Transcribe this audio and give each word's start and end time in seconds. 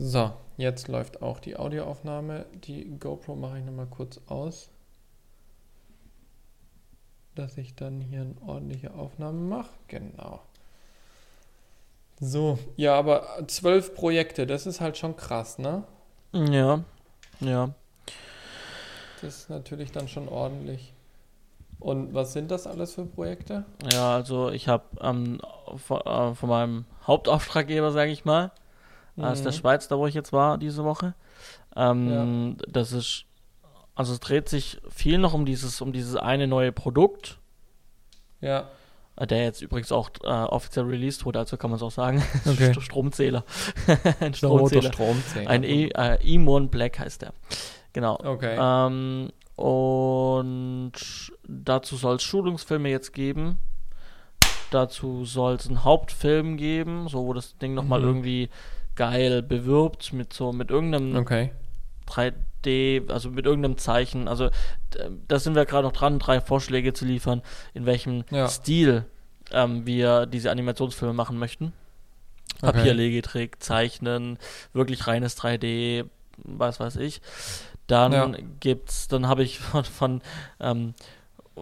So, 0.00 0.32
jetzt 0.56 0.86
läuft 0.86 1.22
auch 1.22 1.40
die 1.40 1.56
Audioaufnahme. 1.56 2.46
Die 2.52 2.84
GoPro 2.98 3.34
mache 3.34 3.58
ich 3.58 3.64
nochmal 3.64 3.86
kurz 3.86 4.20
aus. 4.28 4.70
Dass 7.34 7.58
ich 7.58 7.74
dann 7.74 8.00
hier 8.00 8.20
eine 8.20 8.34
ordentliche 8.46 8.94
Aufnahme 8.94 9.40
mache. 9.40 9.70
Genau. 9.88 10.40
So, 12.20 12.58
ja, 12.76 12.96
aber 12.96 13.44
zwölf 13.48 13.94
Projekte, 13.94 14.46
das 14.46 14.66
ist 14.66 14.80
halt 14.80 14.96
schon 14.96 15.16
krass, 15.16 15.58
ne? 15.58 15.84
Ja, 16.32 16.84
ja. 17.40 17.74
Das 19.20 19.36
ist 19.36 19.50
natürlich 19.50 19.90
dann 19.90 20.08
schon 20.08 20.28
ordentlich. 20.28 20.94
Und 21.80 22.14
was 22.14 22.32
sind 22.32 22.50
das 22.50 22.66
alles 22.66 22.94
für 22.94 23.04
Projekte? 23.04 23.64
Ja, 23.92 24.14
also 24.14 24.50
ich 24.50 24.68
habe 24.68 24.84
ähm, 25.00 25.40
von, 25.76 26.00
äh, 26.00 26.34
von 26.34 26.48
meinem 26.48 26.84
Hauptauftraggeber, 27.06 27.92
sage 27.92 28.10
ich 28.10 28.24
mal, 28.24 28.50
mhm. 29.18 29.24
aus 29.24 29.42
der 29.42 29.52
Schweiz, 29.52 29.88
da 29.88 29.98
wo 29.98 30.06
ich 30.06 30.14
jetzt 30.14 30.32
war 30.32 30.58
diese 30.58 30.84
Woche, 30.84 31.14
ähm, 31.76 32.56
ja. 32.58 32.64
das 32.68 32.92
ist, 32.92 33.24
also 33.94 34.12
es 34.12 34.20
dreht 34.20 34.48
sich 34.48 34.80
viel 34.88 35.18
noch 35.18 35.34
um 35.34 35.44
dieses, 35.44 35.80
um 35.80 35.92
dieses 35.92 36.16
eine 36.16 36.46
neue 36.46 36.72
Produkt. 36.72 37.38
Ja. 38.40 38.68
Äh, 39.16 39.26
der 39.26 39.42
jetzt 39.42 39.62
übrigens 39.62 39.92
auch 39.92 40.10
äh, 40.22 40.28
offiziell 40.28 40.86
released 40.86 41.24
wurde, 41.24 41.40
also 41.40 41.56
kann 41.56 41.70
man 41.70 41.76
es 41.76 41.82
auch 41.82 41.90
sagen. 41.90 42.22
Okay. 42.46 42.72
Stromzähler. 42.80 43.44
Ein 44.20 44.34
Stromzähler. 44.34 44.92
Stromzähler. 44.92 45.50
Ein 45.50 45.64
e, 45.64 45.88
äh, 45.88 46.34
Imon 46.34 46.68
Black 46.68 46.98
heißt 46.98 47.22
der. 47.22 47.32
Genau. 47.92 48.18
Okay. 48.22 48.56
Ähm, 48.58 49.30
und 49.56 50.92
dazu 51.48 51.96
soll 51.96 52.16
es 52.16 52.22
Schulungsfilme 52.22 52.88
jetzt 52.90 53.12
geben. 53.12 53.58
Dazu 54.70 55.24
soll 55.24 55.54
es 55.54 55.66
einen 55.66 55.82
Hauptfilm 55.82 56.56
geben, 56.56 57.08
so 57.08 57.26
wo 57.26 57.32
das 57.32 57.56
Ding 57.58 57.74
nochmal 57.74 58.00
mhm. 58.00 58.06
irgendwie 58.06 58.50
geil 58.98 59.42
bewirbt 59.42 60.12
mit 60.12 60.32
so 60.32 60.52
mit 60.52 60.70
irgendeinem 60.70 61.16
okay. 61.16 61.52
3D, 62.08 63.08
also 63.10 63.30
mit 63.30 63.46
irgendeinem 63.46 63.78
Zeichen. 63.78 64.26
Also 64.26 64.50
da 65.28 65.38
sind 65.38 65.54
wir 65.54 65.64
gerade 65.64 65.86
noch 65.86 65.92
dran, 65.92 66.18
drei 66.18 66.40
Vorschläge 66.40 66.92
zu 66.92 67.04
liefern, 67.04 67.42
in 67.74 67.86
welchem 67.86 68.24
ja. 68.30 68.48
Stil 68.48 69.04
ähm, 69.52 69.86
wir 69.86 70.26
diese 70.26 70.50
Animationsfilme 70.50 71.14
machen 71.14 71.38
möchten. 71.38 71.72
Okay. 72.60 72.72
Papierlegeträg, 72.72 73.62
Zeichnen, 73.62 74.36
wirklich 74.72 75.06
reines 75.06 75.38
3D, 75.38 76.06
was 76.38 76.80
weiß 76.80 76.96
ich. 76.96 77.22
Dann 77.86 78.12
ja. 78.12 78.32
gibt's, 78.58 79.06
dann 79.06 79.28
habe 79.28 79.44
ich 79.44 79.58
von, 79.60 79.84
von, 79.84 80.22
ähm, 80.58 80.94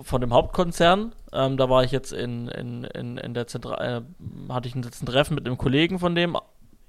von 0.01 0.23
dem 0.23 0.33
Hauptkonzern, 0.33 1.13
ähm, 1.33 1.59
da 1.59 1.69
war 1.69 1.85
ich 1.85 1.91
jetzt 1.91 2.13
in, 2.13 2.49
in, 2.49 2.85
in, 2.85 3.19
in 3.19 3.35
der 3.35 3.47
Zentral, 3.47 4.05
äh, 4.09 4.53
hatte 4.53 4.69
ich 4.69 4.75
ein 4.75 4.83
Treffen 4.83 5.35
mit 5.35 5.47
einem 5.47 5.59
Kollegen 5.59 5.99
von 5.99 6.15
dem 6.15 6.37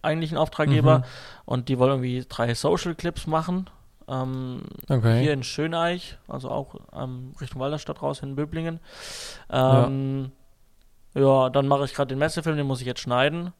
eigentlichen 0.01 0.37
Auftraggeber 0.37 0.99
mhm. 0.99 1.03
und 1.45 1.69
die 1.69 1.79
wollen 1.79 1.91
irgendwie 1.91 2.25
drei 2.27 2.53
Social 2.53 2.95
Clips 2.95 3.27
machen. 3.27 3.69
Ähm, 4.07 4.63
okay. 4.89 5.21
Hier 5.21 5.33
in 5.33 5.43
Schöneich, 5.43 6.17
also 6.27 6.49
auch 6.49 6.75
ähm, 6.93 7.33
Richtung 7.41 7.61
Walderstadt 7.61 8.01
raus 8.01 8.21
in 8.21 8.35
Böblingen. 8.35 8.79
Ähm, 9.49 10.31
ja. 11.13 11.21
ja. 11.21 11.49
dann 11.49 11.67
mache 11.67 11.85
ich 11.85 11.93
gerade 11.93 12.07
den 12.07 12.19
Messefilm, 12.19 12.55
den 12.55 12.67
muss 12.67 12.81
ich 12.81 12.87
jetzt 12.87 13.01
schneiden. 13.01 13.53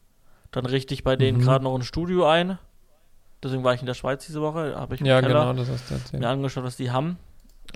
Dann 0.52 0.66
richte 0.66 0.94
ich 0.94 1.04
bei 1.04 1.16
denen 1.16 1.40
mhm. 1.40 1.44
gerade 1.44 1.64
noch 1.64 1.76
ein 1.76 1.84
Studio 1.84 2.26
ein. 2.26 2.58
Deswegen 3.44 3.64
war 3.64 3.74
ich 3.74 3.82
in 3.82 3.86
der 3.86 3.94
Schweiz 3.94 4.26
diese 4.26 4.42
Woche, 4.42 4.76
habe 4.76 4.96
ich 4.96 5.02
ja, 5.02 5.22
genau, 5.22 5.54
das 5.54 5.70
hast 5.70 5.90
du 5.90 5.96
erzählt. 5.96 6.22
mir 6.22 6.30
angeschaut, 6.30 6.64
was 6.64 6.78
die 6.78 6.92
haben. 6.92 7.18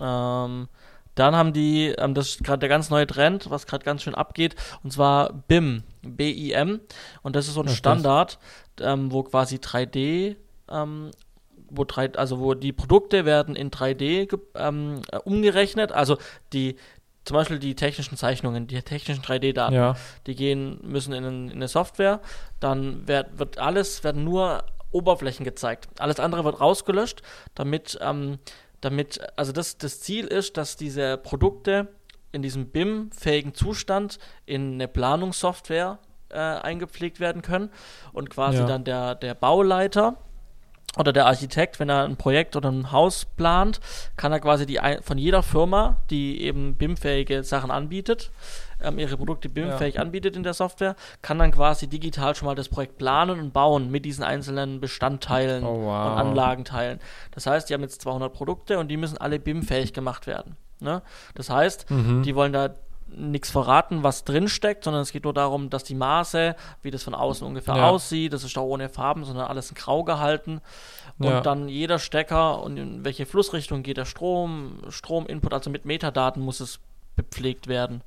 Ähm, 0.02 0.70
dann 1.16 1.36
haben 1.36 1.54
die, 1.54 1.88
ähm, 1.98 2.14
das 2.14 2.30
ist 2.30 2.44
gerade 2.44 2.60
der 2.60 2.70
ganz 2.70 2.90
neue 2.90 3.08
Trend, 3.08 3.50
was 3.50 3.68
gerade 3.68 3.84
ganz 3.84 4.04
schön 4.04 4.16
abgeht, 4.16 4.56
und 4.84 4.92
zwar 4.92 5.34
BIM, 5.48 5.84
B-I-M. 6.02 6.80
Und 7.22 7.36
das 7.36 7.48
ist 7.48 7.56
so 7.56 7.62
ein 7.62 7.68
was 7.68 7.76
Standard, 7.76 8.40
ähm, 8.80 9.12
wo 9.12 9.24
quasi 9.24 9.58
3D, 9.58 10.36
ähm, 10.70 11.12
wo 11.70 11.84
drei, 11.86 12.14
also 12.16 12.40
wo 12.40 12.54
die 12.54 12.74
Produkte 12.74 13.26
werden 13.26 13.56
in 13.56 13.72
3D 13.72 14.38
ähm, 14.56 15.02
umgerechnet. 15.24 15.92
Also 15.92 16.18
die, 16.54 16.76
zum 17.24 17.36
Beispiel 17.36 17.60
die 17.60 17.76
technischen 17.76 18.18
Zeichnungen, 18.18 18.68
die 18.68 18.82
technischen 18.82 19.24
3D-Daten, 19.24 19.74
ja. 19.74 19.96
die 20.28 20.36
gehen, 20.36 20.80
müssen 20.84 21.14
in, 21.14 21.24
in, 21.24 21.52
eine 21.52 21.68
Software, 21.68 22.20
dann 22.60 23.08
wird, 23.08 23.38
wird 23.38 23.58
alles, 23.58 24.04
werden 24.04 24.24
nur 24.24 24.64
Oberflächen 24.92 25.46
gezeigt. 25.46 25.88
Alles 26.00 26.20
andere 26.20 26.44
wird 26.44 26.60
rausgelöscht, 26.60 27.22
damit, 27.56 27.98
ähm, 28.02 28.40
damit, 28.82 29.20
also 29.36 29.52
das, 29.52 29.78
das 29.78 30.02
Ziel 30.02 30.26
ist, 30.26 30.58
dass 30.58 30.76
diese 30.76 31.18
Produkte 31.18 31.88
in 32.32 32.42
diesem 32.42 32.68
BIM-fähigen 32.68 33.54
Zustand 33.54 34.20
in 34.46 34.74
eine 34.74 34.88
Planungssoftware 34.88 36.00
äh, 36.30 36.38
eingepflegt 36.38 37.20
werden 37.20 37.42
können 37.42 37.70
und 38.14 38.30
quasi 38.30 38.60
ja. 38.60 38.66
dann 38.66 38.84
der, 38.84 39.16
der 39.16 39.36
Bauleiter 39.36 40.18
oder 40.98 41.14
der 41.14 41.26
Architekt, 41.26 41.80
wenn 41.80 41.90
er 41.90 42.04
ein 42.04 42.18
Projekt 42.18 42.56
oder 42.56 42.70
ein 42.70 42.92
Haus 42.92 43.26
plant, 43.26 43.80
kann 44.18 44.32
er 44.32 44.40
quasi 44.40 44.66
die 44.66 44.80
von 45.02 45.18
jeder 45.18 45.42
Firma, 45.42 45.98
die 46.10 46.42
eben 46.42 46.76
BIM-fähige 46.76 47.44
Sachen 47.44 47.72
anbietet, 47.72 48.32
ähm, 48.84 49.00
ihre 49.00 49.18
Produkte 49.18 49.50
BIM-fähig 49.50 49.96
ja. 49.96 50.02
anbietet 50.02 50.36
in 50.36 50.44
der 50.44 50.54
Software, 50.54 50.96
kann 51.22 51.40
dann 51.40 51.52
quasi 51.52 51.88
digital 51.88 52.36
schon 52.36 52.48
mal 52.48 52.56
das 52.56 52.70
Projekt 52.70 52.98
planen 52.98 53.40
und 53.40 53.54
bauen 53.54 53.92
mit 53.92 54.06
diesen 54.06 54.24
einzelnen 54.24 54.80
Bestandteilen 54.80 55.64
oh, 55.64 55.86
wow. 55.86 56.12
und 56.12 56.18
Anlagenteilen. 56.18 57.00
Das 57.32 57.46
heißt, 57.46 57.70
die 57.70 57.74
haben 57.74 57.82
jetzt 57.82 58.02
200 58.02 58.34
Produkte 58.34 58.80
und 58.80 58.88
die 58.90 58.98
müssen 58.98 59.18
alle 59.18 59.40
BIM-fähig 59.40 59.94
gemacht 59.94 60.28
werden. 60.28 60.56
Ne? 60.80 61.02
Das 61.36 61.50
heißt, 61.50 61.90
mhm. 61.90 62.24
die 62.24 62.36
wollen 62.36 62.54
da 62.54 62.72
nichts 63.16 63.52
verraten, 63.52 64.04
was 64.04 64.24
drin 64.24 64.48
steckt, 64.48 64.84
sondern 64.84 65.02
es 65.02 65.12
geht 65.12 65.26
nur 65.26 65.34
darum, 65.34 65.70
dass 65.70 65.84
die 65.84 65.96
Maße, 65.96 66.56
wie 66.82 66.92
das 66.92 67.04
von 67.04 67.14
außen 67.14 67.46
ungefähr 67.46 67.76
ja. 67.76 67.90
aussieht, 67.90 68.34
das 68.34 68.44
ist 68.44 68.58
auch 68.58 68.66
ohne 68.66 68.90
Farben, 68.90 69.26
sondern 69.26 69.48
alles 69.48 69.70
in 69.70 69.76
Grau 69.76 70.04
gehalten. 70.04 70.62
Und 71.20 71.28
ja. 71.28 71.42
dann 71.42 71.68
jeder 71.68 72.00
Stecker 72.00 72.64
und 72.64 72.78
in 72.78 73.06
welche 73.06 73.26
Flussrichtung 73.26 73.84
geht 73.84 73.98
der 73.98 74.06
Strom, 74.06 74.80
Strominput, 74.90 75.54
also 75.54 75.70
mit 75.70 75.86
Metadaten 75.86 76.42
muss 76.42 76.60
es 76.60 76.80
bepflegt 77.16 77.68
werden. 77.68 78.02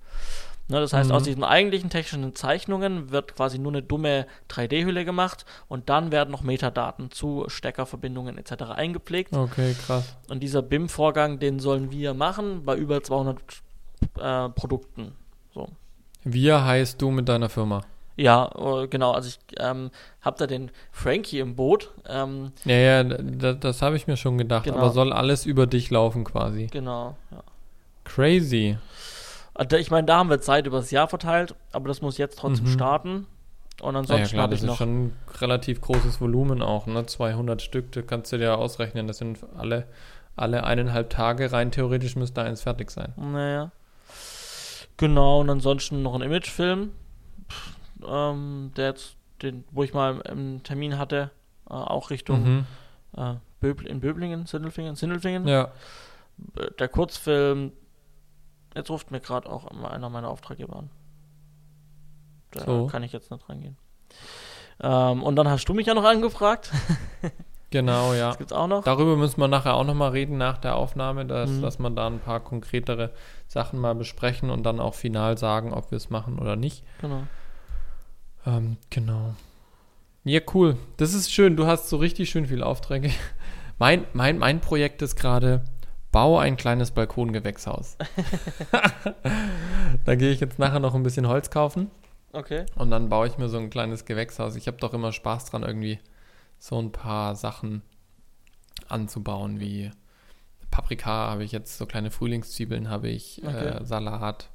Ne, 0.66 0.80
das 0.80 0.94
heißt, 0.94 1.10
mhm. 1.10 1.16
aus 1.16 1.24
diesen 1.24 1.44
eigentlichen 1.44 1.90
technischen 1.90 2.34
Zeichnungen 2.34 3.10
wird 3.10 3.36
quasi 3.36 3.58
nur 3.58 3.72
eine 3.72 3.82
dumme 3.82 4.26
3D-Hülle 4.48 5.04
gemacht 5.04 5.44
und 5.68 5.90
dann 5.90 6.10
werden 6.10 6.30
noch 6.30 6.42
Metadaten 6.42 7.10
zu 7.10 7.44
Steckerverbindungen 7.48 8.38
etc. 8.38 8.62
eingepflegt. 8.74 9.34
Okay, 9.34 9.76
krass. 9.86 10.16
Und 10.28 10.42
dieser 10.42 10.62
BIM-Vorgang, 10.62 11.38
den 11.38 11.58
sollen 11.58 11.90
wir 11.90 12.14
machen 12.14 12.64
bei 12.64 12.76
über 12.76 13.02
200 13.02 13.38
äh, 14.18 14.48
Produkten. 14.50 15.12
So. 15.52 15.68
Wir 16.22 16.64
heißt 16.64 17.00
du 17.02 17.10
mit 17.10 17.28
deiner 17.28 17.50
Firma? 17.50 17.82
Ja, 18.16 18.50
äh, 18.56 18.86
genau. 18.88 19.12
Also 19.12 19.28
ich 19.28 19.38
ähm, 19.58 19.90
habe 20.22 20.38
da 20.38 20.46
den 20.46 20.70
Frankie 20.92 21.40
im 21.40 21.56
Boot. 21.56 21.90
Ähm, 22.08 22.52
ja, 22.64 22.76
ja, 22.76 23.04
das, 23.04 23.60
das 23.60 23.82
habe 23.82 23.96
ich 23.96 24.06
mir 24.06 24.16
schon 24.16 24.38
gedacht. 24.38 24.64
Genau. 24.64 24.78
Aber 24.78 24.90
soll 24.90 25.12
alles 25.12 25.44
über 25.44 25.66
dich 25.66 25.90
laufen 25.90 26.24
quasi? 26.24 26.68
Genau, 26.68 27.16
ja. 27.30 27.42
Crazy. 28.04 28.78
Also 29.54 29.76
ich 29.76 29.90
meine, 29.90 30.06
da 30.06 30.18
haben 30.18 30.30
wir 30.30 30.40
Zeit 30.40 30.66
über 30.66 30.78
das 30.78 30.90
Jahr 30.90 31.08
verteilt, 31.08 31.54
aber 31.72 31.88
das 31.88 32.02
muss 32.02 32.18
jetzt 32.18 32.38
trotzdem 32.38 32.66
mhm. 32.66 32.72
starten. 32.72 33.26
Und 33.80 33.96
ansonsten 33.96 34.36
ja, 34.36 34.42
klar, 34.44 34.48
das 34.48 34.62
ist 34.62 34.76
schon 34.76 35.06
ein 35.06 35.16
relativ 35.40 35.80
großes 35.80 36.20
Volumen 36.20 36.62
auch, 36.62 36.86
ne? 36.86 37.06
200 37.06 37.60
Stück, 37.60 37.92
da 37.92 38.02
kannst 38.02 38.32
du 38.32 38.38
dir 38.38 38.56
ausrechnen. 38.56 39.06
Das 39.06 39.18
sind 39.18 39.38
alle, 39.56 39.86
alle 40.36 40.64
eineinhalb 40.64 41.10
Tage 41.10 41.52
rein 41.52 41.70
theoretisch 41.70 42.16
müsste 42.16 42.42
eins 42.42 42.62
fertig 42.62 42.90
sein. 42.90 43.12
Naja. 43.16 43.70
Genau, 44.96 45.40
und 45.40 45.50
ansonsten 45.50 46.02
noch 46.02 46.14
ein 46.14 46.22
Imagefilm, 46.22 46.92
ähm, 48.06 48.70
der 48.76 48.90
jetzt, 48.90 49.16
den, 49.42 49.64
wo 49.72 49.82
ich 49.82 49.92
mal 49.92 50.20
im 50.20 50.62
Termin 50.62 50.98
hatte, 50.98 51.30
äh, 51.68 51.72
auch 51.72 52.10
Richtung 52.10 52.44
mhm. 52.44 52.66
äh, 53.16 53.34
Böbl 53.60 53.86
in 53.86 54.00
Böblingen, 54.00 54.46
Sindelfingen, 54.46 54.94
Sindelfingen. 54.94 55.48
Ja. 55.48 55.72
Der 56.78 56.88
Kurzfilm, 56.88 57.72
Jetzt 58.74 58.90
ruft 58.90 59.10
mir 59.10 59.20
gerade 59.20 59.48
auch 59.48 59.66
einer 59.66 60.10
meiner 60.10 60.28
Auftraggeber 60.28 60.76
an. 60.76 60.90
Da 62.50 62.64
so. 62.64 62.86
kann 62.86 63.02
ich 63.02 63.12
jetzt 63.12 63.30
nicht 63.30 63.48
rangehen. 63.48 63.76
Ähm, 64.80 65.22
und 65.22 65.36
dann 65.36 65.48
hast 65.48 65.64
du 65.66 65.74
mich 65.74 65.86
ja 65.86 65.94
noch 65.94 66.04
angefragt. 66.04 66.72
genau, 67.70 68.12
ja. 68.14 68.28
Das 68.28 68.38
gibt's 68.38 68.52
auch 68.52 68.66
noch. 68.66 68.84
Darüber 68.84 69.16
müssen 69.16 69.40
wir 69.40 69.48
nachher 69.48 69.74
auch 69.74 69.84
nochmal 69.84 70.10
reden 70.10 70.38
nach 70.38 70.58
der 70.58 70.76
Aufnahme, 70.76 71.26
dass, 71.26 71.50
mhm. 71.50 71.62
dass 71.62 71.78
man 71.78 71.94
da 71.94 72.06
ein 72.06 72.20
paar 72.20 72.40
konkretere 72.40 73.10
Sachen 73.46 73.78
mal 73.78 73.94
besprechen 73.94 74.50
und 74.50 74.64
dann 74.64 74.80
auch 74.80 74.94
final 74.94 75.38
sagen, 75.38 75.72
ob 75.72 75.90
wir 75.90 75.96
es 75.96 76.10
machen 76.10 76.38
oder 76.38 76.56
nicht. 76.56 76.84
Genau. 77.00 77.22
Ähm, 78.46 78.76
genau. 78.90 79.34
Ja, 80.24 80.40
cool. 80.54 80.76
Das 80.96 81.14
ist 81.14 81.32
schön. 81.32 81.56
Du 81.56 81.66
hast 81.66 81.88
so 81.88 81.98
richtig 81.98 82.30
schön 82.30 82.46
viele 82.46 82.66
Aufträge. 82.66 83.10
Mein, 83.76 84.06
mein, 84.12 84.38
mein 84.38 84.60
Projekt 84.60 85.02
ist 85.02 85.16
gerade 85.16 85.64
Bau 86.14 86.38
ein 86.38 86.56
kleines 86.56 86.92
Balkongewächshaus. 86.92 87.98
da 90.04 90.14
gehe 90.14 90.30
ich 90.30 90.38
jetzt 90.38 90.60
nachher 90.60 90.78
noch 90.78 90.94
ein 90.94 91.02
bisschen 91.02 91.26
Holz 91.26 91.50
kaufen. 91.50 91.90
Okay. 92.32 92.66
Und 92.76 92.92
dann 92.92 93.08
baue 93.08 93.26
ich 93.26 93.36
mir 93.36 93.48
so 93.48 93.58
ein 93.58 93.68
kleines 93.68 94.04
Gewächshaus. 94.04 94.54
Ich 94.54 94.68
habe 94.68 94.76
doch 94.76 94.94
immer 94.94 95.10
Spaß 95.10 95.46
dran, 95.46 95.64
irgendwie 95.64 95.98
so 96.60 96.80
ein 96.80 96.92
paar 96.92 97.34
Sachen 97.34 97.82
anzubauen, 98.88 99.58
wie 99.58 99.90
Paprika 100.70 101.30
habe 101.30 101.42
ich 101.42 101.50
jetzt, 101.50 101.78
so 101.78 101.84
kleine 101.84 102.12
Frühlingszwiebeln 102.12 102.88
habe 102.88 103.08
ich, 103.08 103.42
okay. 103.44 103.80
äh, 103.80 103.84
Salat, 103.84 104.50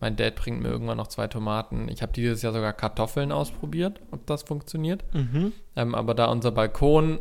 Mein 0.00 0.16
Dad 0.16 0.34
bringt 0.34 0.60
mir 0.60 0.70
irgendwann 0.70 0.96
noch 0.96 1.06
zwei 1.06 1.28
Tomaten. 1.28 1.88
Ich 1.88 2.02
habe 2.02 2.10
dieses 2.12 2.42
Jahr 2.42 2.52
sogar 2.52 2.72
Kartoffeln 2.72 3.30
ausprobiert, 3.30 4.00
ob 4.10 4.26
das 4.26 4.42
funktioniert. 4.42 5.04
Mhm. 5.14 5.52
Ähm, 5.76 5.94
aber 5.94 6.14
da 6.14 6.26
unser 6.26 6.50
Balkon 6.50 7.20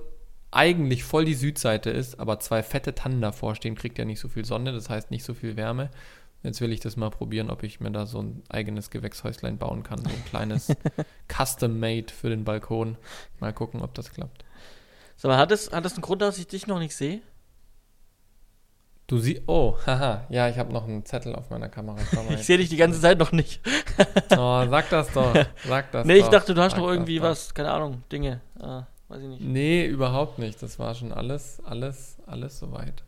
eigentlich 0.55 1.03
voll 1.03 1.25
die 1.25 1.33
Südseite 1.33 1.89
ist, 1.89 2.19
aber 2.19 2.39
zwei 2.39 2.63
fette 2.63 2.95
Tannen 2.95 3.21
davor 3.21 3.55
stehen, 3.55 3.75
kriegt 3.75 3.99
er 3.99 4.05
nicht 4.05 4.19
so 4.19 4.27
viel 4.29 4.45
Sonne, 4.45 4.71
das 4.71 4.89
heißt 4.89 5.11
nicht 5.11 5.23
so 5.23 5.33
viel 5.33 5.57
Wärme. 5.57 5.89
Jetzt 6.43 6.61
will 6.61 6.71
ich 6.71 6.79
das 6.79 6.95
mal 6.95 7.09
probieren, 7.09 7.49
ob 7.49 7.63
ich 7.63 7.79
mir 7.79 7.91
da 7.91 8.05
so 8.05 8.21
ein 8.21 8.43
eigenes 8.49 8.91
Gewächshäuslein 8.91 9.57
bauen 9.57 9.81
kann. 9.83 9.99
So 9.99 10.09
ein 10.09 10.25
kleines 10.25 10.71
Custom-Made 11.27 12.13
für 12.13 12.29
den 12.29 12.43
Balkon. 12.43 12.97
Mal 13.39 13.51
gucken, 13.51 13.81
ob 13.81 13.95
das 13.95 14.11
klappt. 14.11 14.45
Sag 15.15 15.29
mal, 15.29 15.37
hat 15.37 15.51
es, 15.51 15.71
hat 15.71 15.85
es 15.85 15.93
einen 15.93 16.03
Grund, 16.03 16.21
dass 16.21 16.37
ich 16.37 16.47
dich 16.47 16.67
noch 16.67 16.77
nicht 16.77 16.95
sehe? 16.95 17.21
Du 19.07 19.17
siehst, 19.17 19.41
oh, 19.47 19.75
haha, 19.85 20.25
ja, 20.29 20.47
ich 20.47 20.57
habe 20.57 20.71
noch 20.71 20.87
einen 20.87 21.03
Zettel 21.05 21.35
auf 21.35 21.49
meiner 21.49 21.69
Kamera. 21.69 21.97
ich 22.29 22.39
sehe 22.45 22.57
dich 22.57 22.69
die 22.69 22.77
ganze 22.77 23.01
Zeit 23.01 23.17
noch 23.17 23.31
nicht. 23.31 23.61
oh, 24.31 24.65
sag 24.69 24.89
das 24.89 25.11
doch, 25.13 25.33
sag 25.67 25.91
das 25.91 26.05
Nee, 26.05 26.17
ich 26.17 26.23
doch. 26.25 26.31
dachte, 26.31 26.53
du 26.53 26.61
hast 26.61 26.73
sag 26.73 26.79
noch 26.79 26.89
irgendwie 26.89 27.21
was, 27.21 27.53
keine 27.53 27.71
Ahnung, 27.71 28.03
Dinge, 28.11 28.41
äh, 28.61 28.81
weiß 29.15 29.23
ich 29.23 29.29
nicht. 29.29 29.41
Nee, 29.41 29.85
überhaupt 29.85 30.39
nicht, 30.39 30.61
das 30.61 30.79
war 30.79 30.93
schon 30.95 31.11
alles, 31.11 31.61
alles, 31.65 32.17
alles 32.25 32.59
soweit. 32.59 33.03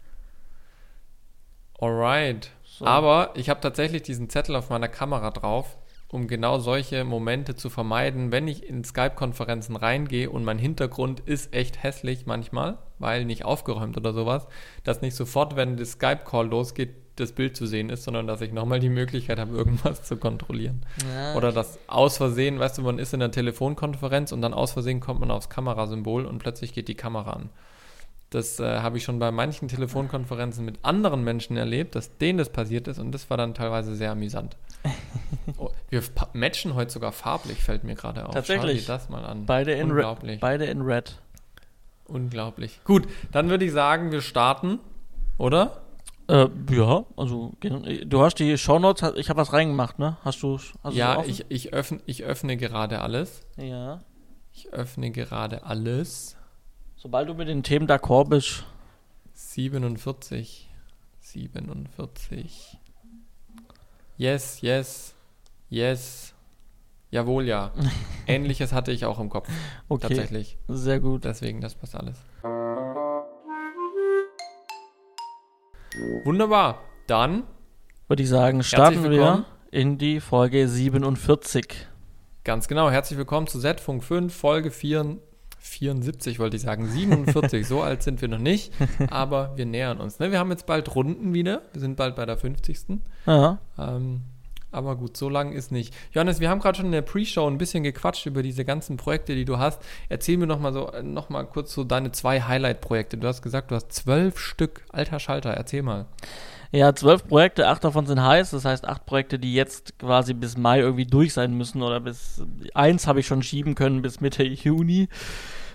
Alright, 1.79 2.51
so. 2.63 2.85
aber 2.85 3.31
ich 3.35 3.49
habe 3.49 3.61
tatsächlich 3.61 4.01
diesen 4.01 4.29
Zettel 4.29 4.55
auf 4.55 4.69
meiner 4.69 4.87
Kamera 4.87 5.31
drauf 5.31 5.77
um 6.09 6.27
genau 6.27 6.57
solche 6.57 7.03
Momente 7.03 7.55
zu 7.55 7.69
vermeiden, 7.69 8.31
wenn 8.31 8.47
ich 8.47 8.67
in 8.67 8.83
Skype-Konferenzen 8.83 9.75
reingehe 9.75 10.29
und 10.29 10.45
mein 10.45 10.57
Hintergrund 10.57 11.19
ist 11.19 11.53
echt 11.53 11.83
hässlich 11.83 12.25
manchmal, 12.25 12.77
weil 12.97 13.25
nicht 13.25 13.43
aufgeräumt 13.43 13.97
oder 13.97 14.13
sowas, 14.13 14.47
dass 14.83 15.01
nicht 15.01 15.15
sofort, 15.15 15.55
wenn 15.55 15.75
das 15.75 15.91
Skype-Call 15.93 16.47
losgeht, 16.47 16.95
das 17.19 17.31
Bild 17.31 17.55
zu 17.55 17.65
sehen 17.65 17.89
ist, 17.89 18.03
sondern 18.03 18.27
dass 18.27 18.41
ich 18.41 18.51
nochmal 18.51 18.79
die 18.79 18.89
Möglichkeit 18.89 19.39
habe, 19.39 19.53
irgendwas 19.57 20.03
zu 20.03 20.17
kontrollieren. 20.17 20.85
Ja. 21.13 21.35
Oder 21.35 21.51
dass 21.51 21.79
aus 21.87 22.17
Versehen, 22.17 22.59
weißt 22.59 22.77
du, 22.77 22.81
man 22.83 22.99
ist 22.99 23.13
in 23.13 23.19
der 23.19 23.31
Telefonkonferenz 23.31 24.31
und 24.31 24.41
dann 24.41 24.53
aus 24.53 24.71
Versehen 24.71 24.99
kommt 24.99 25.19
man 25.19 25.31
aufs 25.31 25.49
Kamerasymbol 25.49 26.25
und 26.25 26.39
plötzlich 26.39 26.73
geht 26.73 26.87
die 26.87 26.95
Kamera 26.95 27.31
an. 27.31 27.49
Das 28.29 28.59
äh, 28.59 28.79
habe 28.79 28.97
ich 28.97 29.05
schon 29.05 29.19
bei 29.19 29.31
manchen 29.31 29.69
Telefonkonferenzen 29.69 30.65
mit 30.65 30.79
anderen 30.83 31.23
Menschen 31.23 31.55
erlebt, 31.55 31.95
dass 31.95 32.17
denen 32.17 32.37
das 32.37 32.49
passiert 32.49 32.87
ist 32.89 32.99
und 32.99 33.13
das 33.13 33.29
war 33.29 33.37
dann 33.37 33.53
teilweise 33.53 33.95
sehr 33.95 34.11
amüsant. 34.11 34.57
oh, 35.57 35.69
wir 35.89 36.03
matchen 36.33 36.75
heute 36.75 36.91
sogar 36.91 37.13
farblich, 37.13 37.63
fällt 37.63 37.85
mir 37.85 37.95
gerade 37.95 38.25
auf. 38.25 38.33
Tatsächlich. 38.33 38.81
Schau 38.81 38.93
dir 38.93 38.97
das 38.97 39.09
mal 39.09 39.23
an. 39.23 39.45
Beide 39.45 39.71
in, 39.73 39.91
Unglaublich. 39.91 40.41
beide 40.41 40.65
in 40.65 40.81
Red. 40.81 41.19
Unglaublich. 42.05 42.81
Gut, 42.83 43.07
dann 43.31 43.49
würde 43.49 43.63
ich 43.63 43.71
sagen, 43.71 44.11
wir 44.11 44.21
starten, 44.21 44.79
oder? 45.37 45.81
Äh, 46.27 46.49
ja, 46.71 47.05
also 47.15 47.53
du 47.61 48.21
hast 48.21 48.35
die 48.35 48.57
Shownotes, 48.57 49.13
ich 49.15 49.29
habe 49.29 49.39
was 49.39 49.53
reingemacht, 49.53 49.97
ne? 49.97 50.17
Hast 50.23 50.43
du? 50.43 50.59
Hast 50.83 50.95
ja, 50.95 51.23
ich, 51.23 51.45
ich, 51.49 51.73
öffne, 51.73 52.01
ich 52.05 52.23
öffne 52.23 52.57
gerade 52.57 53.01
alles. 53.01 53.45
Ja. 53.55 54.01
Ich 54.51 54.73
öffne 54.73 55.11
gerade 55.11 55.63
alles. 55.63 56.35
Sobald 56.97 57.29
du 57.29 57.33
mit 57.33 57.47
den 57.47 57.63
Themen 57.63 57.87
d'accord 57.87 58.29
bist. 58.29 58.65
47. 59.33 60.69
47. 61.19 62.77
Yes, 64.17 64.61
yes, 64.61 65.13
yes. 65.69 66.33
Jawohl, 67.11 67.45
ja. 67.45 67.71
Ähnliches 68.27 68.73
hatte 68.73 68.91
ich 68.91 69.05
auch 69.05 69.19
im 69.19 69.29
Kopf. 69.29 69.47
Okay. 69.87 70.07
Tatsächlich. 70.07 70.57
Sehr 70.67 70.99
gut. 70.99 71.23
Deswegen, 71.23 71.61
das 71.61 71.75
passt 71.75 71.95
alles. 71.95 72.17
Wunderbar. 76.23 76.81
Dann 77.07 77.43
würde 78.07 78.23
ich 78.23 78.29
sagen, 78.29 78.63
starten 78.63 79.09
wir 79.09 79.45
in 79.71 79.97
die 79.97 80.19
Folge 80.19 80.67
47. 80.67 81.87
Ganz 82.43 82.67
genau. 82.67 82.89
Herzlich 82.89 83.17
willkommen 83.17 83.47
zu 83.47 83.59
Z-Funk 83.59 84.03
5, 84.03 84.33
Folge 84.33 84.71
4, 84.71 85.17
74 85.57 86.39
wollte 86.39 86.55
ich 86.55 86.61
sagen, 86.61 86.87
47, 86.87 87.67
so 87.67 87.81
alt 87.81 88.03
sind 88.03 88.21
wir 88.21 88.27
noch 88.27 88.37
nicht, 88.37 88.73
aber 89.09 89.57
wir 89.57 89.65
nähern 89.65 89.99
uns. 89.99 90.19
Ne? 90.19 90.31
Wir 90.31 90.39
haben 90.39 90.51
jetzt 90.51 90.65
bald 90.65 90.93
Runden 90.95 91.33
wieder, 91.33 91.63
wir 91.73 91.81
sind 91.81 91.97
bald 91.97 92.15
bei 92.15 92.25
der 92.25 92.37
50. 92.37 92.99
Ja. 93.25 93.57
Ähm, 93.77 94.21
aber 94.71 94.95
gut, 94.95 95.15
so 95.17 95.29
lang 95.29 95.53
ist 95.53 95.71
nicht. 95.71 95.93
Johannes, 96.11 96.39
wir 96.39 96.49
haben 96.49 96.59
gerade 96.59 96.77
schon 96.77 96.87
in 96.87 96.91
der 96.91 97.01
Pre-Show 97.01 97.47
ein 97.47 97.57
bisschen 97.57 97.83
gequatscht 97.83 98.25
über 98.25 98.43
diese 98.43 98.65
ganzen 98.65 98.97
Projekte, 98.97 99.33
die 99.33 99.45
du 99.45 99.57
hast. 99.57 99.81
Erzähl 100.09 100.37
mir 100.37 100.47
noch 100.47 100.59
mal 100.59 100.73
so, 100.73 100.91
noch 101.03 101.29
mal 101.29 101.43
kurz 101.43 101.73
so 101.73 101.83
deine 101.83 102.11
zwei 102.11 102.41
Highlight-Projekte. 102.41 103.17
Du 103.17 103.27
hast 103.27 103.41
gesagt, 103.41 103.71
du 103.71 103.75
hast 103.75 103.91
zwölf 103.91 104.39
Stück. 104.39 104.83
Alter 104.89 105.19
Schalter, 105.19 105.51
erzähl 105.51 105.83
mal. 105.83 106.05
Ja, 106.71 106.93
zwölf 106.93 107.25
Projekte, 107.27 107.67
acht 107.67 107.83
davon 107.83 108.05
sind 108.07 108.21
heiß. 108.21 108.51
Das 108.51 108.65
heißt, 108.65 108.85
acht 108.85 109.05
Projekte, 109.05 109.39
die 109.39 109.53
jetzt 109.53 109.97
quasi 109.99 110.33
bis 110.33 110.57
Mai 110.57 110.79
irgendwie 110.79 111.05
durch 111.05 111.33
sein 111.33 111.53
müssen 111.53 111.81
oder 111.81 112.01
bis 112.01 112.43
eins 112.73 113.07
habe 113.07 113.21
ich 113.21 113.27
schon 113.27 113.43
schieben 113.43 113.73
können 113.73 114.01
bis 114.01 114.19
Mitte 114.19 114.43
Juni 114.43 115.07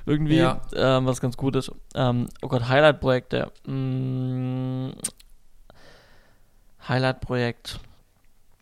irgendwie, 0.05 0.39
ja. 0.39 0.61
ähm, 0.75 1.07
was 1.07 1.21
ganz 1.21 1.37
gut 1.37 1.57
ist. 1.57 1.73
Ähm, 1.95 2.29
oh 2.43 2.49
Gott, 2.49 2.69
Highlight-Projekte. 2.69 3.53
Mm, 3.67 4.91
Highlight-Projekt. 6.89 7.81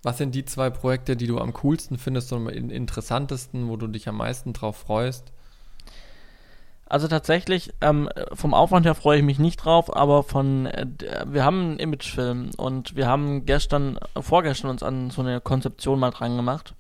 Was 0.03 0.19
sind 0.19 0.35
die 0.35 0.45
zwei 0.45 0.71
Projekte, 0.71 1.17
die 1.17 1.27
du 1.27 1.39
am 1.39 1.53
coolsten 1.53 1.99
findest 1.99 2.33
und 2.33 2.47
am 2.47 2.49
interessantesten, 2.49 3.69
wo 3.69 3.77
du 3.77 3.87
dich 3.87 4.09
am 4.09 4.17
meisten 4.17 4.53
drauf 4.53 4.77
freust? 4.77 5.33
Also 6.87 7.07
tatsächlich, 7.07 7.73
ähm, 7.81 8.09
vom 8.33 8.53
Aufwand 8.53 8.85
her 8.85 8.97
freue 8.97 9.19
ich 9.19 9.25
mich 9.25 9.39
nicht 9.39 9.59
drauf, 9.59 9.95
aber 9.95 10.25
von, 10.25 10.67
äh, 10.67 10.87
wir 11.25 11.45
haben 11.45 11.61
einen 11.61 11.79
Imagefilm 11.79 12.51
und 12.57 12.97
wir 12.97 13.07
haben 13.07 13.47
gestern, 13.47 13.99
vorgestern 14.21 14.71
uns 14.71 14.83
an 14.83 15.11
so 15.11 15.23
eine 15.23 15.41
Konzeption 15.41 16.01
mal 16.01 16.11
dran 16.11 16.37
gemacht. 16.37 16.75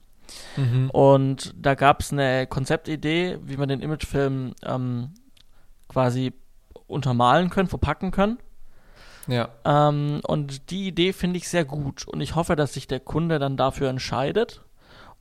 Mhm. 0.56 0.90
Und 0.90 1.54
da 1.56 1.76
gab 1.76 2.00
es 2.00 2.12
eine 2.12 2.48
Konzeptidee, 2.48 3.38
wie 3.44 3.56
man 3.56 3.68
den 3.68 3.82
Imagefilm 3.82 4.54
ähm, 4.64 5.10
quasi 5.88 6.32
untermalen 6.88 7.50
können, 7.50 7.68
verpacken 7.68 8.10
können. 8.10 8.38
Ja. 9.26 9.48
Ähm, 9.64 10.20
und 10.26 10.70
die 10.70 10.88
Idee 10.88 11.12
finde 11.12 11.38
ich 11.38 11.48
sehr 11.48 11.64
gut 11.64 12.06
und 12.06 12.20
ich 12.20 12.34
hoffe, 12.34 12.56
dass 12.56 12.74
sich 12.74 12.86
der 12.86 13.00
Kunde 13.00 13.38
dann 13.38 13.56
dafür 13.56 13.88
entscheidet. 13.88 14.62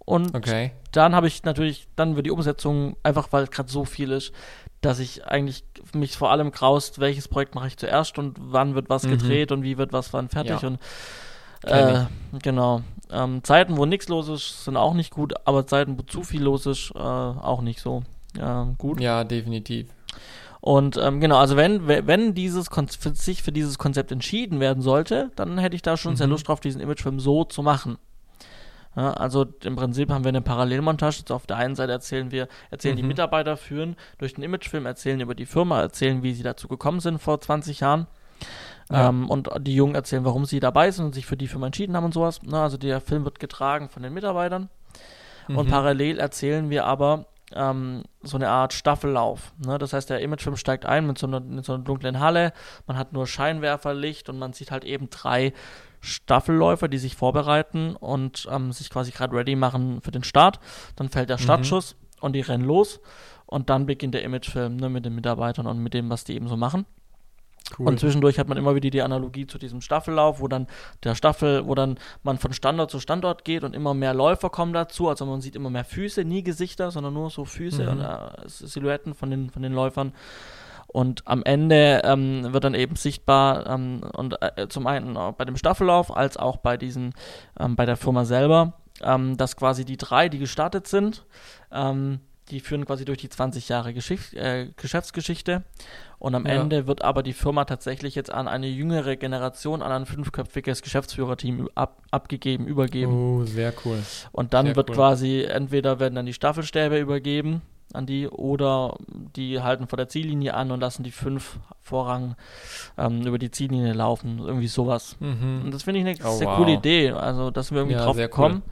Und 0.06 0.34
okay. 0.34 0.72
dann 0.92 1.14
habe 1.14 1.28
ich 1.28 1.44
natürlich, 1.44 1.88
dann 1.96 2.16
wird 2.16 2.26
die 2.26 2.32
Umsetzung, 2.32 2.98
einfach 3.04 3.28
weil 3.32 3.44
es 3.44 3.52
gerade 3.52 3.70
so 3.70 3.86
viel 3.86 4.12
ist, 4.12 4.32
dass 4.82 4.98
ich 4.98 5.26
eigentlich 5.28 5.64
mich 5.94 6.18
vor 6.18 6.32
allem 6.32 6.52
graust, 6.52 7.00
welches 7.00 7.28
Projekt 7.28 7.54
mache 7.54 7.68
ich 7.68 7.78
zuerst 7.78 8.18
und 8.18 8.38
wann 8.40 8.74
wird 8.76 8.90
was 8.90 9.04
mhm. 9.04 9.12
gedreht 9.12 9.52
und 9.52 9.62
wie 9.62 9.78
wird 9.78 9.94
was 9.94 10.14
wann 10.14 10.30
fertig. 10.30 10.62
Ja. 10.62 10.68
Und 10.68 10.80
äh, 11.64 12.06
genau. 12.42 12.82
Ähm, 13.12 13.44
Zeiten, 13.44 13.78
wo 13.78 13.86
nichts 13.86 14.08
los 14.08 14.30
ist, 14.30 14.64
sind 14.66 14.78
auch 14.78 14.94
nicht 14.94 15.12
gut, 15.12 15.34
aber 15.46 15.68
Zeiten, 15.68 15.98
wo 15.98 16.04
zu 16.04 16.24
viel 16.24 16.44
los 16.44 16.66
ist, 16.66 16.92
äh, 16.96 17.00
auch 17.00 17.62
nicht 17.62 17.80
so 17.80 18.04
äh, 18.38 18.66
gut. 18.78 19.00
Ja, 19.02 19.24
definitiv. 19.24 19.90
Und 20.62 20.98
ähm, 20.98 21.22
genau, 21.22 21.38
also 21.38 21.56
wenn, 21.56 21.88
wenn 21.88 22.34
dieses 22.34 22.70
Kon 22.70 22.88
für 22.88 23.16
sich 23.16 23.44
für 23.44 23.52
dieses 23.52 23.78
Konzept 23.78 24.12
entschieden 24.12 24.60
werden 24.60 24.82
sollte, 24.82 25.32
dann 25.36 25.58
hätte 25.58 25.76
ich 25.76 25.82
da 25.82 25.96
schon 25.96 26.14
mhm. 26.14 26.18
sehr 26.18 26.28
Lust 26.28 26.48
drauf, 26.48 26.60
diesen 26.60 26.82
Imagefilm 26.82 27.20
so 27.20 27.46
zu 27.46 27.64
machen. 27.64 27.98
Ja, 28.96 29.14
also 29.14 29.46
im 29.64 29.76
Prinzip 29.76 30.10
haben 30.10 30.24
wir 30.24 30.30
eine 30.30 30.42
Parallelmontage. 30.42 31.22
Also 31.22 31.36
auf 31.36 31.46
der 31.46 31.58
einen 31.58 31.76
Seite 31.76 31.92
erzählen 31.92 32.32
wir, 32.32 32.48
erzählen 32.72 32.96
mhm. 32.96 33.02
die 33.02 33.08
Mitarbeiter 33.08 33.56
führen 33.56 33.96
durch 34.18 34.34
den 34.34 34.44
Imagefilm, 34.44 34.86
erzählen 34.86 35.22
über 35.22 35.36
die 35.36 35.46
Firma, 35.46 35.80
erzählen, 35.80 36.24
wie 36.24 36.34
sie 36.34 36.44
dazu 36.44 36.68
gekommen 36.68 37.00
sind 37.00 37.20
vor 37.20 37.40
20 37.40 37.80
Jahren. 37.80 38.08
Ja. 38.92 39.10
Ähm, 39.10 39.30
und 39.30 39.50
die 39.62 39.76
Jungen 39.76 39.96
erzählen, 39.96 40.26
warum 40.26 40.46
sie 40.46 40.60
dabei 40.60 40.92
sind 40.92 41.06
und 41.06 41.16
sich 41.16 41.26
für 41.26 41.38
die 41.38 41.48
Firma 41.48 41.68
entschieden 41.68 41.96
haben 41.96 42.06
und 42.06 42.14
sowas. 42.14 42.42
Na, 42.44 42.64
also 42.64 42.78
der 42.78 43.00
Film 43.00 43.24
wird 43.24 43.40
getragen 43.40 43.90
von 43.90 44.04
den 44.04 44.14
Mitarbeitern. 44.14 44.70
Mhm. 45.48 45.58
Und 45.58 45.70
parallel 45.70 46.20
erzählen 46.20 46.70
wir 46.70 46.86
aber 46.86 47.28
ähm, 47.56 48.04
so 48.22 48.38
eine 48.38 48.50
Art 48.50 48.74
Staffellauf. 48.74 49.54
Ne? 49.66 49.78
Das 49.78 49.94
heißt, 49.94 50.10
der 50.10 50.22
Imagefilm 50.22 50.56
steigt 50.56 50.86
ein 50.86 51.06
mit 51.08 51.18
so, 51.18 51.28
einer, 51.28 51.40
mit 51.40 51.66
so 51.66 51.74
einer 51.74 51.84
dunklen 51.84 52.20
Halle. 52.20 52.54
Man 52.88 52.98
hat 52.98 53.14
nur 53.14 53.28
Scheinwerferlicht 53.28 54.30
und 54.30 54.40
man 54.40 54.54
sieht 54.54 54.72
halt 54.72 54.84
eben 54.84 55.10
drei 55.10 55.54
Staffelläufer, 56.02 56.88
die 56.88 56.98
sich 56.98 57.16
vorbereiten 57.16 57.96
und 57.96 58.48
ähm, 58.50 58.72
sich 58.72 58.90
quasi 58.90 59.12
gerade 59.12 59.36
ready 59.36 59.56
machen 59.56 60.02
für 60.02 60.12
den 60.12 60.24
Start. 60.24 60.60
Dann 60.96 61.10
fällt 61.10 61.30
der 61.30 61.38
mhm. 61.38 61.44
Startschuss 61.44 61.96
mhm. 61.96 62.26
und 62.26 62.34
die 62.34 62.42
rennen 62.42 62.66
los. 62.66 63.00
Und 63.46 63.70
dann 63.70 63.88
beginnt 63.88 64.14
der 64.14 64.24
Imagefilm 64.24 64.76
ne, 64.76 64.90
mit 64.90 65.06
den 65.06 65.16
Mitarbeitern 65.16 65.66
und 65.66 65.80
mit 65.80 65.94
dem, 65.94 66.10
was 66.10 66.24
die 66.24 66.36
eben 66.36 66.48
so 66.48 66.56
machen. 66.56 66.86
Cool. 67.78 67.88
Und 67.88 68.00
zwischendurch 68.00 68.40
hat 68.40 68.48
man 68.48 68.58
immer 68.58 68.76
wieder 68.76 68.90
die 68.90 69.02
Analogie 69.02 69.46
zu 69.46 69.58
diesem 69.58 69.82
Staffellauf, 69.82 70.40
wo 70.40 70.48
dann 70.48 70.68
der 71.04 71.16
Staffel, 71.16 71.68
wo 71.68 71.76
dann 71.76 72.00
man 72.24 72.38
von 72.38 72.54
Standort 72.54 72.90
zu 72.90 73.00
Standort 73.00 73.46
geht 73.46 73.64
und 73.64 73.76
immer 73.76 73.94
mehr 73.94 74.14
Läufer 74.14 74.50
kommen 74.50 74.74
dazu. 74.74 75.08
Also 75.08 75.26
man 75.26 75.42
sieht 75.42 75.56
immer 75.56 75.70
mehr 75.70 75.86
Füße, 75.86 76.24
nie 76.24 76.44
Gesichter, 76.44 76.92
sondern 76.92 77.14
nur 77.14 77.30
so 77.30 77.46
Füße 77.46 77.84
mhm. 77.84 77.90
und 77.90 78.00
äh, 78.02 78.30
Silhouetten 78.48 79.14
von 79.14 79.30
den, 79.30 79.50
von 79.50 79.62
den 79.62 79.74
Läufern. 79.74 80.14
Und 80.88 81.22
am 81.28 81.44
Ende 81.44 82.02
ähm, 82.04 82.52
wird 82.52 82.64
dann 82.64 82.74
eben 82.74 82.96
sichtbar 82.96 83.68
ähm, 83.68 84.02
und 84.14 84.42
äh, 84.42 84.68
zum 84.70 84.88
einen 84.88 85.14
bei 85.38 85.46
dem 85.46 85.56
Staffellauf 85.56 86.16
als 86.16 86.36
auch 86.36 86.58
bei 86.58 86.78
diesen 86.78 87.14
ähm, 87.60 87.76
bei 87.76 87.86
der 87.86 87.96
Firma 87.96 88.26
selber, 88.26 88.74
ähm, 89.04 89.38
dass 89.38 89.56
quasi 89.56 89.86
die 89.86 89.98
drei, 89.98 90.30
die 90.30 90.40
gestartet 90.40 90.88
sind, 90.88 91.26
ähm, 91.72 92.22
die 92.52 92.60
führen 92.60 92.86
quasi 92.86 93.06
durch 93.06 93.20
die 93.20 93.30
20 93.30 93.70
Jahre 93.70 93.94
Geschicht, 93.94 94.34
äh, 94.34 94.68
Geschäftsgeschichte. 94.76 95.64
Und 96.18 96.36
am 96.36 96.46
ja. 96.46 96.54
Ende 96.54 96.88
wird 96.88 97.04
aber 97.04 97.24
die 97.24 97.34
Firma 97.34 97.66
tatsächlich 97.66 98.16
jetzt 98.16 98.32
an 98.32 98.48
eine 98.48 98.68
jüngere 98.68 99.16
Generation, 99.16 99.82
an 99.82 99.92
ein 99.92 100.06
fünfköpfiges 100.06 100.82
Geschäftsführerteam 100.82 101.70
ab, 101.76 102.02
abgegeben, 102.12 102.68
übergeben. 102.68 103.14
Oh, 103.14 103.46
sehr 103.46 103.74
cool. 103.86 104.02
Und 104.32 104.54
dann 104.54 104.68
sehr 104.68 104.76
wird 104.76 104.90
cool. 104.90 104.96
quasi, 104.96 105.44
entweder 105.44 106.00
werden 106.00 106.16
dann 106.16 106.26
die 106.26 106.34
Staffelstäbe 106.34 107.00
übergeben 107.00 107.62
an 107.94 108.06
die 108.06 108.28
oder 108.28 108.98
die 109.36 109.62
halten 109.62 109.88
vor 109.88 109.98
der 109.98 110.10
Ziellinie 110.10 110.54
an 110.54 110.72
und 110.72 110.80
lassen 110.80 111.04
die 111.04 111.12
fünf 111.12 111.60
Vorrang 111.82 112.36
ähm, 112.98 113.26
über 113.26 113.40
die 113.40 113.50
Ziellinie 113.50 113.94
laufen. 113.94 114.40
Irgendwie 114.40 114.68
sowas. 114.68 115.16
Mhm. 115.20 115.64
Und 115.66 115.74
das 115.74 115.84
finde 115.84 116.00
ich 116.00 116.06
eine 116.06 116.30
oh, 116.30 116.38
sehr 116.38 116.48
wow. 116.48 116.58
coole 116.58 116.74
Idee. 116.74 117.12
Also, 117.12 117.50
dass 117.50 117.72
wir 117.72 117.80
irgendwie 117.80 117.98
ja, 117.98 118.04
drauf 118.04 118.18
kommen. 118.30 118.58
Cool. 118.58 118.72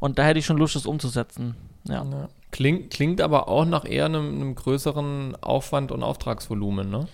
Und 0.00 0.18
da 0.18 0.24
hätte 0.24 0.38
ich 0.38 0.46
schon 0.46 0.58
Lust, 0.58 0.74
das 0.74 0.86
umzusetzen. 0.86 1.54
Ja. 1.84 2.04
ja. 2.04 2.28
Klingt, 2.56 2.90
klingt 2.90 3.20
aber 3.20 3.48
auch 3.48 3.66
nach 3.66 3.84
eher 3.84 4.06
einem, 4.06 4.34
einem, 4.34 4.54
größeren 4.54 5.36
Aufwand 5.42 5.92
und 5.92 6.02
Auftragsvolumen, 6.02 6.88
ne? 6.88 7.06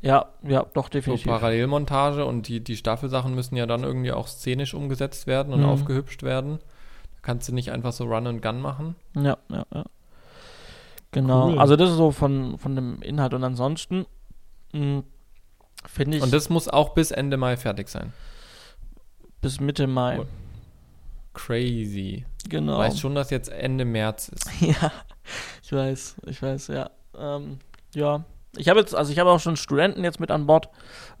Ja, 0.00 0.30
ja, 0.42 0.64
doch, 0.72 0.88
definitiv. 0.88 1.26
So 1.26 1.30
Parallelmontage 1.30 2.24
und 2.24 2.48
die, 2.48 2.64
die 2.64 2.74
Staffelsachen 2.74 3.34
müssen 3.34 3.54
ja 3.54 3.66
dann 3.66 3.84
irgendwie 3.84 4.12
auch 4.12 4.26
szenisch 4.26 4.72
umgesetzt 4.72 5.26
werden 5.26 5.52
und 5.52 5.60
mhm. 5.60 5.68
aufgehübscht 5.68 6.22
werden. 6.22 6.60
Da 7.16 7.18
kannst 7.20 7.46
du 7.50 7.52
nicht 7.52 7.70
einfach 7.70 7.92
so 7.92 8.04
Run 8.04 8.28
and 8.28 8.40
Gun 8.40 8.62
machen. 8.62 8.94
Ja, 9.14 9.36
ja, 9.50 9.66
ja. 9.74 9.84
Genau. 11.10 11.50
Cool. 11.50 11.58
Also 11.58 11.76
das 11.76 11.90
ist 11.90 11.96
so 11.98 12.10
von, 12.10 12.56
von 12.56 12.74
dem 12.74 13.02
Inhalt 13.02 13.34
und 13.34 13.44
ansonsten 13.44 14.06
hm, 14.72 15.04
finde 15.86 16.16
ich. 16.16 16.22
Und 16.22 16.32
das 16.32 16.48
muss 16.48 16.66
auch 16.66 16.94
bis 16.94 17.10
Ende 17.10 17.36
Mai 17.36 17.58
fertig 17.58 17.90
sein. 17.90 18.14
Bis 19.42 19.60
Mitte 19.60 19.86
Mai. 19.86 20.20
Crazy. 21.34 22.24
Genau. 22.48 22.72
Du 22.72 22.78
weißt 22.78 23.00
schon, 23.00 23.14
dass 23.14 23.30
jetzt 23.30 23.50
Ende 23.50 23.84
März 23.84 24.28
ist. 24.28 24.50
ja, 24.60 24.92
ich 25.62 25.72
weiß, 25.72 26.16
ich 26.26 26.42
weiß, 26.42 26.68
ja. 26.68 26.90
Ähm, 27.16 27.58
ja. 27.94 28.24
Ich 28.56 28.68
habe 28.68 28.80
jetzt, 28.80 28.94
also 28.94 29.12
ich 29.12 29.18
habe 29.18 29.30
auch 29.30 29.40
schon 29.40 29.56
Studenten 29.56 30.02
jetzt 30.02 30.20
mit 30.20 30.30
an 30.30 30.46
Bord, 30.46 30.70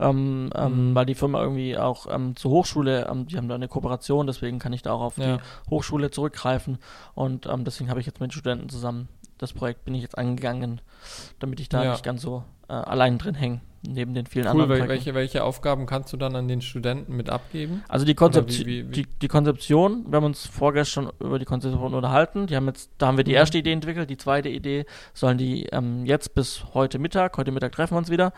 ähm, 0.00 0.50
ähm, 0.54 0.90
mhm. 0.90 0.94
weil 0.94 1.06
die 1.06 1.14
Firma 1.14 1.42
irgendwie 1.42 1.76
auch 1.76 2.06
ähm, 2.10 2.34
zur 2.34 2.50
Hochschule, 2.50 3.06
ähm, 3.08 3.26
die 3.26 3.36
haben 3.36 3.48
da 3.48 3.54
eine 3.54 3.68
Kooperation, 3.68 4.26
deswegen 4.26 4.58
kann 4.58 4.72
ich 4.72 4.82
da 4.82 4.92
auch 4.92 5.02
auf 5.02 5.18
ja. 5.18 5.36
die 5.36 5.70
Hochschule 5.70 6.10
zurückgreifen 6.10 6.78
und 7.14 7.46
ähm, 7.46 7.64
deswegen 7.64 7.90
habe 7.90 8.00
ich 8.00 8.06
jetzt 8.06 8.20
mit 8.20 8.32
Studenten 8.32 8.70
zusammen 8.70 9.08
das 9.38 9.52
Projekt 9.52 9.84
bin 9.84 9.94
ich 9.94 10.02
jetzt 10.02 10.18
angegangen, 10.18 10.80
damit 11.38 11.60
ich 11.60 11.68
da 11.68 11.84
ja. 11.84 11.92
nicht 11.92 12.04
ganz 12.04 12.22
so 12.22 12.44
äh, 12.68 12.72
allein 12.72 13.18
drin 13.18 13.34
hänge, 13.34 13.60
neben 13.82 14.14
den 14.14 14.26
vielen 14.26 14.46
cool, 14.46 14.62
anderen. 14.62 14.82
Cool, 14.82 14.88
welche, 14.88 15.14
welche 15.14 15.44
Aufgaben 15.44 15.86
kannst 15.86 16.12
du 16.12 16.16
dann 16.16 16.34
an 16.36 16.48
den 16.48 16.60
Studenten 16.60 17.16
mit 17.16 17.30
abgeben? 17.30 17.84
Also 17.88 18.04
die, 18.04 18.14
Konzept 18.14 18.50
wie, 18.58 18.66
wie, 18.66 18.88
wie? 18.88 18.92
Die, 18.92 19.06
die, 19.22 19.28
Konzeption, 19.28 20.04
wir 20.08 20.16
haben 20.16 20.24
uns 20.24 20.46
vorgestern 20.46 21.10
über 21.20 21.38
die 21.38 21.44
Konzeption 21.44 21.94
unterhalten, 21.94 22.46
die 22.46 22.56
haben 22.56 22.66
jetzt, 22.66 22.90
da 22.98 23.06
haben 23.06 23.16
wir 23.16 23.24
die 23.24 23.32
mhm. 23.32 23.36
erste 23.36 23.58
Idee 23.58 23.72
entwickelt, 23.72 24.10
die 24.10 24.16
zweite 24.16 24.48
Idee 24.48 24.84
sollen 25.14 25.38
die 25.38 25.66
ähm, 25.66 26.04
jetzt 26.06 26.34
bis 26.34 26.64
heute 26.74 26.98
Mittag, 26.98 27.36
heute 27.38 27.52
Mittag 27.52 27.72
treffen 27.72 27.94
wir 27.94 27.98
uns 27.98 28.10
wieder 28.10 28.32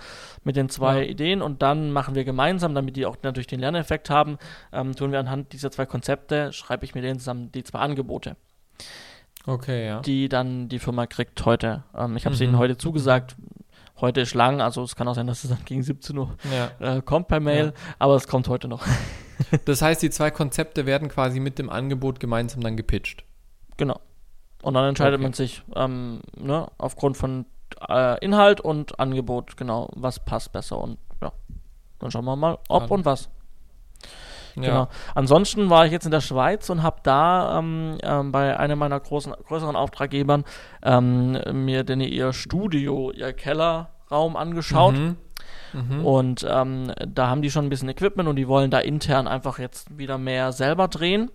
mit 0.45 0.57
den 0.57 0.69
zwei 0.69 1.03
ja. 1.03 1.11
Ideen 1.11 1.43
und 1.43 1.63
dann 1.63 1.93
machen 1.93 2.15
wir 2.15 2.25
gemeinsam, 2.25 2.75
damit 2.75 2.97
die 2.97 3.07
auch 3.07 3.17
natürlich 3.23 3.47
den 3.47 3.61
Lerneffekt 3.61 4.11
haben, 4.11 4.39
ähm, 4.73 4.95
tun 4.95 5.13
wir 5.13 5.21
anhand 5.21 5.53
dieser 5.53 5.71
zwei 5.71 5.87
Konzepte, 5.87 6.53
schreibe 6.53 6.85
ich 6.85 6.95
mir 6.95 7.03
denen 7.03 7.19
zusammen 7.19 7.51
die 7.53 7.65
zwei 7.65 7.81
Angebote. 7.81 8.37
Okay, 9.47 9.87
ja. 9.87 10.01
Die 10.01 10.29
dann 10.29 10.69
die 10.69 10.79
Firma 10.79 11.07
kriegt 11.07 11.45
heute. 11.45 11.85
Ähm, 11.97 12.17
ich 12.17 12.27
habe 12.27 12.35
es 12.35 12.41
mhm. 12.41 12.49
ihnen 12.49 12.59
heute 12.59 12.77
zugesagt. 12.77 13.37
Heute 14.01 14.21
ist 14.21 14.35
lang, 14.35 14.61
also 14.61 14.83
es 14.83 14.97
kann 14.97 15.07
auch 15.09 15.15
sein, 15.15 15.27
dass 15.27 15.45
es 15.45 15.51
dann 15.51 15.65
gegen 15.65 15.83
17 15.83 16.17
Uhr 16.17 16.37
ja. 16.51 16.97
äh, 16.97 17.03
kommt 17.03 17.29
per 17.29 17.41
Mail, 17.41 17.67
ja. 17.67 17.73
aber 17.99 18.15
es 18.15 18.27
kommt 18.27 18.49
heute 18.49 18.69
noch. 18.69 18.87
das 19.65 19.83
heißt, 19.83 20.03
die 20.03 20.11
zwei 20.11 20.31
Konzepte 20.31 20.87
werden 20.87 21.09
quasi 21.09 21.41
mit 21.41 21.59
dem 21.59 21.69
Angebot 21.69 22.21
gemeinsam 22.21 22.63
dann 22.63 22.77
gepitcht. 22.77 23.25
Genau. 23.77 24.01
Und 24.63 24.75
dann 24.75 24.89
entscheidet 24.89 25.15
okay. 25.15 25.23
man 25.23 25.33
sich 25.33 25.63
ähm, 25.75 26.21
ne, 26.37 26.67
aufgrund 26.79 27.17
von 27.17 27.47
äh, 27.89 28.25
Inhalt 28.25 28.61
und 28.61 28.99
Angebot, 28.99 29.57
genau, 29.57 29.91
was 29.95 30.25
passt 30.25 30.53
besser 30.53 30.79
und 30.79 30.99
ja. 31.23 31.33
Dann 31.99 32.11
schauen 32.11 32.25
wir 32.25 32.37
mal, 32.37 32.59
ob 32.69 32.83
dann. 32.83 32.91
und 32.91 33.05
was. 33.05 33.29
Ja. 34.63 34.69
Genau. 34.69 34.89
Ansonsten 35.15 35.71
war 35.71 35.87
ich 35.87 35.93
jetzt 35.93 36.05
in 36.05 36.11
der 36.11 36.21
Schweiz 36.21 36.69
und 36.71 36.83
habe 36.83 36.99
da 37.03 37.59
ähm, 37.59 37.99
ähm, 38.03 38.33
bei 38.33 38.57
einem 38.59 38.79
meiner 38.79 38.99
großen, 38.99 39.35
größeren 39.47 39.77
Auftraggebern 39.77 40.45
ähm, 40.83 41.41
mir 41.65 41.85
denn 41.85 42.01
ihr 42.01 42.33
Studio, 42.33 43.11
ihr 43.11 43.33
Kellerraum 43.33 44.37
angeschaut. 44.37 44.95
Mhm. 44.95 45.17
Mhm. 45.73 46.05
Und 46.05 46.47
ähm, 46.49 46.93
da 47.07 47.29
haben 47.29 47.43
die 47.43 47.51
schon 47.51 47.67
ein 47.67 47.71
bisschen 47.71 47.89
Equipment 47.89 48.29
und 48.29 48.37
die 48.37 48.49
wollen 48.49 48.71
da 48.71 48.79
intern 48.79 49.29
einfach 49.29 49.59
jetzt 49.59 49.97
wieder 49.99 50.19
mehr 50.19 50.53
selber 50.53 50.89
drehen. 50.89 51.31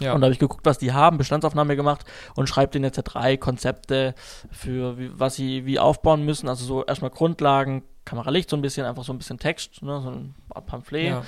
Ja. 0.00 0.14
Und 0.14 0.20
da 0.20 0.26
habe 0.26 0.32
ich 0.32 0.38
geguckt, 0.38 0.64
was 0.64 0.78
die 0.78 0.92
haben, 0.92 1.18
Bestandsaufnahme 1.18 1.76
gemacht 1.76 2.04
und 2.34 2.48
schreibe 2.48 2.72
denen 2.72 2.86
jetzt 2.86 3.02
drei 3.02 3.36
Konzepte 3.36 4.14
für, 4.50 4.98
wie, 4.98 5.10
was 5.14 5.36
sie 5.36 5.66
wie 5.66 5.78
aufbauen 5.78 6.24
müssen. 6.24 6.48
Also 6.48 6.64
so 6.64 6.84
erstmal 6.84 7.10
Grundlagen, 7.10 7.84
Kameralicht 8.04 8.50
so 8.50 8.56
ein 8.56 8.62
bisschen, 8.62 8.86
einfach 8.86 9.04
so 9.04 9.12
ein 9.12 9.18
bisschen 9.18 9.38
Text, 9.38 9.82
ne, 9.82 10.00
so 10.00 10.10
ein 10.10 10.34
Pamphlet. 10.66 11.10
Ja 11.10 11.22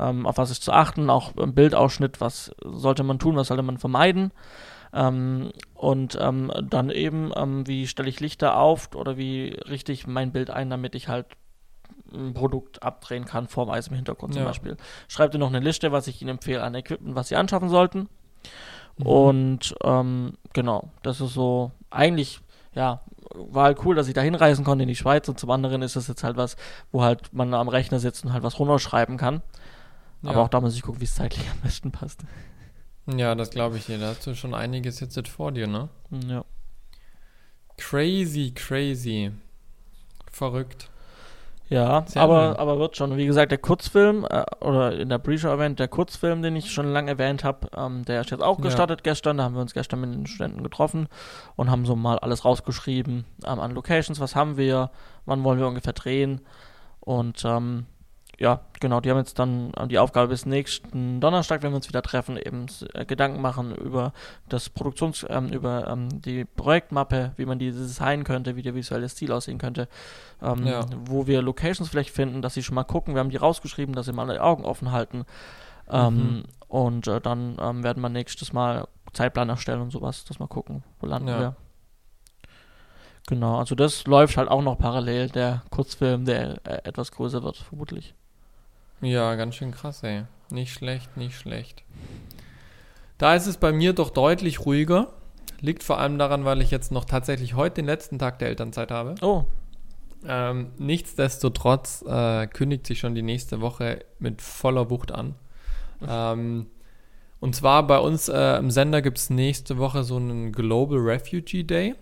ähm, 0.00 0.26
auf 0.26 0.38
was 0.38 0.50
ist 0.50 0.62
zu 0.62 0.72
achten, 0.72 1.10
auch 1.10 1.36
im 1.36 1.54
Bildausschnitt, 1.54 2.20
was 2.20 2.52
sollte 2.64 3.02
man 3.02 3.18
tun, 3.18 3.36
was 3.36 3.48
sollte 3.48 3.62
man 3.62 3.78
vermeiden. 3.78 4.32
Ähm, 4.92 5.52
und 5.74 6.18
ähm, 6.20 6.50
dann 6.68 6.90
eben, 6.90 7.32
ähm, 7.36 7.66
wie 7.66 7.86
stelle 7.86 8.08
ich 8.08 8.20
Lichter 8.20 8.56
auf 8.56 8.94
oder 8.94 9.16
wie 9.16 9.56
richte 9.68 9.92
ich 9.92 10.06
mein 10.06 10.32
Bild 10.32 10.50
ein, 10.50 10.70
damit 10.70 10.94
ich 10.94 11.08
halt 11.08 11.26
ein 12.12 12.34
Produkt 12.34 12.82
abdrehen 12.82 13.24
kann 13.24 13.46
vor 13.46 13.68
weißem 13.68 13.94
Hintergrund 13.94 14.32
zum 14.34 14.42
ja. 14.42 14.48
Beispiel. 14.48 14.76
Schreibt 15.06 15.34
ihr 15.34 15.38
noch 15.38 15.48
eine 15.48 15.60
Liste, 15.60 15.92
was 15.92 16.08
ich 16.08 16.20
Ihnen 16.20 16.30
empfehle 16.30 16.62
an 16.62 16.74
Equipment, 16.74 17.14
was 17.14 17.28
Sie 17.28 17.36
anschaffen 17.36 17.68
sollten. 17.68 18.08
Mhm. 18.98 19.06
Und 19.06 19.74
ähm, 19.84 20.32
genau, 20.52 20.90
das 21.02 21.20
ist 21.20 21.34
so 21.34 21.70
eigentlich, 21.90 22.40
ja, 22.74 23.02
war 23.34 23.64
halt 23.64 23.84
cool, 23.84 23.94
dass 23.94 24.08
ich 24.08 24.14
da 24.14 24.22
hinreisen 24.22 24.64
konnte 24.64 24.82
in 24.82 24.88
die 24.88 24.96
Schweiz 24.96 25.28
und 25.28 25.38
zum 25.38 25.50
anderen 25.50 25.82
ist 25.82 25.94
das 25.94 26.08
jetzt 26.08 26.24
halt 26.24 26.36
was, 26.36 26.56
wo 26.90 27.02
halt 27.02 27.32
man 27.32 27.54
am 27.54 27.68
Rechner 27.68 28.00
sitzt 28.00 28.24
und 28.24 28.32
halt 28.32 28.42
was 28.42 28.58
runterschreiben 28.58 29.16
kann. 29.16 29.42
Ja. 30.22 30.30
Aber 30.30 30.42
auch 30.42 30.48
da 30.48 30.60
muss 30.60 30.74
ich 30.74 30.82
gucken, 30.82 31.00
wie 31.00 31.04
es 31.04 31.14
zeitlich 31.14 31.48
am 31.50 31.60
besten 31.60 31.90
passt. 31.92 32.20
Ja, 33.06 33.34
das 33.34 33.50
glaube 33.50 33.76
ich 33.76 33.86
dir. 33.86 33.98
Da 33.98 34.08
hast 34.08 34.26
du 34.26 34.34
schon 34.34 34.54
einiges 34.54 35.00
jetzt 35.00 35.28
vor 35.28 35.52
dir, 35.52 35.66
ne? 35.66 35.88
Ja. 36.10 36.44
Crazy, 37.76 38.52
crazy. 38.54 39.32
Verrückt. 40.30 40.90
Ja, 41.70 42.04
aber, 42.16 42.58
aber 42.58 42.80
wird 42.80 42.96
schon. 42.96 43.16
Wie 43.16 43.26
gesagt, 43.26 43.52
der 43.52 43.58
Kurzfilm, 43.58 44.26
äh, 44.28 44.44
oder 44.60 44.98
in 44.98 45.08
der 45.08 45.18
Pre-Show 45.18 45.46
erwähnt, 45.46 45.78
der 45.78 45.86
Kurzfilm, 45.86 46.42
den 46.42 46.56
ich 46.56 46.72
schon 46.72 46.92
lange 46.92 47.12
erwähnt 47.12 47.44
habe, 47.44 47.70
ähm, 47.76 48.04
der 48.04 48.22
ist 48.22 48.30
jetzt 48.30 48.42
auch 48.42 48.60
gestartet 48.60 49.00
ja. 49.00 49.12
gestern. 49.12 49.36
Da 49.36 49.44
haben 49.44 49.54
wir 49.54 49.62
uns 49.62 49.72
gestern 49.72 50.00
mit 50.00 50.12
den 50.12 50.26
Studenten 50.26 50.64
getroffen 50.64 51.06
und 51.54 51.70
haben 51.70 51.86
so 51.86 51.94
mal 51.94 52.18
alles 52.18 52.44
rausgeschrieben 52.44 53.24
ähm, 53.46 53.60
an 53.60 53.70
Locations. 53.70 54.18
Was 54.18 54.34
haben 54.34 54.56
wir? 54.56 54.90
Wann 55.26 55.44
wollen 55.44 55.60
wir 55.60 55.68
ungefähr 55.68 55.92
drehen? 55.92 56.40
Und 56.98 57.44
ähm, 57.44 57.86
ja, 58.40 58.60
genau, 58.80 59.00
die 59.00 59.10
haben 59.10 59.18
jetzt 59.18 59.38
dann 59.38 59.70
die 59.90 59.98
Aufgabe 59.98 60.28
bis 60.28 60.46
nächsten 60.46 61.20
Donnerstag, 61.20 61.62
wenn 61.62 61.72
wir 61.72 61.76
uns 61.76 61.88
wieder 61.88 62.00
treffen, 62.00 62.38
eben 62.38 62.66
äh, 62.94 63.04
Gedanken 63.04 63.42
machen 63.42 63.74
über 63.74 64.14
das 64.48 64.70
Produktions-, 64.70 65.26
ähm, 65.28 65.48
über 65.48 65.86
ähm, 65.88 66.08
die 66.22 66.46
Projektmappe, 66.46 67.32
wie 67.36 67.44
man 67.44 67.58
diese 67.58 67.80
designen 67.80 68.24
könnte, 68.24 68.56
wie 68.56 68.62
der 68.62 68.74
visuelle 68.74 69.10
Stil 69.10 69.30
aussehen 69.32 69.58
könnte, 69.58 69.88
ähm, 70.42 70.66
ja. 70.66 70.86
wo 71.04 71.26
wir 71.26 71.42
Locations 71.42 71.90
vielleicht 71.90 72.14
finden, 72.14 72.40
dass 72.40 72.54
sie 72.54 72.62
schon 72.62 72.76
mal 72.76 72.84
gucken. 72.84 73.14
Wir 73.14 73.20
haben 73.20 73.28
die 73.28 73.36
rausgeschrieben, 73.36 73.94
dass 73.94 74.06
sie 74.06 74.12
mal 74.14 74.26
die 74.32 74.40
Augen 74.40 74.64
offen 74.64 74.90
halten. 74.90 75.26
Ähm, 75.90 76.14
mhm. 76.14 76.44
Und 76.66 77.08
äh, 77.08 77.20
dann 77.20 77.58
ähm, 77.60 77.84
werden 77.84 78.02
wir 78.02 78.08
nächstes 78.08 78.54
Mal 78.54 78.88
Zeitplan 79.12 79.50
erstellen 79.50 79.82
und 79.82 79.90
sowas, 79.90 80.24
dass 80.24 80.40
wir 80.40 80.48
gucken, 80.48 80.82
wo 81.00 81.06
landen 81.06 81.28
ja. 81.28 81.40
wir. 81.40 81.56
Genau, 83.26 83.58
also 83.58 83.74
das 83.74 84.06
läuft 84.06 84.38
halt 84.38 84.48
auch 84.48 84.62
noch 84.62 84.78
parallel, 84.78 85.28
der 85.28 85.62
Kurzfilm, 85.70 86.24
der 86.24 86.66
äh, 86.66 86.88
etwas 86.88 87.12
größer 87.12 87.42
wird, 87.42 87.58
vermutlich. 87.58 88.14
Ja, 89.00 89.34
ganz 89.34 89.54
schön 89.54 89.72
krass, 89.72 90.02
ey. 90.02 90.24
Nicht 90.50 90.72
schlecht, 90.72 91.16
nicht 91.16 91.36
schlecht. 91.36 91.84
Da 93.18 93.34
ist 93.34 93.46
es 93.46 93.56
bei 93.56 93.72
mir 93.72 93.92
doch 93.92 94.10
deutlich 94.10 94.66
ruhiger. 94.66 95.12
Liegt 95.60 95.82
vor 95.82 95.98
allem 95.98 96.18
daran, 96.18 96.44
weil 96.44 96.62
ich 96.62 96.70
jetzt 96.70 96.90
noch 96.90 97.04
tatsächlich 97.04 97.54
heute 97.54 97.76
den 97.76 97.86
letzten 97.86 98.18
Tag 98.18 98.38
der 98.38 98.48
Elternzeit 98.48 98.90
habe. 98.90 99.14
Oh. 99.20 99.44
Ähm, 100.26 100.72
nichtsdestotrotz 100.78 102.02
äh, 102.06 102.46
kündigt 102.46 102.86
sich 102.86 102.98
schon 102.98 103.14
die 103.14 103.22
nächste 103.22 103.60
Woche 103.60 104.00
mit 104.18 104.42
voller 104.42 104.90
Wucht 104.90 105.12
an. 105.12 105.34
Ähm, 106.06 106.66
und 107.40 107.56
zwar 107.56 107.86
bei 107.86 107.98
uns 107.98 108.28
äh, 108.28 108.58
im 108.58 108.70
Sender 108.70 109.00
gibt 109.02 109.18
es 109.18 109.30
nächste 109.30 109.78
Woche 109.78 110.04
so 110.04 110.16
einen 110.16 110.52
Global 110.52 110.98
Refugee 110.98 111.64
Day. 111.64 111.94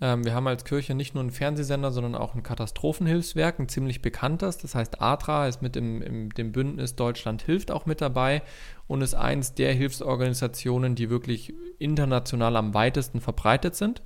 Ähm, 0.00 0.24
wir 0.24 0.34
haben 0.34 0.46
als 0.46 0.64
Kirche 0.64 0.94
nicht 0.94 1.14
nur 1.14 1.22
einen 1.22 1.30
Fernsehsender, 1.30 1.90
sondern 1.90 2.14
auch 2.14 2.34
ein 2.34 2.42
Katastrophenhilfswerk, 2.42 3.58
ein 3.58 3.68
ziemlich 3.68 4.02
bekanntes. 4.02 4.58
Das 4.58 4.74
heißt, 4.74 5.00
ATRA 5.00 5.48
ist 5.48 5.62
mit 5.62 5.76
im, 5.76 6.02
im 6.02 6.30
dem 6.30 6.52
Bündnis 6.52 6.96
Deutschland 6.96 7.42
hilft 7.42 7.70
auch 7.70 7.86
mit 7.86 8.00
dabei 8.00 8.42
und 8.86 9.00
ist 9.00 9.14
eins 9.14 9.54
der 9.54 9.72
Hilfsorganisationen, 9.72 10.94
die 10.94 11.08
wirklich 11.08 11.54
international 11.78 12.56
am 12.56 12.74
weitesten 12.74 13.20
verbreitet 13.20 13.74
sind 13.74 14.02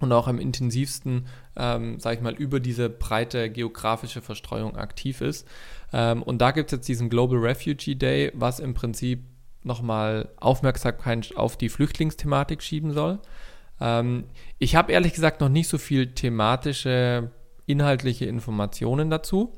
und 0.00 0.12
auch 0.12 0.28
am 0.28 0.38
intensivsten, 0.38 1.26
ähm, 1.56 1.98
sage 1.98 2.16
ich 2.16 2.22
mal, 2.22 2.34
über 2.34 2.60
diese 2.60 2.90
breite 2.90 3.50
geografische 3.50 4.20
Verstreuung 4.20 4.76
aktiv 4.76 5.20
ist. 5.20 5.46
Ähm, 5.92 6.22
und 6.22 6.38
da 6.38 6.50
gibt 6.50 6.70
es 6.70 6.78
jetzt 6.78 6.88
diesen 6.88 7.08
Global 7.08 7.38
Refugee 7.38 7.94
Day, 7.94 8.30
was 8.34 8.60
im 8.60 8.74
Prinzip 8.74 9.24
nochmal 9.64 10.28
Aufmerksamkeit 10.36 11.36
auf 11.36 11.56
die 11.56 11.68
Flüchtlingsthematik 11.68 12.62
schieben 12.62 12.92
soll. 12.92 13.18
Ähm, 13.80 14.24
ich 14.58 14.76
habe 14.76 14.92
ehrlich 14.92 15.12
gesagt 15.14 15.40
noch 15.40 15.48
nicht 15.48 15.68
so 15.68 15.78
viel 15.78 16.14
thematische, 16.14 17.30
inhaltliche 17.66 18.26
Informationen 18.26 19.10
dazu. 19.10 19.52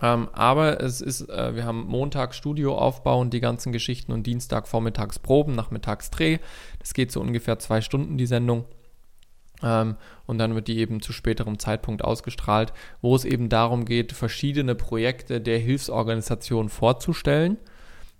Ähm, 0.00 0.28
aber 0.32 0.80
es 0.80 1.00
ist, 1.00 1.28
äh, 1.28 1.54
wir 1.54 1.64
haben 1.64 1.86
Montag 1.86 2.34
Studioaufbau 2.34 3.20
und 3.20 3.32
die 3.32 3.40
ganzen 3.40 3.72
Geschichten 3.72 4.12
und 4.12 4.26
Dienstag 4.26 4.66
vormittags 4.66 5.18
Proben, 5.18 5.54
nachmittags 5.54 6.10
Dreh. 6.10 6.38
Das 6.80 6.92
geht 6.92 7.12
so 7.12 7.20
ungefähr 7.20 7.58
zwei 7.60 7.80
Stunden, 7.80 8.18
die 8.18 8.26
Sendung. 8.26 8.64
Ähm, 9.62 9.96
und 10.26 10.38
dann 10.38 10.56
wird 10.56 10.66
die 10.66 10.78
eben 10.78 11.00
zu 11.00 11.12
späterem 11.12 11.58
Zeitpunkt 11.60 12.02
ausgestrahlt, 12.02 12.72
wo 13.00 13.14
es 13.14 13.24
eben 13.24 13.48
darum 13.48 13.84
geht, 13.84 14.12
verschiedene 14.12 14.74
Projekte 14.74 15.40
der 15.40 15.58
Hilfsorganisation 15.58 16.68
vorzustellen. 16.68 17.58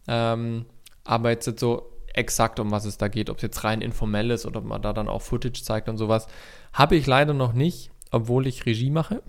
Ähm, 0.07 0.67
aber 1.05 1.31
jetzt 1.31 1.59
so 1.59 1.92
exakt, 2.15 2.61
um 2.61 2.71
was 2.71 2.85
es 2.85 2.99
da 2.99 3.09
geht, 3.09 3.31
ob 3.31 3.37
es 3.37 3.43
jetzt 3.43 3.65
rein 3.65 3.81
informell 3.81 4.31
ist 4.31 4.47
oder 4.47 4.61
ob 4.61 4.67
man 4.67 4.83
da 4.83 4.93
dann 4.93 5.09
auch 5.09 5.23
Footage 5.23 5.63
zeigt 5.63 5.89
und 5.89 5.99
sowas, 5.99 6.27
habe 6.73 6.97
ich 6.97 7.07
leider 7.07 7.35
noch 7.35 7.53
nicht, 7.53 7.91
obwohl 8.11 8.47
ich 8.47 8.67
Regie 8.67 8.91
mache 8.91 9.23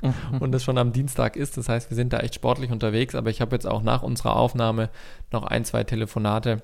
und 0.40 0.54
es 0.54 0.64
schon 0.64 0.78
am 0.78 0.92
Dienstag 0.92 1.36
ist. 1.36 1.56
Das 1.56 1.68
heißt, 1.68 1.90
wir 1.90 1.94
sind 1.94 2.12
da 2.12 2.20
echt 2.20 2.34
sportlich 2.34 2.70
unterwegs, 2.70 3.14
aber 3.14 3.30
ich 3.30 3.40
habe 3.40 3.54
jetzt 3.54 3.66
auch 3.66 3.82
nach 3.82 4.02
unserer 4.02 4.36
Aufnahme 4.36 4.90
noch 5.30 5.44
ein, 5.44 5.64
zwei 5.64 5.84
Telefonate 5.84 6.62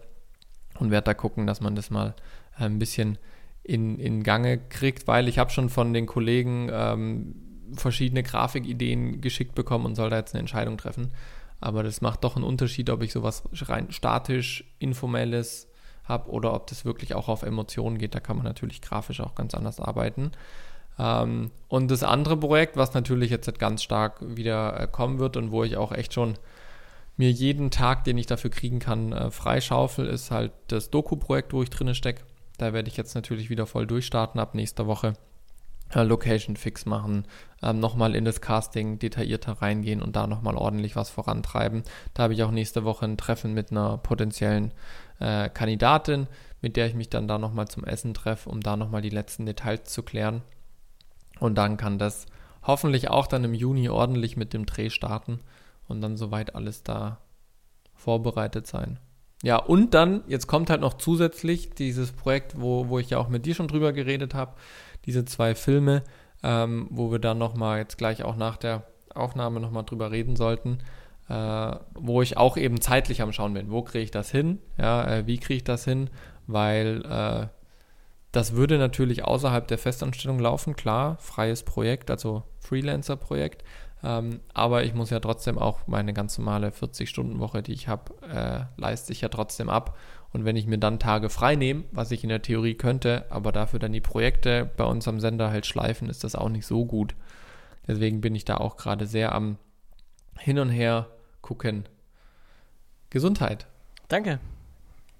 und 0.78 0.90
werde 0.90 1.04
da 1.06 1.14
gucken, 1.14 1.46
dass 1.46 1.60
man 1.60 1.74
das 1.74 1.90
mal 1.90 2.14
äh, 2.58 2.64
ein 2.64 2.78
bisschen 2.78 3.18
in, 3.62 3.98
in 3.98 4.22
Gange 4.22 4.58
kriegt, 4.58 5.06
weil 5.06 5.28
ich 5.28 5.38
habe 5.38 5.50
schon 5.50 5.68
von 5.68 5.92
den 5.92 6.06
Kollegen 6.06 6.68
ähm, 6.72 7.34
verschiedene 7.74 8.22
Grafikideen 8.22 9.20
geschickt 9.20 9.54
bekommen 9.54 9.84
und 9.86 9.96
soll 9.96 10.10
da 10.10 10.16
jetzt 10.16 10.34
eine 10.34 10.40
Entscheidung 10.40 10.78
treffen. 10.78 11.12
Aber 11.60 11.82
das 11.82 12.00
macht 12.00 12.24
doch 12.24 12.36
einen 12.36 12.44
Unterschied, 12.44 12.90
ob 12.90 13.02
ich 13.02 13.12
sowas 13.12 13.42
rein 13.52 13.90
statisch, 13.90 14.64
informelles 14.78 15.68
habe 16.04 16.30
oder 16.30 16.52
ob 16.54 16.66
das 16.66 16.84
wirklich 16.84 17.14
auch 17.14 17.28
auf 17.28 17.42
Emotionen 17.42 17.98
geht. 17.98 18.14
Da 18.14 18.20
kann 18.20 18.36
man 18.36 18.44
natürlich 18.44 18.80
grafisch 18.82 19.20
auch 19.20 19.34
ganz 19.34 19.54
anders 19.54 19.80
arbeiten. 19.80 20.32
Ähm, 20.98 21.50
und 21.68 21.90
das 21.90 22.02
andere 22.02 22.36
Projekt, 22.36 22.76
was 22.76 22.94
natürlich 22.94 23.30
jetzt 23.30 23.58
ganz 23.58 23.82
stark 23.82 24.18
wieder 24.20 24.80
äh, 24.80 24.86
kommen 24.86 25.18
wird 25.18 25.36
und 25.36 25.50
wo 25.50 25.64
ich 25.64 25.76
auch 25.76 25.92
echt 25.92 26.14
schon 26.14 26.38
mir 27.16 27.30
jeden 27.30 27.70
Tag, 27.70 28.04
den 28.04 28.18
ich 28.18 28.26
dafür 28.26 28.50
kriegen 28.50 28.78
kann, 28.78 29.12
äh, 29.12 29.30
freischaufel, 29.30 30.06
ist 30.06 30.30
halt 30.30 30.52
das 30.68 30.90
Doku-Projekt, 30.90 31.52
wo 31.52 31.62
ich 31.62 31.70
drinne 31.70 31.94
stecke. 31.94 32.22
Da 32.58 32.72
werde 32.72 32.88
ich 32.88 32.96
jetzt 32.96 33.14
natürlich 33.14 33.50
wieder 33.50 33.66
voll 33.66 33.86
durchstarten 33.86 34.40
ab 34.40 34.54
nächster 34.54 34.86
Woche. 34.86 35.14
Äh, 35.94 36.02
Location 36.02 36.56
Fix 36.56 36.84
machen, 36.84 37.26
ähm, 37.62 37.78
nochmal 37.78 38.16
in 38.16 38.24
das 38.24 38.40
Casting 38.40 38.98
detaillierter 38.98 39.52
reingehen 39.62 40.02
und 40.02 40.16
da 40.16 40.26
nochmal 40.26 40.56
ordentlich 40.56 40.96
was 40.96 41.10
vorantreiben. 41.10 41.84
Da 42.12 42.24
habe 42.24 42.34
ich 42.34 42.42
auch 42.42 42.50
nächste 42.50 42.84
Woche 42.84 43.04
ein 43.04 43.16
Treffen 43.16 43.54
mit 43.54 43.70
einer 43.70 43.96
potenziellen 43.98 44.72
äh, 45.20 45.48
Kandidatin, 45.48 46.26
mit 46.60 46.76
der 46.76 46.86
ich 46.86 46.94
mich 46.94 47.08
dann 47.08 47.28
da 47.28 47.38
nochmal 47.38 47.68
zum 47.68 47.84
Essen 47.84 48.14
treffe, 48.14 48.50
um 48.50 48.60
da 48.60 48.76
nochmal 48.76 49.00
die 49.00 49.10
letzten 49.10 49.46
Details 49.46 49.84
zu 49.84 50.02
klären. 50.02 50.42
Und 51.38 51.56
dann 51.56 51.76
kann 51.76 51.98
das 51.98 52.26
hoffentlich 52.64 53.08
auch 53.08 53.28
dann 53.28 53.44
im 53.44 53.54
Juni 53.54 53.88
ordentlich 53.88 54.36
mit 54.36 54.54
dem 54.54 54.66
Dreh 54.66 54.90
starten 54.90 55.38
und 55.86 56.00
dann 56.00 56.16
soweit 56.16 56.56
alles 56.56 56.82
da 56.82 57.18
vorbereitet 57.94 58.66
sein. 58.66 58.98
Ja, 59.42 59.58
und 59.58 59.94
dann, 59.94 60.24
jetzt 60.26 60.46
kommt 60.46 60.70
halt 60.70 60.80
noch 60.80 60.94
zusätzlich 60.94 61.70
dieses 61.70 62.10
Projekt, 62.12 62.60
wo, 62.60 62.88
wo 62.88 62.98
ich 62.98 63.10
ja 63.10 63.18
auch 63.18 63.28
mit 63.28 63.46
dir 63.46 63.54
schon 63.54 63.68
drüber 63.68 63.92
geredet 63.92 64.34
habe, 64.34 64.54
diese 65.06 65.24
zwei 65.24 65.54
Filme, 65.54 66.02
ähm, 66.42 66.88
wo 66.90 67.10
wir 67.10 67.18
dann 67.18 67.38
nochmal 67.38 67.78
jetzt 67.78 67.96
gleich 67.98 68.24
auch 68.24 68.36
nach 68.36 68.56
der 68.56 68.84
Aufnahme 69.14 69.60
nochmal 69.60 69.84
drüber 69.84 70.10
reden 70.10 70.36
sollten, 70.36 70.78
äh, 71.28 71.76
wo 71.94 72.22
ich 72.22 72.36
auch 72.36 72.56
eben 72.56 72.80
zeitlich 72.80 73.22
am 73.22 73.32
Schauen 73.32 73.54
bin. 73.54 73.70
Wo 73.70 73.82
kriege 73.82 74.04
ich 74.04 74.10
das 74.10 74.30
hin? 74.30 74.58
Ja, 74.78 75.06
äh, 75.06 75.26
wie 75.26 75.38
kriege 75.38 75.56
ich 75.56 75.64
das 75.64 75.84
hin? 75.84 76.10
Weil 76.46 77.02
äh, 77.04 77.46
das 78.32 78.52
würde 78.52 78.78
natürlich 78.78 79.24
außerhalb 79.24 79.66
der 79.66 79.78
Festanstellung 79.78 80.38
laufen, 80.38 80.76
klar, 80.76 81.16
freies 81.20 81.62
Projekt, 81.62 82.10
also 82.10 82.42
Freelancer-Projekt. 82.60 83.64
Ähm, 84.04 84.40
aber 84.52 84.84
ich 84.84 84.94
muss 84.94 85.10
ja 85.10 85.20
trotzdem 85.20 85.58
auch 85.58 85.86
meine 85.86 86.12
ganz 86.12 86.36
normale 86.36 86.68
40-Stunden-Woche, 86.68 87.62
die 87.62 87.72
ich 87.72 87.88
habe, 87.88 88.12
äh, 88.28 88.80
leiste 88.80 89.12
ich 89.12 89.22
ja 89.22 89.28
trotzdem 89.28 89.70
ab. 89.70 89.96
Und 90.32 90.44
wenn 90.44 90.56
ich 90.56 90.66
mir 90.66 90.78
dann 90.78 90.98
Tage 90.98 91.30
frei 91.30 91.56
nehme, 91.56 91.84
was 91.92 92.10
ich 92.10 92.22
in 92.22 92.28
der 92.28 92.42
Theorie 92.42 92.74
könnte, 92.74 93.24
aber 93.30 93.52
dafür 93.52 93.78
dann 93.78 93.92
die 93.92 94.00
Projekte 94.00 94.70
bei 94.76 94.84
uns 94.84 95.08
am 95.08 95.20
Sender 95.20 95.50
halt 95.50 95.66
schleifen, 95.66 96.10
ist 96.10 96.24
das 96.24 96.34
auch 96.34 96.48
nicht 96.48 96.66
so 96.66 96.84
gut. 96.84 97.14
Deswegen 97.86 98.20
bin 98.20 98.34
ich 98.34 98.44
da 98.44 98.56
auch 98.56 98.76
gerade 98.76 99.06
sehr 99.06 99.34
am 99.34 99.56
Hin 100.38 100.58
und 100.58 100.70
Her 100.70 101.06
gucken. 101.40 101.88
Gesundheit. 103.10 103.66
Danke. 104.08 104.40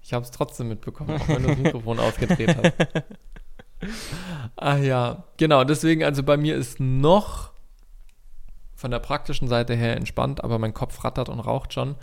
Ich 0.03 0.13
habe 0.13 0.23
es 0.23 0.31
trotzdem 0.31 0.67
mitbekommen, 0.67 1.19
auch 1.19 1.27
wenn 1.27 1.43
du 1.43 1.49
das 1.49 1.57
Mikrofon 1.57 1.99
ausgedreht 2.01 2.55
hast. 2.55 2.73
Ach 4.55 4.77
ja, 4.77 5.23
genau. 5.37 5.63
Deswegen, 5.63 6.03
also 6.03 6.23
bei 6.23 6.37
mir 6.37 6.55
ist 6.55 6.79
noch 6.79 7.51
von 8.75 8.91
der 8.91 8.99
praktischen 8.99 9.47
Seite 9.47 9.73
her 9.75 9.97
entspannt, 9.97 10.43
aber 10.43 10.59
mein 10.59 10.73
Kopf 10.73 11.03
rattert 11.03 11.29
und 11.29 11.39
raucht 11.39 11.73
schon. 11.73 11.95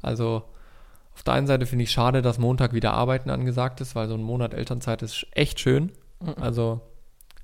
Also 0.00 0.44
auf 1.14 1.22
der 1.22 1.34
einen 1.34 1.46
Seite 1.46 1.66
finde 1.66 1.84
ich 1.84 1.90
schade, 1.90 2.22
dass 2.22 2.38
Montag 2.38 2.72
wieder 2.72 2.94
Arbeiten 2.94 3.30
angesagt 3.30 3.80
ist, 3.80 3.94
weil 3.94 4.08
so 4.08 4.14
ein 4.14 4.22
Monat 4.22 4.54
Elternzeit 4.54 5.02
ist 5.02 5.26
echt 5.32 5.60
schön. 5.60 5.92
Mhm. 6.20 6.34
Also 6.40 6.80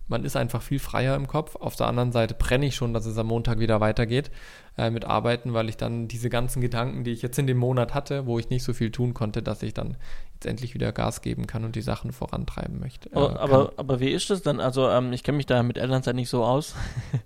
man 0.09 0.25
ist 0.25 0.37
einfach 0.37 0.63
viel 0.63 0.79
freier 0.79 1.15
im 1.15 1.29
Kopf. 1.29 1.55
Auf 1.57 1.77
der 1.77 1.87
anderen 1.87 2.13
Seite 2.13 2.35
brenne 2.35 2.67
ich 2.67 2.75
schon, 2.75 2.95
dass 2.95 3.05
es 3.05 3.19
am 3.19 3.27
Montag 3.27 3.59
wieder 3.59 3.81
weitergeht 3.81 4.31
äh, 4.79 4.91
mit 4.91 5.05
Arbeiten, 5.05 5.53
weil 5.53 5.69
ich 5.69 5.77
dann 5.77 6.09
diese 6.09 6.31
ganzen 6.31 6.63
Gedanken, 6.63 7.05
die 7.05 7.13
ich 7.13 7.21
jetzt 7.21 7.39
in 7.39 7.47
dem 7.47 7.59
Monat 7.59 7.93
hatte, 7.93 8.25
wo 8.25 8.39
ich 8.39 8.49
nicht 8.49 8.65
so 8.65 8.73
viel 8.73 8.91
tun 8.91 9.13
konnte, 9.13 9.43
dass 9.43 9.63
ich 9.63 9.75
dann 9.75 9.99
jetzt 10.33 10.47
endlich 10.47 10.73
wieder 10.73 10.93
Gas 10.93 11.21
geben 11.21 11.47
kann 11.47 11.65
und 11.65 11.77
die 11.77 11.83
Sachen 11.83 12.13
vorantreiben 12.13 12.81
möchte. 12.81 13.11
Äh, 13.11 13.19
aber, 13.19 13.75
aber, 13.77 14.01
wie 14.01 14.11
ist 14.11 14.31
das 14.31 14.41
dann? 14.41 14.61
Also 14.61 14.89
ähm, 14.89 15.13
ich 15.13 15.23
kenne 15.23 15.37
mich 15.37 15.47
da 15.47 15.63
mit 15.63 15.77
Elternzeit 15.77 16.15
nicht 16.15 16.31
so 16.31 16.43
aus. 16.43 16.75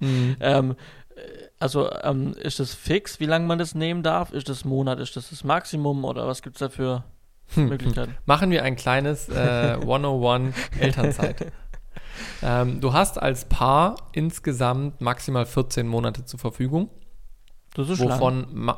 Mhm. 0.01 0.37
ähm, 0.41 0.75
also 1.63 1.91
ähm, 2.03 2.35
ist 2.35 2.59
das 2.59 2.75
fix, 2.75 3.21
wie 3.21 3.27
lange 3.27 3.47
man 3.47 3.59
das 3.59 3.75
nehmen 3.75 4.03
darf? 4.03 4.33
Ist 4.33 4.49
das 4.49 4.65
Monat, 4.65 4.99
ist 4.99 5.17
das 5.17 5.31
das 5.31 5.45
Maximum 5.45 6.05
oder 6.05 6.27
was 6.27 6.43
gibt 6.43 6.57
es 6.57 6.61
da 6.61 6.69
für 6.69 7.05
hm, 7.55 7.63
hm. 7.63 7.69
Möglichkeiten? 7.69 8.17
Machen 8.27 8.51
wir 8.51 8.65
ein 8.65 8.75
kleines 8.75 9.29
äh, 9.29 9.77
101 9.81 10.55
Elternzeit. 10.81 11.53
ähm, 12.43 12.81
du 12.81 12.93
hast 12.93 13.23
als 13.23 13.45
Paar 13.45 13.97
insgesamt 14.13 15.01
maximal 15.01 15.47
14 15.47 15.87
Monate 15.87 16.25
zur 16.25 16.41
Verfügung. 16.41 16.91
Das 17.75 17.89
ist 17.89 18.01
wovon 18.01 18.75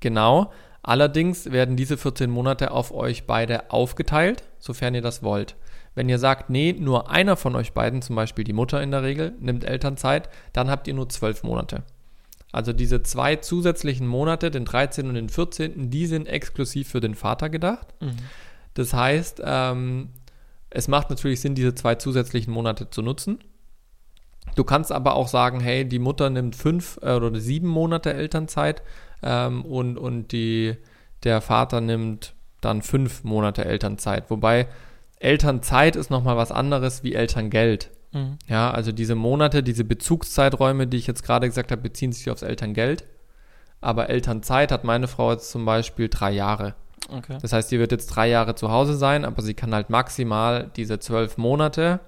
genau. 0.00 0.52
Allerdings 0.82 1.50
werden 1.50 1.76
diese 1.76 1.96
14 1.96 2.28
Monate 2.28 2.72
auf 2.72 2.92
euch 2.92 3.26
beide 3.26 3.70
aufgeteilt, 3.70 4.42
sofern 4.58 4.94
ihr 4.94 5.02
das 5.02 5.22
wollt. 5.22 5.56
Wenn 5.94 6.08
ihr 6.08 6.18
sagt, 6.18 6.50
nee, 6.50 6.72
nur 6.72 7.10
einer 7.10 7.36
von 7.36 7.54
euch 7.54 7.72
beiden, 7.72 8.02
zum 8.02 8.16
Beispiel 8.16 8.44
die 8.44 8.52
Mutter 8.52 8.82
in 8.82 8.90
der 8.90 9.02
Regel, 9.02 9.34
nimmt 9.40 9.64
Elternzeit, 9.64 10.28
dann 10.52 10.70
habt 10.70 10.88
ihr 10.88 10.94
nur 10.94 11.08
12 11.08 11.42
Monate. 11.44 11.84
Also 12.52 12.72
diese 12.72 13.02
zwei 13.02 13.36
zusätzlichen 13.36 14.06
Monate, 14.06 14.50
den 14.50 14.66
13. 14.66 15.08
und 15.08 15.14
den 15.14 15.30
14., 15.30 15.90
die 15.90 16.06
sind 16.06 16.26
exklusiv 16.26 16.88
für 16.88 17.00
den 17.00 17.14
Vater 17.14 17.48
gedacht. 17.48 17.88
Mhm. 18.00 18.16
Das 18.74 18.92
heißt, 18.92 19.42
ähm, 19.44 20.10
es 20.70 20.86
macht 20.88 21.10
natürlich 21.10 21.40
Sinn, 21.40 21.54
diese 21.54 21.74
zwei 21.74 21.94
zusätzlichen 21.96 22.52
Monate 22.52 22.90
zu 22.90 23.02
nutzen. 23.02 23.38
Du 24.54 24.64
kannst 24.64 24.92
aber 24.92 25.14
auch 25.14 25.28
sagen, 25.28 25.60
hey, 25.60 25.86
die 25.86 25.98
Mutter 25.98 26.28
nimmt 26.28 26.56
fünf 26.56 26.98
äh, 27.02 27.14
oder 27.14 27.38
sieben 27.40 27.68
Monate 27.68 28.12
Elternzeit 28.12 28.82
ähm, 29.22 29.64
und, 29.64 29.96
und 29.96 30.32
die, 30.32 30.76
der 31.24 31.40
Vater 31.40 31.80
nimmt 31.80 32.34
dann 32.60 32.82
fünf 32.82 33.24
Monate 33.24 33.64
Elternzeit. 33.64 34.30
Wobei 34.30 34.68
Elternzeit 35.18 35.96
ist 35.96 36.10
nochmal 36.10 36.36
was 36.36 36.52
anderes 36.52 37.02
wie 37.02 37.14
Elterngeld. 37.14 37.90
Mhm. 38.12 38.38
Ja, 38.46 38.70
also 38.70 38.92
diese 38.92 39.14
Monate, 39.14 39.62
diese 39.62 39.84
Bezugszeiträume, 39.84 40.86
die 40.86 40.96
ich 40.96 41.06
jetzt 41.06 41.22
gerade 41.22 41.48
gesagt 41.48 41.72
habe, 41.72 41.82
beziehen 41.82 42.12
sich 42.12 42.30
aufs 42.30 42.42
Elterngeld. 42.42 43.04
Aber 43.80 44.10
Elternzeit 44.10 44.70
hat 44.70 44.84
meine 44.84 45.08
Frau 45.08 45.32
jetzt 45.32 45.50
zum 45.50 45.64
Beispiel 45.64 46.08
drei 46.08 46.30
Jahre. 46.30 46.74
Okay. 47.08 47.38
Das 47.42 47.52
heißt, 47.52 47.68
sie 47.68 47.78
wird 47.78 47.90
jetzt 47.90 48.06
drei 48.06 48.28
Jahre 48.28 48.54
zu 48.54 48.70
Hause 48.70 48.94
sein, 48.94 49.24
aber 49.24 49.42
sie 49.42 49.54
kann 49.54 49.74
halt 49.74 49.90
maximal 49.90 50.70
diese 50.76 51.00
zwölf 51.00 51.36
Monate 51.36 52.00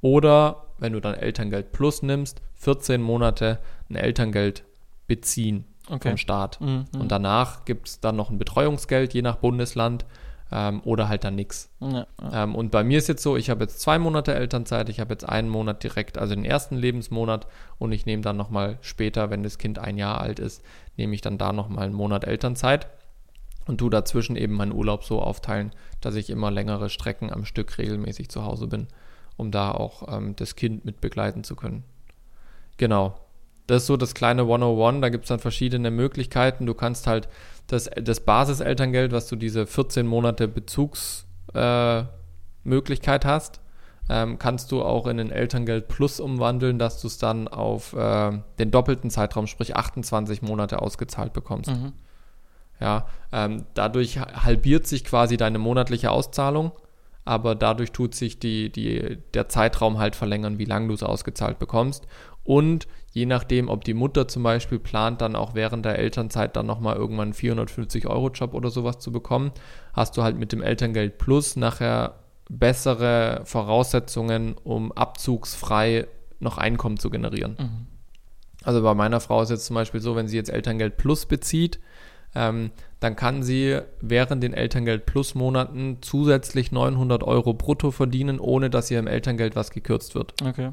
oder, 0.00 0.66
wenn 0.78 0.92
du 0.92 1.00
dann 1.00 1.14
Elterngeld 1.14 1.72
plus 1.72 2.02
nimmst, 2.02 2.40
14 2.56 3.00
Monate 3.00 3.58
ein 3.88 3.96
Elterngeld 3.96 4.64
beziehen 5.06 5.64
okay. 5.88 6.10
vom 6.10 6.16
Staat. 6.16 6.60
Mhm. 6.60 6.86
Und 6.98 7.12
danach 7.12 7.64
gibt 7.64 7.88
es 7.88 8.00
dann 8.00 8.16
noch 8.16 8.30
ein 8.30 8.38
Betreuungsgeld, 8.38 9.14
je 9.14 9.22
nach 9.22 9.36
Bundesland 9.36 10.04
ähm, 10.52 10.80
oder 10.84 11.08
halt 11.08 11.24
dann 11.24 11.34
nichts. 11.34 11.70
Ja, 11.80 12.06
ja. 12.20 12.44
ähm, 12.44 12.54
und 12.54 12.70
bei 12.70 12.84
mir 12.84 12.98
ist 12.98 13.08
jetzt 13.08 13.22
so, 13.22 13.36
ich 13.36 13.50
habe 13.50 13.64
jetzt 13.64 13.80
zwei 13.80 13.98
Monate 13.98 14.34
Elternzeit, 14.34 14.88
ich 14.88 15.00
habe 15.00 15.12
jetzt 15.12 15.28
einen 15.28 15.48
Monat 15.48 15.82
direkt, 15.82 16.18
also 16.18 16.34
den 16.34 16.44
ersten 16.44 16.76
Lebensmonat 16.76 17.46
und 17.78 17.92
ich 17.92 18.06
nehme 18.06 18.22
dann 18.22 18.36
nochmal 18.36 18.78
später, 18.80 19.30
wenn 19.30 19.42
das 19.42 19.58
Kind 19.58 19.78
ein 19.78 19.98
Jahr 19.98 20.20
alt 20.20 20.38
ist, 20.38 20.62
nehme 20.96 21.14
ich 21.14 21.20
dann 21.20 21.38
da 21.38 21.52
nochmal 21.52 21.84
einen 21.84 21.94
Monat 21.94 22.24
Elternzeit 22.24 22.88
und 23.66 23.78
tu 23.78 23.88
dazwischen 23.88 24.36
eben 24.36 24.54
meinen 24.54 24.72
Urlaub 24.72 25.04
so 25.04 25.22
aufteilen, 25.22 25.72
dass 26.00 26.14
ich 26.16 26.30
immer 26.30 26.50
längere 26.50 26.90
Strecken 26.90 27.32
am 27.32 27.44
Stück 27.44 27.78
regelmäßig 27.78 28.28
zu 28.28 28.44
Hause 28.44 28.66
bin, 28.66 28.88
um 29.36 29.50
da 29.50 29.70
auch 29.70 30.14
ähm, 30.14 30.34
das 30.36 30.56
Kind 30.56 30.84
mit 30.84 31.00
begleiten 31.00 31.44
zu 31.44 31.54
können. 31.54 31.84
Genau. 32.76 33.14
Das 33.70 33.82
ist 33.82 33.86
so 33.86 33.96
das 33.96 34.14
kleine 34.14 34.42
101, 34.42 35.00
da 35.00 35.08
gibt 35.08 35.24
es 35.24 35.28
dann 35.28 35.38
verschiedene 35.38 35.92
Möglichkeiten. 35.92 36.66
Du 36.66 36.74
kannst 36.74 37.06
halt 37.06 37.28
das, 37.68 37.88
das 38.02 38.20
Basiselterngeld, 38.20 39.12
was 39.12 39.28
du 39.28 39.36
diese 39.36 39.66
14 39.66 40.06
Monate 40.06 40.48
Bezugsmöglichkeit 40.48 43.24
äh, 43.24 43.28
hast, 43.28 43.60
ähm, 44.08 44.40
kannst 44.40 44.72
du 44.72 44.82
auch 44.82 45.06
in 45.06 45.18
den 45.18 45.30
Elterngeld 45.30 45.86
Plus 45.86 46.18
umwandeln, 46.18 46.80
dass 46.80 47.00
du 47.00 47.06
es 47.06 47.18
dann 47.18 47.46
auf 47.46 47.92
äh, 47.92 48.32
den 48.58 48.72
doppelten 48.72 49.08
Zeitraum, 49.08 49.46
sprich 49.46 49.76
28 49.76 50.42
Monate 50.42 50.82
ausgezahlt 50.82 51.32
bekommst. 51.32 51.70
Mhm. 51.70 51.92
Ja, 52.80 53.06
ähm, 53.30 53.66
dadurch 53.74 54.18
halbiert 54.18 54.88
sich 54.88 55.04
quasi 55.04 55.36
deine 55.36 55.60
monatliche 55.60 56.10
Auszahlung, 56.10 56.72
aber 57.24 57.54
dadurch 57.54 57.92
tut 57.92 58.16
sich 58.16 58.40
die, 58.40 58.72
die, 58.72 59.18
der 59.34 59.48
Zeitraum 59.48 59.98
halt 59.98 60.16
verlängern, 60.16 60.58
wie 60.58 60.64
lange 60.64 60.88
du 60.88 60.94
es 60.94 61.04
ausgezahlt 61.04 61.60
bekommst. 61.60 62.08
Und 62.42 62.88
je 63.10 63.26
nachdem, 63.26 63.68
ob 63.68 63.84
die 63.84 63.94
Mutter 63.94 64.28
zum 64.28 64.42
Beispiel 64.42 64.78
plant, 64.78 65.20
dann 65.20 65.36
auch 65.36 65.54
während 65.54 65.84
der 65.84 65.98
Elternzeit 65.98 66.56
dann 66.56 66.66
nochmal 66.66 66.96
irgendwann 66.96 67.28
einen 67.28 67.34
450-Euro-Job 67.34 68.54
oder 68.54 68.70
sowas 68.70 68.98
zu 68.98 69.10
bekommen, 69.12 69.52
hast 69.92 70.16
du 70.16 70.22
halt 70.22 70.38
mit 70.38 70.52
dem 70.52 70.62
Elterngeld 70.62 71.18
Plus 71.18 71.56
nachher 71.56 72.14
bessere 72.48 73.42
Voraussetzungen, 73.44 74.54
um 74.64 74.92
abzugsfrei 74.92 76.06
noch 76.38 76.58
Einkommen 76.58 76.98
zu 76.98 77.10
generieren. 77.10 77.56
Mhm. 77.58 77.86
Also 78.62 78.82
bei 78.82 78.94
meiner 78.94 79.20
Frau 79.20 79.42
ist 79.42 79.50
jetzt 79.50 79.66
zum 79.66 79.74
Beispiel 79.74 80.00
so, 80.00 80.16
wenn 80.16 80.28
sie 80.28 80.36
jetzt 80.36 80.50
Elterngeld 80.50 80.96
Plus 80.96 81.26
bezieht, 81.26 81.80
ähm, 82.34 82.70
dann 83.00 83.16
kann 83.16 83.42
sie 83.42 83.80
während 84.00 84.42
den 84.42 84.54
Elterngeld 84.54 85.06
Plus 85.06 85.34
Monaten 85.34 85.98
zusätzlich 86.00 86.70
900 86.70 87.24
Euro 87.24 87.54
brutto 87.54 87.90
verdienen, 87.90 88.38
ohne 88.38 88.70
dass 88.70 88.90
ihr 88.90 88.98
im 88.98 89.06
Elterngeld 89.06 89.56
was 89.56 89.70
gekürzt 89.70 90.14
wird. 90.14 90.34
Okay. 90.44 90.72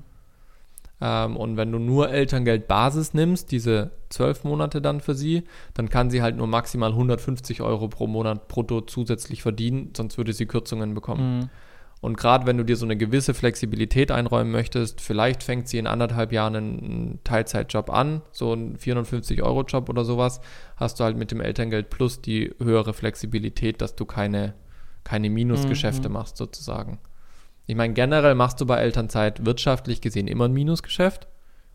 Ähm, 1.00 1.38
und 1.38 1.58
wenn 1.58 1.72
du 1.72 1.80
nur 1.80 2.10
Elterngeld 2.10 2.68
Basis 2.68 3.14
nimmst, 3.14 3.52
diese 3.52 3.92
zwölf 4.10 4.44
Monate 4.44 4.82
dann 4.82 5.02
für 5.02 5.14
sie, 5.14 5.44
dann 5.74 5.90
kann 5.90 6.10
sie 6.10 6.22
halt 6.22 6.38
nur 6.38 6.48
maximal 6.48 6.92
150 6.92 7.62
Euro 7.62 7.88
pro 7.88 8.08
Monat 8.08 8.48
brutto 8.48 8.82
zusätzlich 8.82 9.42
verdienen, 9.42 9.92
sonst 9.96 10.18
würde 10.18 10.34
sie 10.34 10.46
Kürzungen 10.46 10.94
bekommen. 10.94 11.40
Mhm. 11.40 11.50
Und 12.00 12.16
gerade 12.16 12.46
wenn 12.46 12.58
du 12.58 12.64
dir 12.64 12.76
so 12.76 12.86
eine 12.86 12.96
gewisse 12.96 13.34
Flexibilität 13.34 14.12
einräumen 14.12 14.52
möchtest, 14.52 15.02
vielleicht 15.02 15.44
fängt 15.44 15.68
sie 15.68 15.80
in 15.80 15.88
anderthalb 15.88 16.32
Jahren 16.32 16.56
einen 16.56 17.20
Teilzeitjob 17.24 17.90
an, 17.90 18.22
so 18.32 18.52
einen 18.52 18.78
450-Euro-Job 18.78 19.90
oder 19.90 20.06
sowas, 20.06 20.40
hast 20.76 21.00
du 21.00 21.04
halt 21.04 21.18
mit 21.18 21.32
dem 21.32 21.42
Elterngeld 21.42 21.90
Plus 21.90 22.22
die 22.22 22.54
höhere 22.60 22.94
Flexibilität, 22.94 23.82
dass 23.82 23.96
du 23.96 24.06
keine, 24.06 24.54
keine 25.04 25.30
Minusgeschäfte 25.32 26.10
mhm. 26.10 26.14
machst 26.14 26.38
sozusagen. 26.38 27.00
Ich 27.68 27.76
meine, 27.76 27.94
generell 27.94 28.34
machst 28.34 28.60
du 28.62 28.66
bei 28.66 28.78
Elternzeit 28.78 29.46
wirtschaftlich 29.46 30.02
gesehen 30.02 30.28
immer 30.28 30.46
ein 30.46 30.54
Minusgeschäft, 30.54 31.28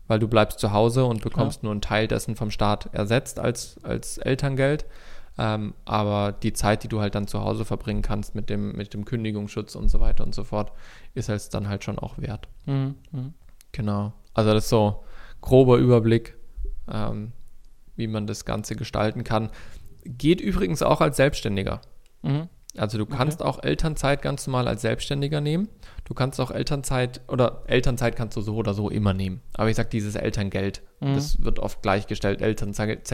weil 0.07 0.19
du 0.19 0.27
bleibst 0.27 0.59
zu 0.59 0.73
Hause 0.73 1.05
und 1.05 1.21
bekommst 1.21 1.61
ja. 1.61 1.67
nur 1.67 1.71
einen 1.71 1.81
Teil 1.81 2.07
dessen 2.07 2.35
vom 2.35 2.51
Staat 2.51 2.89
ersetzt 2.93 3.39
als, 3.39 3.77
als 3.83 4.17
Elterngeld. 4.17 4.85
Ähm, 5.37 5.73
aber 5.85 6.31
die 6.31 6.53
Zeit, 6.53 6.83
die 6.83 6.87
du 6.87 6.99
halt 6.99 7.15
dann 7.15 7.27
zu 7.27 7.41
Hause 7.41 7.63
verbringen 7.63 8.01
kannst 8.01 8.35
mit 8.35 8.49
dem, 8.49 8.75
mit 8.75 8.93
dem 8.93 9.05
Kündigungsschutz 9.05 9.75
und 9.75 9.89
so 9.89 9.99
weiter 9.99 10.23
und 10.23 10.35
so 10.35 10.43
fort, 10.43 10.71
ist 11.13 11.29
es 11.29 11.49
dann 11.49 11.67
halt 11.67 11.83
schon 11.83 11.97
auch 11.97 12.17
wert. 12.17 12.47
Mhm. 12.65 12.95
mhm. 13.11 13.33
Genau. 13.71 14.13
Also 14.35 14.53
das 14.53 14.65
ist 14.65 14.69
so 14.69 15.03
grober 15.41 15.77
Überblick, 15.77 16.37
ähm, 16.91 17.31
wie 17.95 18.07
man 18.07 18.27
das 18.27 18.45
Ganze 18.45 18.75
gestalten 18.75 19.23
kann. 19.23 19.49
Geht 20.05 20.41
übrigens 20.41 20.81
auch 20.81 21.01
als 21.01 21.17
Selbstständiger. 21.17 21.81
Mhm. 22.21 22.49
Also 22.75 22.97
du 22.97 23.05
kannst 23.05 23.41
okay. 23.41 23.49
auch 23.49 23.63
Elternzeit 23.63 24.21
ganz 24.23 24.47
normal 24.47 24.67
als 24.67 24.81
Selbstständiger 24.81 25.41
nehmen. 25.41 25.69
Du 26.05 26.15
kannst 26.15 26.41
auch 26.41 26.49
Elternzeit 26.49 27.21
oder 27.27 27.63
Elternzeit 27.67 28.15
kannst 28.15 28.35
du 28.35 28.41
so 28.41 28.55
oder 28.55 28.73
so 28.73 28.89
immer 28.89 29.13
nehmen. 29.13 29.41
Aber 29.53 29.69
ich 29.69 29.75
sag 29.75 29.91
dieses 29.91 30.15
Elterngeld, 30.15 30.81
mhm. 30.99 31.13
das 31.13 31.43
wird 31.43 31.59
oft 31.59 31.83
gleichgestellt. 31.83 32.41
Elternzeit, 32.41 33.07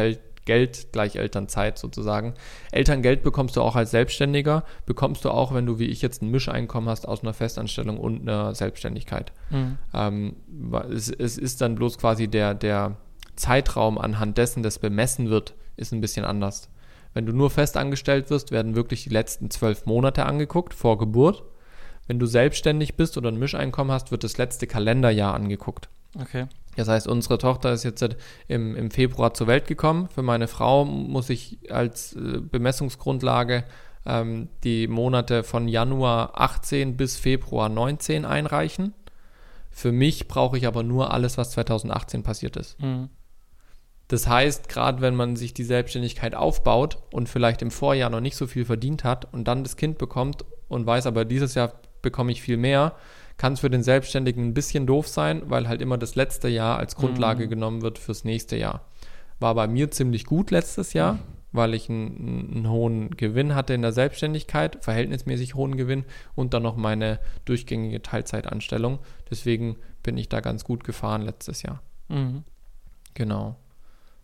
Geld 0.46 0.94
gleich 0.94 1.18
Elternzeit 1.18 1.78
sozusagen. 1.78 2.34
Elterngeld 2.72 3.22
bekommst 3.22 3.58
du 3.58 3.62
auch 3.62 3.76
als 3.76 3.92
Selbstständiger, 3.92 4.64
bekommst 4.86 5.26
du 5.26 5.30
auch, 5.30 5.54
wenn 5.54 5.66
du 5.66 5.78
wie 5.78 5.86
ich 5.86 6.02
jetzt 6.02 6.22
ein 6.22 6.32
Mischeinkommen 6.32 6.90
hast 6.90 7.08
aus 7.08 7.22
einer 7.22 7.34
Festanstellung 7.34 8.00
und 8.00 8.22
einer 8.22 8.56
Selbstständigkeit. 8.56 9.34
Mhm. 9.50 9.78
Ähm, 9.94 10.36
es, 10.92 11.10
es, 11.10 11.38
ist 11.38 11.62
dann 11.62 11.76
bloß 11.76 11.98
quasi 11.98 12.30
der, 12.30 12.54
der 12.54 12.96
Zeitraum, 13.36 13.98
anhand 13.98 14.38
dessen 14.38 14.64
das 14.64 14.80
bemessen 14.80 15.30
wird, 15.30 15.54
ist 15.76 15.92
ein 15.92 16.02
bisschen 16.02 16.26
anders. 16.26 16.70
Wenn 17.14 17.26
du 17.26 17.34
nur 17.34 17.50
festangestellt 17.50 18.30
wirst, 18.30 18.52
werden 18.52 18.76
wirklich 18.76 19.04
die 19.04 19.10
letzten 19.10 19.50
zwölf 19.50 19.86
Monate 19.86 20.26
angeguckt 20.26 20.74
vor 20.74 20.98
Geburt. 20.98 21.44
Wenn 22.08 22.20
du 22.20 22.26
selbstständig 22.26 22.96
bist 22.96 23.18
oder 23.18 23.30
ein 23.30 23.40
Mischeinkommen 23.40 23.92
hast, 23.92 24.12
wird 24.12 24.24
das 24.24 24.38
letzte 24.38 24.68
Kalenderjahr 24.68 25.34
angeguckt. 25.34 25.90
Okay. 26.20 26.48
Das 26.76 26.88
heißt, 26.88 27.08
unsere 27.08 27.38
Tochter 27.38 27.74
ist 27.74 27.84
jetzt 27.84 28.08
im, 28.48 28.76
im 28.76 28.90
Februar 28.90 29.34
zur 29.34 29.48
Welt 29.48 29.68
gekommen. 29.68 30.08
Für 30.08 30.22
meine 30.22 30.48
Frau 30.48 30.86
muss 30.86 31.30
ich 31.30 31.60
als 31.72 32.14
äh, 32.14 32.40
Bemessungsgrundlage 32.40 33.64
ähm, 34.06 34.50
die 34.64 34.88
Monate 34.88 35.44
von 35.44 35.68
Januar 35.68 36.40
18 36.40 36.96
bis 36.96 37.18
Februar 37.18 37.70
19 37.70 38.26
einreichen. 38.26 38.94
Für 39.70 39.92
mich 39.92 40.28
brauche 40.28 40.58
ich 40.58 40.68
aber 40.68 40.84
nur 40.84 41.14
alles, 41.14 41.38
was 41.38 41.52
2018 41.52 42.24
passiert 42.24 42.58
ist. 42.58 42.82
Mhm. 42.82 43.10
Das 44.10 44.28
heißt, 44.28 44.70
gerade 44.70 45.02
wenn 45.02 45.16
man 45.16 45.36
sich 45.36 45.54
die 45.54 45.64
Selbstständigkeit 45.64 46.34
aufbaut 46.34 46.98
und 47.14 47.30
vielleicht 47.30 47.62
im 47.62 47.70
Vorjahr 47.70 48.10
noch 48.10 48.22
nicht 48.22 48.36
so 48.36 48.48
viel 48.48 48.66
verdient 48.66 49.04
hat 49.04 49.32
und 49.32 49.48
dann 49.48 49.64
das 49.64 49.78
Kind 49.78 50.00
bekommt 50.00 50.46
und 50.68 50.86
weiß, 50.86 51.06
aber 51.06 51.26
dieses 51.26 51.54
Jahr 51.54 51.74
bekomme 52.02 52.32
ich 52.32 52.42
viel 52.42 52.58
mehr, 52.58 52.96
kann 53.38 53.54
es 53.54 53.60
für 53.60 53.70
den 53.70 53.84
Selbstständigen 53.84 54.48
ein 54.48 54.54
bisschen 54.56 54.88
doof 54.88 55.08
sein, 55.08 55.44
weil 55.46 55.68
halt 55.68 55.82
immer 55.82 56.00
das 56.00 56.16
letzte 56.16 56.50
Jahr 56.50 56.80
als 56.80 56.96
Grundlage 56.96 57.46
mhm. 57.46 57.50
genommen 57.52 57.82
wird 57.84 58.00
fürs 58.00 58.24
nächste 58.24 58.58
Jahr. 58.58 58.82
War 59.40 59.54
bei 59.54 59.68
mir 59.68 59.92
ziemlich 59.92 60.26
gut 60.26 60.50
letztes 60.50 60.94
Jahr, 60.94 61.14
mhm. 61.14 61.20
weil 61.52 61.76
ich 61.76 61.88
einen, 61.88 62.52
einen, 62.56 62.70
hohen 62.70 63.12
Gewinn 63.12 63.54
hatte 63.54 63.76
in 63.76 63.84
der 63.84 63.92
Selbstständigkeit, 63.92 64.84
verhältnismäßig 64.84 65.54
hohen 65.54 65.78
Gewinn 65.78 66.04
und 66.34 66.56
dann 66.56 66.64
noch 66.64 66.78
meine 66.78 67.20
durchgängige 67.46 68.02
Teilzeitanstellung. 68.02 68.98
Deswegen 69.30 69.78
bin 70.02 70.18
ich 70.18 70.30
da 70.30 70.42
ganz 70.42 70.64
gut 70.64 70.84
gefahren 70.84 71.22
letztes 71.22 71.62
Jahr. 71.62 71.84
Mhm. 72.08 72.44
Genau. 73.14 73.56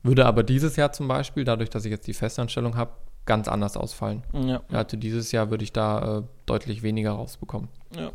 Würde 0.06 0.28
aber 0.28 0.44
dieses 0.44 0.76
Jahr 0.76 0.92
zum 0.92 1.08
Beispiel, 1.08 1.46
dadurch, 1.46 1.72
dass 1.72 1.84
ich 1.84 1.92
jetzt 1.92 2.06
die 2.06 2.14
Festanstellung 2.14 2.78
habe, 2.78 2.92
ganz 3.26 3.48
anders 3.48 3.76
ausfallen. 3.76 4.22
Ja. 4.34 4.62
Also 4.72 4.98
dieses 4.98 5.32
Jahr 5.32 5.50
würde 5.50 5.64
ich 5.64 5.74
da 5.74 6.20
äh, 6.20 6.24
deutlich 6.46 6.84
weniger 6.84 7.14
rausbekommen. 7.14 7.70
Ja. 7.96 8.12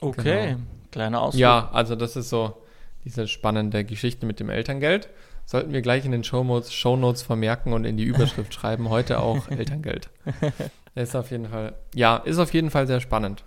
Okay, 0.00 0.50
genau. 0.50 0.60
kleiner 0.92 1.20
Ausflug. 1.22 1.40
Ja, 1.40 1.70
also 1.72 1.96
das 1.96 2.14
ist 2.14 2.28
so 2.28 2.62
diese 3.04 3.26
spannende 3.26 3.84
Geschichte 3.84 4.26
mit 4.26 4.38
dem 4.38 4.48
Elterngeld. 4.48 5.08
Sollten 5.44 5.72
wir 5.72 5.82
gleich 5.82 6.04
in 6.04 6.12
den 6.12 6.22
Shownotes, 6.22 6.72
Shownotes 6.72 7.22
vermerken 7.22 7.72
und 7.72 7.84
in 7.84 7.96
die 7.96 8.04
Überschrift 8.04 8.54
schreiben, 8.54 8.90
heute 8.90 9.18
auch 9.18 9.48
Elterngeld. 9.48 10.08
ist 10.94 11.16
auf 11.16 11.32
jeden 11.32 11.48
Fall, 11.48 11.74
ja, 11.96 12.18
ist 12.18 12.38
auf 12.38 12.54
jeden 12.54 12.70
Fall 12.70 12.86
sehr 12.86 13.00
spannend. 13.00 13.42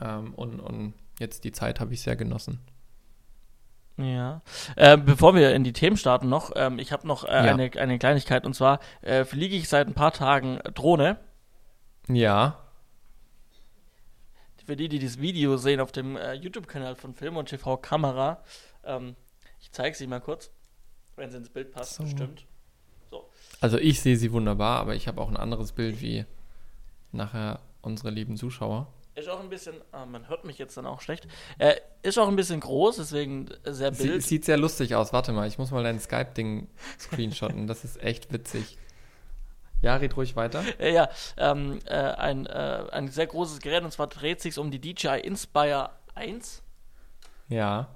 Ähm, 0.00 0.34
und, 0.34 0.60
und 0.60 0.94
jetzt 1.18 1.42
die 1.42 1.50
Zeit 1.50 1.80
habe 1.80 1.92
ich 1.94 2.02
sehr 2.02 2.14
genossen. 2.14 2.60
Ja. 3.98 4.42
Äh, 4.76 4.96
bevor 4.96 5.34
wir 5.34 5.54
in 5.54 5.64
die 5.64 5.72
Themen 5.72 5.96
starten 5.96 6.28
noch, 6.28 6.52
ähm, 6.54 6.78
ich 6.78 6.92
habe 6.92 7.06
noch 7.06 7.24
äh, 7.24 7.28
ja. 7.28 7.52
eine, 7.52 7.70
eine 7.76 7.98
Kleinigkeit 7.98 8.46
und 8.46 8.54
zwar 8.54 8.78
äh, 9.02 9.24
fliege 9.24 9.56
ich 9.56 9.68
seit 9.68 9.88
ein 9.88 9.94
paar 9.94 10.12
Tagen 10.12 10.60
Drohne. 10.74 11.18
Ja. 12.08 12.58
Für 14.64 14.76
die, 14.76 14.88
die 14.88 14.98
das 14.98 15.18
Video 15.18 15.56
sehen 15.56 15.80
auf 15.80 15.92
dem 15.92 16.16
äh, 16.16 16.34
YouTube-Kanal 16.34 16.94
von 16.94 17.14
Film 17.14 17.36
und 17.36 17.48
TV 17.48 17.76
Kamera, 17.78 18.42
ähm, 18.84 19.16
ich 19.60 19.72
zeige 19.72 19.96
sie 19.96 20.06
mal 20.06 20.20
kurz, 20.20 20.50
wenn 21.16 21.30
sie 21.30 21.38
ins 21.38 21.50
Bild 21.50 21.72
passt, 21.72 21.94
so. 21.94 22.04
bestimmt. 22.04 22.46
So. 23.10 23.28
Also 23.60 23.78
ich 23.78 24.00
sehe 24.00 24.16
sie 24.16 24.30
wunderbar, 24.30 24.78
aber 24.78 24.94
ich 24.94 25.08
habe 25.08 25.20
auch 25.20 25.28
ein 25.28 25.36
anderes 25.36 25.72
Bild 25.72 26.00
wie 26.00 26.24
nachher 27.10 27.60
unsere 27.80 28.10
lieben 28.10 28.36
Zuschauer. 28.36 28.92
Ist 29.18 29.28
auch 29.28 29.40
ein 29.40 29.48
bisschen, 29.48 29.74
ah, 29.90 30.06
man 30.06 30.28
hört 30.28 30.44
mich 30.44 30.58
jetzt 30.58 30.76
dann 30.76 30.86
auch 30.86 31.00
schlecht. 31.00 31.26
Äh, 31.58 31.74
ist 32.02 32.18
auch 32.18 32.28
ein 32.28 32.36
bisschen 32.36 32.60
groß, 32.60 32.98
deswegen 32.98 33.48
sehr 33.64 33.90
bild. 33.90 34.22
Sie, 34.22 34.28
sieht 34.28 34.44
sehr 34.44 34.56
lustig 34.56 34.94
aus. 34.94 35.12
Warte 35.12 35.32
mal, 35.32 35.48
ich 35.48 35.58
muss 35.58 35.72
mal 35.72 35.82
dein 35.82 35.98
Skype-Ding 35.98 36.68
screenshotten. 37.00 37.66
Das 37.66 37.82
ist 37.82 38.00
echt 38.00 38.32
witzig. 38.32 38.78
Ja, 39.82 39.96
red 39.96 40.16
ruhig 40.16 40.36
weiter. 40.36 40.62
Äh, 40.78 40.94
ja, 40.94 41.08
ähm, 41.36 41.80
äh, 41.86 41.94
ein, 41.94 42.46
äh, 42.46 42.84
ein 42.92 43.08
sehr 43.08 43.26
großes 43.26 43.58
Gerät 43.58 43.82
und 43.82 43.90
zwar 43.90 44.06
dreht 44.06 44.40
sich 44.40 44.56
um 44.56 44.70
die 44.70 44.80
DJI 44.80 45.18
Inspire 45.20 45.90
1. 46.14 46.62
Ja. 47.48 47.88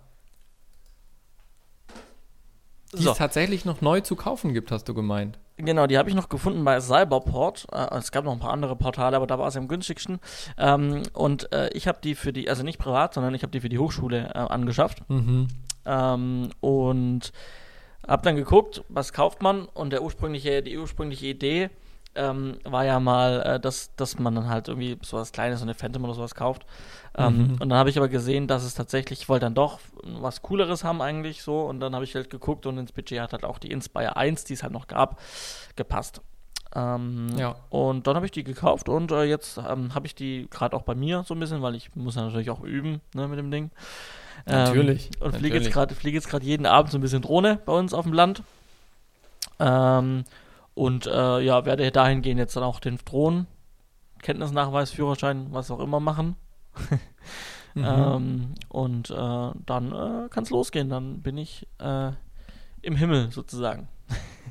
Die 2.95 3.03
so. 3.03 3.13
es 3.13 3.19
tatsächlich 3.19 3.65
noch 3.65 3.81
neu 3.81 4.01
zu 4.01 4.17
kaufen 4.17 4.55
gibt, 4.55 4.73
hast 4.73 4.89
du 4.89 4.95
gemeint. 4.95 5.39
Genau, 5.65 5.87
die 5.87 5.97
habe 5.97 6.09
ich 6.09 6.17
noch 6.17 6.29
gefunden 6.29 6.65
bei 6.65 6.81
Cyberport. 6.81 7.67
Äh, 7.73 7.97
es 7.97 8.11
gab 8.11 8.25
noch 8.25 8.33
ein 8.33 8.41
paar 8.41 8.53
andere 8.53 8.75
Portale, 8.75 9.17
aber 9.17 9.29
da 9.29 9.39
war 9.39 9.47
es 9.47 9.57
am 9.57 9.69
günstigsten. 9.69 10.19
Ähm, 10.59 11.05
und 11.13 11.53
äh, 11.53 11.71
ich 11.73 11.87
habe 11.87 11.99
die 12.03 12.17
für 12.17 12.33
die, 12.33 12.49
also 12.51 12.65
nicht 12.65 12.79
privat, 12.79 13.15
sondern 13.15 13.35
ich 13.35 13.43
habe 13.43 13.53
die 13.53 13.61
für 13.61 13.69
die 13.69 13.79
Hochschule 13.79 14.33
äh, 14.35 14.39
angeschafft. 14.39 15.09
Mhm. 15.09 15.47
Ähm, 15.87 16.51
und 16.61 17.33
habe 18.07 18.23
dann 18.25 18.35
geguckt, 18.35 18.83
was 18.89 19.13
kauft 19.13 19.41
man 19.41 19.67
und 19.67 19.93
der 19.93 20.03
ursprüngliche, 20.03 20.63
die 20.63 20.77
ursprüngliche 20.77 21.27
Idee 21.27 21.71
ähm, 22.15 22.59
war 22.65 22.85
ja 22.85 23.01
mal, 23.01 23.43
äh, 23.43 23.61
dass, 23.61 23.95
dass 23.97 24.19
man 24.19 24.35
dann 24.35 24.49
halt 24.49 24.69
irgendwie 24.69 24.99
sowas 25.03 25.33
Kleines, 25.33 25.61
so 25.61 25.65
eine 25.65 25.75
Phantom 25.75 26.05
oder 26.05 26.15
sowas 26.15 26.35
kauft. 26.35 26.67
Ähm, 27.17 27.37
mhm. 27.37 27.53
Und 27.55 27.69
dann 27.69 27.75
habe 27.75 27.91
ich 27.91 27.97
aber 27.97 28.09
gesehen, 28.09 28.47
dass 28.47 28.65
es 28.65 28.75
tatsächlich, 28.75 29.23
ich 29.23 29.29
wollte 29.29 29.47
dann 29.47 29.55
doch 29.55 29.81
was 30.03 30.43
Cooleres 30.43 30.85
haben 30.85 31.03
eigentlich 31.03 31.43
so 31.43 31.63
und 31.63 31.81
dann 31.81 31.95
habe 31.95 32.05
ich 32.05 32.15
halt 32.15 32.31
geguckt 32.31 32.67
und 32.67 32.79
ins 32.79 32.93
Budget 32.93 33.21
hat 33.21 33.33
halt 33.33 33.45
auch 33.45 33.59
die 33.59 33.71
Inspire 33.71 34.17
1, 34.17 34.45
die 34.45 34.55
es 34.55 34.63
halt 34.63 34.73
noch 34.73 34.87
gab, 34.87 35.21
gepasst. 35.77 36.23
Ähm, 36.75 37.29
ja. 37.37 37.57
Und 37.69 38.07
dann 38.07 38.17
habe 38.17 38.25
ich 38.25 38.33
die 38.33 38.45
gekauft 38.45 38.89
und 38.89 39.13
äh, 39.13 39.25
jetzt 39.25 39.59
ähm, 39.59 39.95
habe 39.95 40.07
ich 40.07 40.15
die 40.15 40.49
gerade 40.51 40.75
auch 40.75 40.83
bei 40.83 40.95
mir 40.95 41.23
so 41.27 41.35
ein 41.35 41.41
bisschen, 41.41 41.61
weil 41.61 41.75
ich 41.75 41.95
muss 41.95 42.17
ja 42.17 42.23
natürlich 42.23 42.51
auch 42.51 42.63
üben 42.63 43.01
ne, 43.15 43.29
mit 43.29 43.39
dem 43.39 43.51
Ding. 43.51 43.71
Ähm, 44.47 44.65
natürlich. 44.65 45.11
Und 45.21 45.37
fliege 45.37 45.59
jetzt 45.59 45.71
gerade 45.71 45.95
fliege 45.95 46.17
jetzt 46.17 46.29
gerade 46.29 46.47
jeden 46.47 46.65
Abend 46.65 46.91
so 46.91 46.99
ein 46.99 47.03
bisschen 47.03 47.23
Drohne 47.23 47.59
bei 47.65 47.73
uns 47.73 47.93
auf 47.93 48.05
dem 48.05 48.15
Land. 48.15 48.43
Ähm, 49.61 50.25
und 50.75 51.07
äh, 51.07 51.41
ja, 51.41 51.65
werde 51.65 51.91
dahingehend 51.91 52.39
jetzt 52.39 52.57
dann 52.57 52.63
auch 52.63 52.81
den 52.81 52.99
Drohnen, 53.05 53.47
Kenntnisnachweis, 54.23 54.91
Führerschein, 54.91 55.49
was 55.51 55.71
auch 55.71 55.81
immer 55.81 56.01
machen. 56.01 56.37
mhm. 57.75 57.85
ähm, 57.85 58.55
und 58.69 59.11
äh, 59.11 59.51
dann 59.67 59.93
äh, 59.93 60.29
kann 60.29 60.45
es 60.45 60.51
losgehen. 60.51 60.89
Dann 60.89 61.21
bin 61.21 61.37
ich 61.37 61.67
äh, 61.79 62.13
im 62.81 62.97
Himmel 62.97 63.31
sozusagen. 63.31 63.89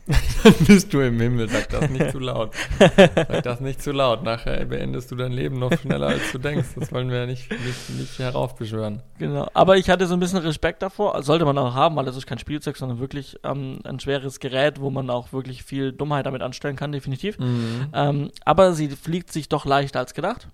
Dann 0.43 0.53
bist 0.65 0.93
du 0.93 0.99
im 1.01 1.19
Himmel, 1.19 1.49
sag 1.49 1.69
das 1.69 1.89
nicht 1.89 2.11
zu 2.11 2.19
laut. 2.19 2.53
Sag 2.79 3.43
das 3.43 3.59
nicht 3.59 3.81
zu 3.81 3.91
laut. 3.91 4.23
Nachher 4.23 4.65
beendest 4.65 5.11
du 5.11 5.15
dein 5.15 5.31
Leben 5.31 5.59
noch 5.59 5.71
schneller, 5.77 6.07
als 6.07 6.31
du 6.31 6.37
denkst. 6.37 6.69
Das 6.75 6.91
wollen 6.91 7.09
wir 7.09 7.19
ja 7.19 7.25
nicht, 7.25 7.51
nicht, 7.51 7.89
nicht 7.99 8.19
heraufbeschwören. 8.19 9.01
Genau. 9.19 9.47
Aber 9.53 9.77
ich 9.77 9.89
hatte 9.89 10.07
so 10.07 10.15
ein 10.15 10.19
bisschen 10.19 10.39
Respekt 10.39 10.81
davor. 10.81 11.21
Sollte 11.23 11.45
man 11.45 11.57
auch 11.57 11.73
haben, 11.73 11.95
weil 11.95 12.05
das 12.05 12.17
ist 12.17 12.25
kein 12.25 12.39
Spielzeug, 12.39 12.77
sondern 12.77 12.99
wirklich 12.99 13.37
ähm, 13.43 13.79
ein 13.83 13.99
schweres 13.99 14.39
Gerät, 14.39 14.81
wo 14.81 14.89
man 14.89 15.09
auch 15.09 15.31
wirklich 15.33 15.63
viel 15.63 15.91
Dummheit 15.91 16.25
damit 16.25 16.41
anstellen 16.41 16.75
kann, 16.75 16.91
definitiv. 16.91 17.37
Mhm. 17.37 17.87
Ähm, 17.93 18.31
aber 18.43 18.73
sie 18.73 18.89
fliegt 18.89 19.31
sich 19.31 19.49
doch 19.49 19.65
leichter 19.65 19.99
als 19.99 20.13
gedacht. 20.13 20.47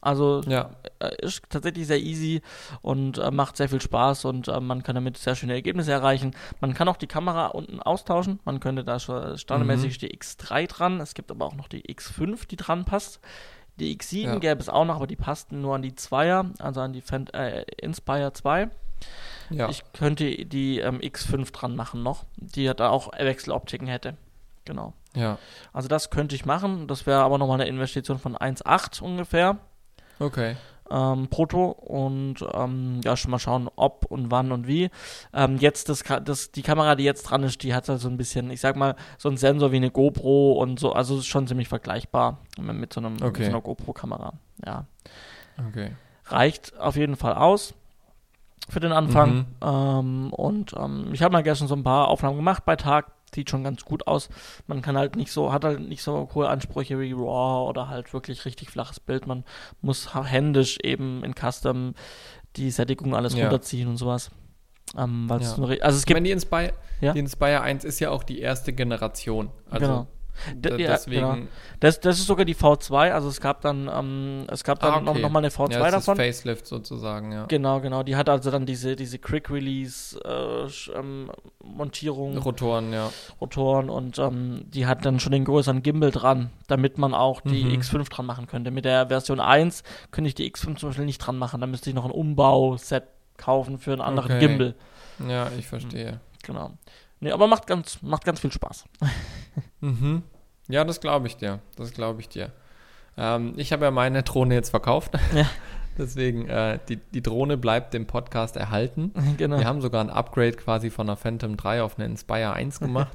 Also 0.00 0.40
ja. 0.46 0.70
Äh, 0.98 1.24
ist 1.24 1.42
tatsächlich 1.50 1.86
sehr 1.86 2.00
easy 2.00 2.40
und 2.82 3.18
äh, 3.18 3.30
macht 3.30 3.56
sehr 3.56 3.68
viel 3.68 3.80
Spaß 3.80 4.24
und 4.24 4.48
äh, 4.48 4.60
man 4.60 4.82
kann 4.82 4.94
damit 4.94 5.18
sehr 5.18 5.34
schöne 5.34 5.52
Ergebnisse 5.52 5.92
erreichen. 5.92 6.34
Man 6.60 6.74
kann 6.74 6.88
auch 6.88 6.96
die 6.96 7.06
Kamera 7.06 7.48
unten 7.48 7.80
austauschen. 7.80 8.40
Man 8.44 8.60
könnte 8.60 8.84
da 8.84 8.98
schon 8.98 9.36
standardmäßig 9.36 9.96
mhm. 9.96 10.06
die 10.06 10.18
X3 10.18 10.66
dran. 10.68 11.00
Es 11.00 11.14
gibt 11.14 11.30
aber 11.30 11.44
auch 11.44 11.54
noch 11.54 11.68
die 11.68 11.82
X5, 11.82 12.46
die 12.48 12.56
dran 12.56 12.84
passt. 12.84 13.20
Die 13.78 13.96
X7 13.96 14.22
ja. 14.22 14.38
gäbe 14.38 14.60
es 14.60 14.68
auch 14.68 14.84
noch, 14.84 14.96
aber 14.96 15.06
die 15.06 15.16
passten 15.16 15.60
nur 15.60 15.74
an 15.74 15.82
die 15.82 15.94
Zweier, 15.94 16.50
also 16.58 16.80
an 16.80 16.92
die 16.92 17.00
Fent 17.00 17.32
äh, 17.34 17.64
Inspire 17.78 18.32
2. 18.32 18.68
Ja. 19.50 19.68
Ich 19.68 19.82
könnte 19.92 20.44
die 20.44 20.78
ähm, 20.78 20.98
X5 20.98 21.52
dran 21.52 21.76
machen 21.76 22.02
noch, 22.02 22.24
die 22.36 22.70
da 22.74 22.90
auch 22.90 23.12
Wechseloptiken 23.18 23.88
hätte. 23.88 24.16
Genau. 24.64 24.92
Ja. 25.14 25.38
Also 25.72 25.88
das 25.88 26.10
könnte 26.10 26.34
ich 26.34 26.44
machen. 26.44 26.86
Das 26.86 27.06
wäre 27.06 27.22
aber 27.22 27.38
nochmal 27.38 27.60
eine 27.60 27.68
Investition 27.68 28.18
von 28.18 28.36
1,8 28.36 29.02
ungefähr. 29.02 29.58
Okay. 30.20 30.56
Ähm, 30.90 31.28
Proto 31.28 31.70
und 31.70 32.44
ähm, 32.52 33.00
ja, 33.04 33.16
schon 33.16 33.30
mal 33.30 33.38
schauen, 33.38 33.68
ob 33.76 34.06
und 34.06 34.30
wann 34.30 34.50
und 34.50 34.66
wie. 34.66 34.90
Ähm, 35.32 35.56
jetzt 35.58 35.88
das, 35.88 36.02
das, 36.24 36.50
die 36.50 36.62
Kamera, 36.62 36.96
die 36.96 37.04
jetzt 37.04 37.22
dran 37.22 37.44
ist, 37.44 37.62
die 37.62 37.74
hat 37.74 37.88
halt 37.88 38.00
so 38.00 38.08
ein 38.08 38.16
bisschen, 38.16 38.50
ich 38.50 38.60
sag 38.60 38.74
mal, 38.74 38.96
so 39.16 39.28
einen 39.28 39.38
Sensor 39.38 39.70
wie 39.70 39.76
eine 39.76 39.90
GoPro 39.90 40.52
und 40.52 40.80
so, 40.80 40.92
also 40.92 41.18
ist 41.18 41.26
schon 41.26 41.46
ziemlich 41.46 41.68
vergleichbar 41.68 42.38
mit 42.60 42.92
so, 42.92 43.00
einem, 43.00 43.14
okay. 43.16 43.26
mit 43.26 43.36
so 43.36 43.50
einer 43.50 43.60
GoPro-Kamera. 43.60 44.32
Ja. 44.66 44.86
Okay. 45.68 45.92
Reicht 46.26 46.76
auf 46.78 46.96
jeden 46.96 47.16
Fall 47.16 47.34
aus 47.34 47.74
für 48.68 48.80
den 48.80 48.92
Anfang. 48.92 49.34
Mhm. 49.34 49.46
Ähm, 49.62 50.32
und 50.32 50.74
ähm, 50.76 51.10
ich 51.12 51.22
habe 51.22 51.32
mal 51.32 51.42
gestern 51.42 51.68
so 51.68 51.74
ein 51.76 51.84
paar 51.84 52.08
Aufnahmen 52.08 52.36
gemacht 52.36 52.64
bei 52.64 52.76
Tag 52.76 53.12
sieht 53.34 53.50
schon 53.50 53.64
ganz 53.64 53.84
gut 53.84 54.06
aus. 54.06 54.28
Man 54.66 54.82
kann 54.82 54.96
halt 54.96 55.16
nicht 55.16 55.32
so, 55.32 55.52
hat 55.52 55.64
halt 55.64 55.80
nicht 55.80 56.02
so 56.02 56.28
hohe 56.34 56.48
Ansprüche 56.48 56.98
wie 57.00 57.12
RAW 57.12 57.68
oder 57.68 57.88
halt 57.88 58.12
wirklich 58.12 58.44
richtig 58.44 58.70
flaches 58.70 59.00
Bild. 59.00 59.26
Man 59.26 59.44
muss 59.80 60.14
händisch 60.14 60.78
eben 60.82 61.24
in 61.24 61.34
Custom 61.34 61.94
die 62.56 62.70
Sättigung 62.70 63.14
alles 63.14 63.34
ja. 63.34 63.44
runterziehen 63.44 63.88
und 63.88 63.96
sowas. 63.96 64.30
Ähm, 64.96 65.26
ja. 65.28 65.36
also 65.36 65.56
es 65.60 65.66
gibt. 65.70 66.10
Ich 66.10 66.14
meine, 66.14 66.24
die 66.24 66.32
Inspire, 66.32 66.72
ja? 67.00 67.12
die 67.12 67.20
Inspire 67.20 67.60
1 67.60 67.84
ist 67.84 68.00
ja 68.00 68.10
auch 68.10 68.24
die 68.24 68.40
erste 68.40 68.72
Generation. 68.72 69.50
Also 69.70 69.86
genau. 69.86 70.06
D 70.54 70.70
ja, 70.70 70.76
deswegen. 70.76 71.20
Genau. 71.20 71.46
Das, 71.80 72.00
das 72.00 72.18
ist 72.18 72.26
sogar 72.26 72.44
die 72.44 72.54
V2, 72.54 73.10
also 73.10 73.28
es 73.28 73.40
gab 73.40 73.60
dann, 73.60 73.90
ähm, 73.92 74.44
es 74.48 74.64
gab 74.64 74.80
dann 74.80 74.92
ah, 74.92 74.96
okay. 74.96 75.04
noch, 75.04 75.18
noch 75.18 75.30
mal 75.30 75.38
eine 75.40 75.48
V2 75.48 75.72
ja, 75.72 75.90
das 75.90 76.04
davon. 76.04 76.20
Ist 76.20 76.38
Facelift 76.38 76.66
sozusagen, 76.66 77.32
ja. 77.32 77.46
Genau, 77.46 77.80
genau. 77.80 78.02
Die 78.02 78.16
hat 78.16 78.28
also 78.28 78.50
dann 78.50 78.66
diese, 78.66 78.96
diese 78.96 79.18
Quick 79.18 79.50
Release 79.50 80.18
äh, 80.24 80.98
ähm, 80.98 81.30
Montierung. 81.62 82.36
Rotoren, 82.38 82.92
ja. 82.92 83.10
Rotoren 83.40 83.90
und 83.90 84.18
ähm, 84.18 84.64
die 84.68 84.86
hat 84.86 85.04
dann 85.04 85.20
schon 85.20 85.32
den 85.32 85.44
größeren 85.44 85.82
Gimbal 85.82 86.10
dran, 86.10 86.50
damit 86.68 86.98
man 86.98 87.14
auch 87.14 87.40
die 87.40 87.64
mhm. 87.64 87.80
X5 87.80 88.10
dran 88.10 88.26
machen 88.26 88.46
könnte. 88.46 88.70
Mit 88.70 88.84
der 88.84 89.08
Version 89.08 89.40
1 89.40 89.82
könnte 90.10 90.28
ich 90.28 90.34
die 90.34 90.50
X5 90.50 90.76
zum 90.76 90.88
Beispiel 90.90 91.04
nicht 91.04 91.18
dran 91.18 91.38
machen, 91.38 91.60
da 91.60 91.66
müsste 91.66 91.90
ich 91.90 91.96
noch 91.96 92.04
ein 92.04 92.10
Umbauset 92.10 93.04
kaufen 93.36 93.78
für 93.78 93.92
einen 93.92 94.02
anderen 94.02 94.32
okay. 94.32 94.46
Gimbal. 94.46 94.74
Ja, 95.28 95.50
ich 95.58 95.66
verstehe. 95.66 96.20
Genau. 96.42 96.72
Nee, 97.20 97.32
aber 97.32 97.46
macht 97.46 97.66
ganz, 97.66 98.02
macht 98.02 98.24
ganz 98.24 98.40
viel 98.40 98.52
Spaß. 98.52 98.84
mhm. 99.80 100.22
Ja, 100.68 100.84
das 100.84 101.00
glaube 101.00 101.26
ich 101.26 101.36
dir. 101.36 101.60
Das 101.76 101.92
glaube 101.92 102.20
ich 102.20 102.28
dir. 102.28 102.52
Ähm, 103.16 103.54
ich 103.56 103.72
habe 103.72 103.84
ja 103.84 103.90
meine 103.90 104.22
Drohne 104.22 104.54
jetzt 104.54 104.70
verkauft. 104.70 105.12
Ja. 105.34 105.46
Deswegen, 105.98 106.48
äh, 106.48 106.78
die, 106.88 106.96
die 106.96 107.20
Drohne 107.20 107.58
bleibt 107.58 107.92
dem 107.92 108.06
Podcast 108.06 108.56
erhalten. 108.56 109.12
Genau. 109.36 109.58
Wir 109.58 109.66
haben 109.66 109.82
sogar 109.82 110.02
ein 110.02 110.08
Upgrade 110.08 110.52
quasi 110.52 110.88
von 110.88 111.08
einer 111.08 111.16
Phantom 111.16 111.58
3 111.58 111.82
auf 111.82 111.98
eine 111.98 112.06
Inspire 112.06 112.54
1 112.54 112.80
gemacht. 112.80 113.12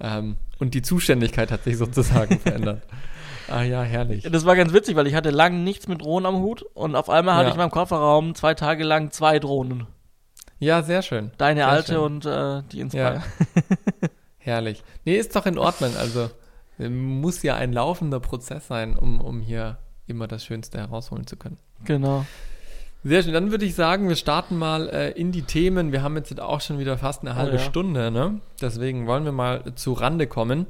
ähm, 0.00 0.36
und 0.60 0.74
die 0.74 0.82
Zuständigkeit 0.82 1.50
hat 1.50 1.64
sich 1.64 1.76
sozusagen 1.76 2.38
verändert. 2.38 2.82
Ah 3.48 3.62
ja, 3.62 3.82
herrlich. 3.82 4.28
Das 4.30 4.44
war 4.44 4.54
ganz 4.54 4.72
witzig, 4.72 4.94
weil 4.94 5.08
ich 5.08 5.14
hatte 5.14 5.30
lange 5.30 5.58
nichts 5.58 5.88
mit 5.88 6.02
Drohnen 6.02 6.26
am 6.26 6.36
Hut 6.36 6.62
und 6.62 6.94
auf 6.94 7.10
einmal 7.10 7.34
hatte 7.34 7.44
ja. 7.44 7.48
ich 7.48 7.54
in 7.54 7.60
meinem 7.60 7.72
Kofferraum 7.72 8.36
zwei 8.36 8.54
Tage 8.54 8.84
lang 8.84 9.10
zwei 9.10 9.40
Drohnen. 9.40 9.88
Ja, 10.60 10.82
sehr 10.82 11.02
schön. 11.02 11.32
Deine 11.38 11.60
sehr 11.60 11.68
alte 11.68 11.92
schön. 11.94 12.00
und 12.00 12.26
äh, 12.26 12.62
die 12.70 12.80
Inspire. 12.80 13.14
Ja. 13.14 13.62
Herrlich. 14.38 14.84
Nee, 15.04 15.16
ist 15.16 15.34
doch 15.34 15.46
in 15.46 15.58
Ordnung. 15.58 15.96
Also 15.98 16.30
muss 16.88 17.42
ja 17.42 17.56
ein 17.56 17.72
laufender 17.72 18.20
Prozess 18.20 18.68
sein, 18.68 18.96
um, 18.96 19.20
um 19.20 19.40
hier 19.40 19.78
immer 20.06 20.26
das 20.28 20.44
Schönste 20.44 20.78
herausholen 20.78 21.26
zu 21.26 21.36
können. 21.36 21.58
Genau. 21.84 22.24
Sehr 23.02 23.22
schön. 23.22 23.32
Dann 23.32 23.50
würde 23.50 23.64
ich 23.64 23.74
sagen, 23.74 24.08
wir 24.08 24.16
starten 24.16 24.56
mal 24.56 24.88
äh, 24.88 25.10
in 25.12 25.32
die 25.32 25.42
Themen. 25.42 25.92
Wir 25.92 26.02
haben 26.02 26.16
jetzt 26.16 26.38
auch 26.38 26.60
schon 26.60 26.78
wieder 26.78 26.98
fast 26.98 27.22
eine 27.22 27.34
halbe 27.34 27.56
oh, 27.56 27.58
ja. 27.58 27.64
Stunde, 27.64 28.10
ne? 28.10 28.40
Deswegen 28.60 29.06
wollen 29.06 29.24
wir 29.24 29.32
mal 29.32 29.74
zu 29.74 29.94
Rande 29.94 30.26
kommen. 30.26 30.66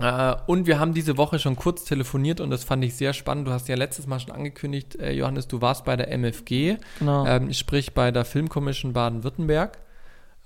Äh, 0.00 0.34
und 0.46 0.66
wir 0.66 0.78
haben 0.78 0.94
diese 0.94 1.16
Woche 1.16 1.38
schon 1.38 1.56
kurz 1.56 1.84
telefoniert 1.84 2.40
und 2.40 2.50
das 2.50 2.64
fand 2.64 2.84
ich 2.84 2.96
sehr 2.96 3.12
spannend. 3.12 3.46
Du 3.46 3.52
hast 3.52 3.68
ja 3.68 3.76
letztes 3.76 4.06
Mal 4.06 4.18
schon 4.18 4.32
angekündigt, 4.32 4.96
äh, 4.96 5.12
Johannes, 5.12 5.46
du 5.46 5.60
warst 5.60 5.84
bei 5.84 5.96
der 5.96 6.10
MFG, 6.10 6.78
genau. 6.98 7.26
ähm, 7.26 7.52
sprich 7.52 7.94
bei 7.94 8.10
der 8.10 8.24
Filmkommission 8.24 8.92
Baden-Württemberg 8.92 9.78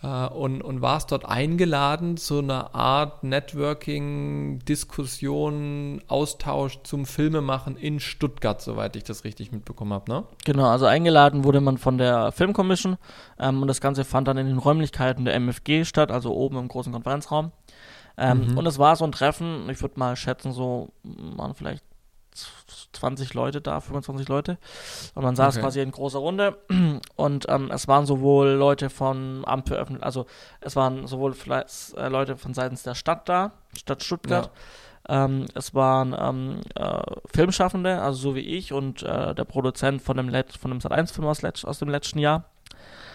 äh, 0.03 0.27
und, 0.27 0.61
und 0.61 0.83
warst 0.83 1.13
dort 1.13 1.25
eingeladen 1.25 2.19
zu 2.19 2.41
einer 2.41 2.75
Art 2.75 3.25
Networking, 3.25 4.59
Diskussion, 4.67 6.03
Austausch 6.09 6.81
zum 6.83 7.07
Filmemachen 7.07 7.77
in 7.77 8.01
Stuttgart, 8.01 8.61
soweit 8.61 8.97
ich 8.97 9.05
das 9.05 9.25
richtig 9.25 9.51
mitbekommen 9.51 9.95
habe, 9.95 10.11
ne? 10.11 10.25
Genau, 10.45 10.69
also 10.69 10.85
eingeladen 10.85 11.45
wurde 11.45 11.63
man 11.63 11.79
von 11.79 11.97
der 11.97 12.33
Filmkommission 12.33 12.99
ähm, 13.39 13.63
und 13.63 13.69
das 13.69 13.81
Ganze 13.81 14.05
fand 14.05 14.29
dann 14.29 14.37
in 14.37 14.47
den 14.47 14.59
Räumlichkeiten 14.59 15.25
der 15.25 15.35
MFG 15.35 15.85
statt, 15.85 16.11
also 16.11 16.35
oben 16.35 16.59
im 16.59 16.69
großen 16.69 16.93
Konferenzraum. 16.93 17.53
Ähm, 18.18 18.48
mhm. 18.48 18.59
Und 18.59 18.66
es 18.66 18.78
war 18.78 18.96
so 18.96 19.04
ein 19.04 19.12
Treffen, 19.12 19.68
ich 19.70 19.81
würde 19.81 19.98
mal 19.98 20.16
schätzen, 20.16 20.52
so 20.52 20.90
waren 21.02 21.54
vielleicht 21.54 21.85
20 22.92 23.35
Leute 23.35 23.61
da, 23.61 23.81
25 23.81 24.28
Leute. 24.28 24.59
Und 25.14 25.24
man 25.24 25.37
saß 25.37 25.57
okay. 25.57 25.62
quasi 25.62 25.81
in 25.81 25.90
großer 25.90 26.18
Runde. 26.18 26.59
Und 27.16 27.46
ähm, 27.48 27.70
es 27.72 27.88
waren 27.88 28.07
sowohl 28.07 28.48
Leute 28.50 28.90
vom 28.90 29.44
Amt 29.44 29.68
für 29.68 29.76
Öffentlich, 29.76 30.04
also 30.04 30.26
es 30.61 30.76
waren 30.76 31.07
sowohl 31.07 31.35
äh, 31.48 32.09
Leute 32.09 32.37
von 32.37 32.54
seitens 32.54 32.83
der 32.83 32.94
Stadt 32.94 33.28
da, 33.28 33.52
Stadt 33.76 34.02
Stuttgart. 34.02 34.46
Ja. 34.46 34.52
Ähm, 35.24 35.46
es 35.54 35.74
waren 35.74 36.14
ähm, 36.18 36.61
äh, 36.74 37.00
Filmschaffende, 37.33 38.00
also 38.02 38.18
so 38.18 38.35
wie 38.35 38.40
ich 38.40 38.72
und 38.72 39.02
äh, 39.02 39.35
der 39.35 39.44
Produzent 39.44 40.02
von 40.02 40.16
dem, 40.16 40.28
Let 40.28 40.52
von 40.52 40.70
dem 40.70 40.81
Sat1-Film 40.81 41.26
aus, 41.26 41.42
aus 41.64 41.78
dem 41.78 41.88
letzten 41.88 42.18
Jahr. 42.18 42.44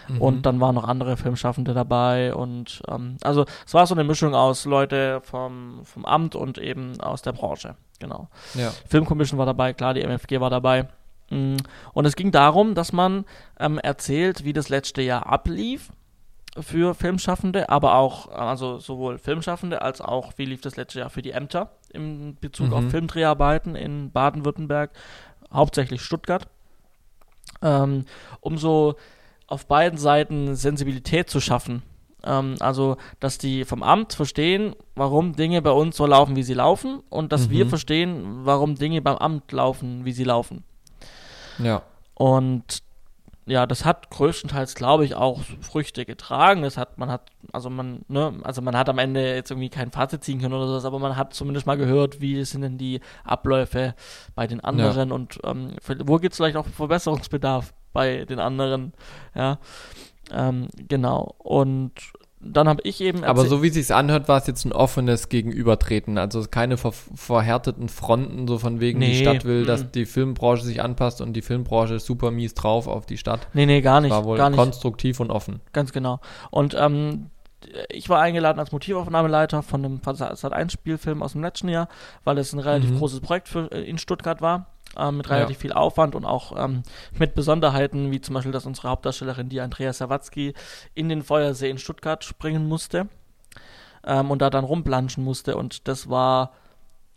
Mhm. 0.08 0.20
Und 0.20 0.46
dann 0.46 0.60
waren 0.60 0.74
noch 0.74 0.86
andere 0.86 1.16
Filmschaffende 1.16 1.74
dabei 1.74 2.34
und 2.34 2.82
ähm, 2.88 3.16
also 3.22 3.44
es 3.66 3.74
war 3.74 3.86
so 3.86 3.94
eine 3.94 4.04
Mischung 4.04 4.34
aus 4.34 4.64
Leute 4.64 5.20
vom, 5.22 5.80
vom 5.84 6.04
Amt 6.04 6.34
und 6.34 6.58
eben 6.58 7.00
aus 7.00 7.22
der 7.22 7.32
Branche. 7.32 7.76
Genau. 8.00 8.28
Ja. 8.54 8.72
Filmkommission 8.88 9.38
war 9.38 9.46
dabei, 9.46 9.72
klar, 9.72 9.94
die 9.94 10.02
MFG 10.02 10.40
war 10.40 10.50
dabei. 10.50 10.88
Mm. 11.30 11.56
Und 11.92 12.04
es 12.04 12.16
ging 12.16 12.32
darum, 12.32 12.74
dass 12.74 12.92
man 12.92 13.24
ähm, 13.58 13.78
erzählt, 13.78 14.44
wie 14.44 14.52
das 14.52 14.68
letzte 14.68 15.02
Jahr 15.02 15.26
ablief 15.26 15.90
für 16.58 16.94
Filmschaffende, 16.94 17.68
aber 17.68 17.96
auch, 17.96 18.28
also 18.28 18.78
sowohl 18.78 19.18
Filmschaffende 19.18 19.82
als 19.82 20.00
auch, 20.00 20.32
wie 20.36 20.44
lief 20.44 20.60
das 20.60 20.76
letzte 20.76 21.00
Jahr 21.00 21.10
für 21.10 21.22
die 21.22 21.32
Ämter 21.32 21.70
in 21.92 22.36
Bezug 22.40 22.68
mhm. 22.68 22.74
auf 22.74 22.90
Filmdreharbeiten 22.90 23.74
in 23.74 24.12
Baden-Württemberg, 24.12 24.90
hauptsächlich 25.52 26.02
Stuttgart. 26.02 26.46
Ähm, 27.62 28.04
um 28.40 28.58
so 28.58 28.96
auf 29.46 29.66
beiden 29.66 29.98
Seiten 29.98 30.54
Sensibilität 30.54 31.30
zu 31.30 31.40
schaffen. 31.40 31.82
Ähm, 32.24 32.56
also, 32.60 32.96
dass 33.20 33.38
die 33.38 33.64
vom 33.64 33.82
Amt 33.82 34.14
verstehen, 34.14 34.74
warum 34.94 35.34
Dinge 35.34 35.62
bei 35.62 35.70
uns 35.70 35.96
so 35.96 36.06
laufen, 36.06 36.36
wie 36.36 36.42
sie 36.42 36.54
laufen, 36.54 37.02
und 37.10 37.32
dass 37.32 37.48
mhm. 37.48 37.52
wir 37.52 37.66
verstehen, 37.66 38.44
warum 38.44 38.76
Dinge 38.76 39.02
beim 39.02 39.16
Amt 39.16 39.52
laufen, 39.52 40.04
wie 40.04 40.12
sie 40.12 40.24
laufen. 40.24 40.64
Ja. 41.58 41.82
Und 42.14 42.82
ja, 43.46 43.66
das 43.66 43.84
hat 43.84 44.08
größtenteils, 44.08 44.74
glaube 44.74 45.04
ich, 45.04 45.14
auch 45.14 45.40
Früchte 45.60 46.06
getragen. 46.06 46.62
Das 46.62 46.78
hat, 46.78 46.96
man 46.96 47.10
hat, 47.10 47.30
also 47.52 47.68
man, 47.68 48.00
ne, 48.08 48.40
also 48.42 48.62
man 48.62 48.74
hat 48.74 48.88
am 48.88 48.98
Ende 48.98 49.34
jetzt 49.34 49.50
irgendwie 49.50 49.68
kein 49.68 49.90
Fazit 49.90 50.24
ziehen 50.24 50.40
können 50.40 50.54
oder 50.54 50.66
sowas, 50.66 50.86
aber 50.86 50.98
man 50.98 51.16
hat 51.16 51.34
zumindest 51.34 51.66
mal 51.66 51.76
gehört, 51.76 52.22
wie 52.22 52.42
sind 52.44 52.62
denn 52.62 52.78
die 52.78 53.00
Abläufe 53.22 53.94
bei 54.34 54.46
den 54.46 54.60
anderen 54.60 55.10
ja. 55.10 55.14
und 55.14 55.38
ähm, 55.44 55.76
wo 56.04 56.16
gibt 56.16 56.32
es 56.32 56.38
vielleicht 56.38 56.56
auch 56.56 56.66
Verbesserungsbedarf 56.66 57.74
bei 57.94 58.26
den 58.26 58.38
anderen, 58.38 58.92
ja. 59.34 59.58
Ähm, 60.30 60.68
genau. 60.88 61.34
Und 61.38 61.92
dann 62.46 62.68
habe 62.68 62.82
ich 62.84 63.00
eben. 63.00 63.24
Aber 63.24 63.46
so 63.46 63.62
wie 63.62 63.68
es 63.68 63.74
sich 63.74 63.94
anhört, 63.94 64.28
war 64.28 64.38
es 64.38 64.46
jetzt 64.46 64.64
ein 64.64 64.72
offenes 64.72 65.28
Gegenübertreten. 65.28 66.18
Also 66.18 66.42
keine 66.50 66.76
ver 66.76 66.92
verhärteten 66.92 67.88
Fronten, 67.88 68.46
so 68.46 68.58
von 68.58 68.80
wegen, 68.80 68.98
nee, 68.98 69.12
die 69.12 69.16
Stadt 69.16 69.44
will, 69.44 69.64
dass 69.64 69.90
die 69.90 70.04
Filmbranche 70.04 70.64
sich 70.64 70.82
anpasst 70.82 71.20
und 71.20 71.32
die 71.32 71.42
Filmbranche 71.42 71.94
ist 71.94 72.06
super 72.06 72.30
mies 72.30 72.54
drauf 72.54 72.86
auf 72.86 73.06
die 73.06 73.16
Stadt. 73.16 73.48
Nee, 73.54 73.66
nee, 73.66 73.80
gar 73.80 74.00
nicht. 74.00 74.10
war 74.10 74.24
wohl 74.24 74.36
gar 74.36 74.50
nicht. 74.50 74.58
konstruktiv 74.58 75.20
und 75.20 75.30
offen. 75.30 75.60
Ganz 75.72 75.92
genau. 75.92 76.20
Und 76.50 76.76
ähm, 76.78 77.30
ich 77.88 78.10
war 78.10 78.20
eingeladen 78.20 78.58
als 78.58 78.72
Motivaufnahmeleiter 78.72 79.62
von 79.62 79.84
einem 79.84 79.98
Sat1-Spielfilm 79.98 81.22
aus 81.22 81.32
dem 81.32 81.42
letzten 81.42 81.68
Jahr, 81.68 81.88
weil 82.24 82.36
es 82.36 82.52
ein 82.52 82.58
relativ 82.58 82.90
mhm. 82.90 82.98
großes 82.98 83.20
Projekt 83.20 83.48
für, 83.48 83.72
äh, 83.72 83.82
in 83.84 83.96
Stuttgart 83.96 84.42
war 84.42 84.73
äh, 84.96 85.10
mit 85.10 85.28
relativ 85.30 85.56
ja. 85.58 85.60
viel 85.60 85.72
Aufwand 85.72 86.14
und 86.14 86.24
auch 86.24 86.52
ähm, 86.56 86.82
mit 87.18 87.34
Besonderheiten, 87.34 88.10
wie 88.10 88.20
zum 88.20 88.34
Beispiel, 88.34 88.52
dass 88.52 88.66
unsere 88.66 88.88
Hauptdarstellerin, 88.88 89.48
die 89.48 89.60
Andrea 89.60 89.92
Sawatzki, 89.92 90.54
in 90.94 91.08
den 91.08 91.22
Feuersee 91.22 91.70
in 91.70 91.78
Stuttgart 91.78 92.24
springen 92.24 92.66
musste 92.66 93.08
ähm, 94.06 94.30
und 94.30 94.42
da 94.42 94.50
dann 94.50 94.64
rumplanschen 94.64 95.24
musste. 95.24 95.56
Und 95.56 95.88
das 95.88 96.08
war, 96.08 96.52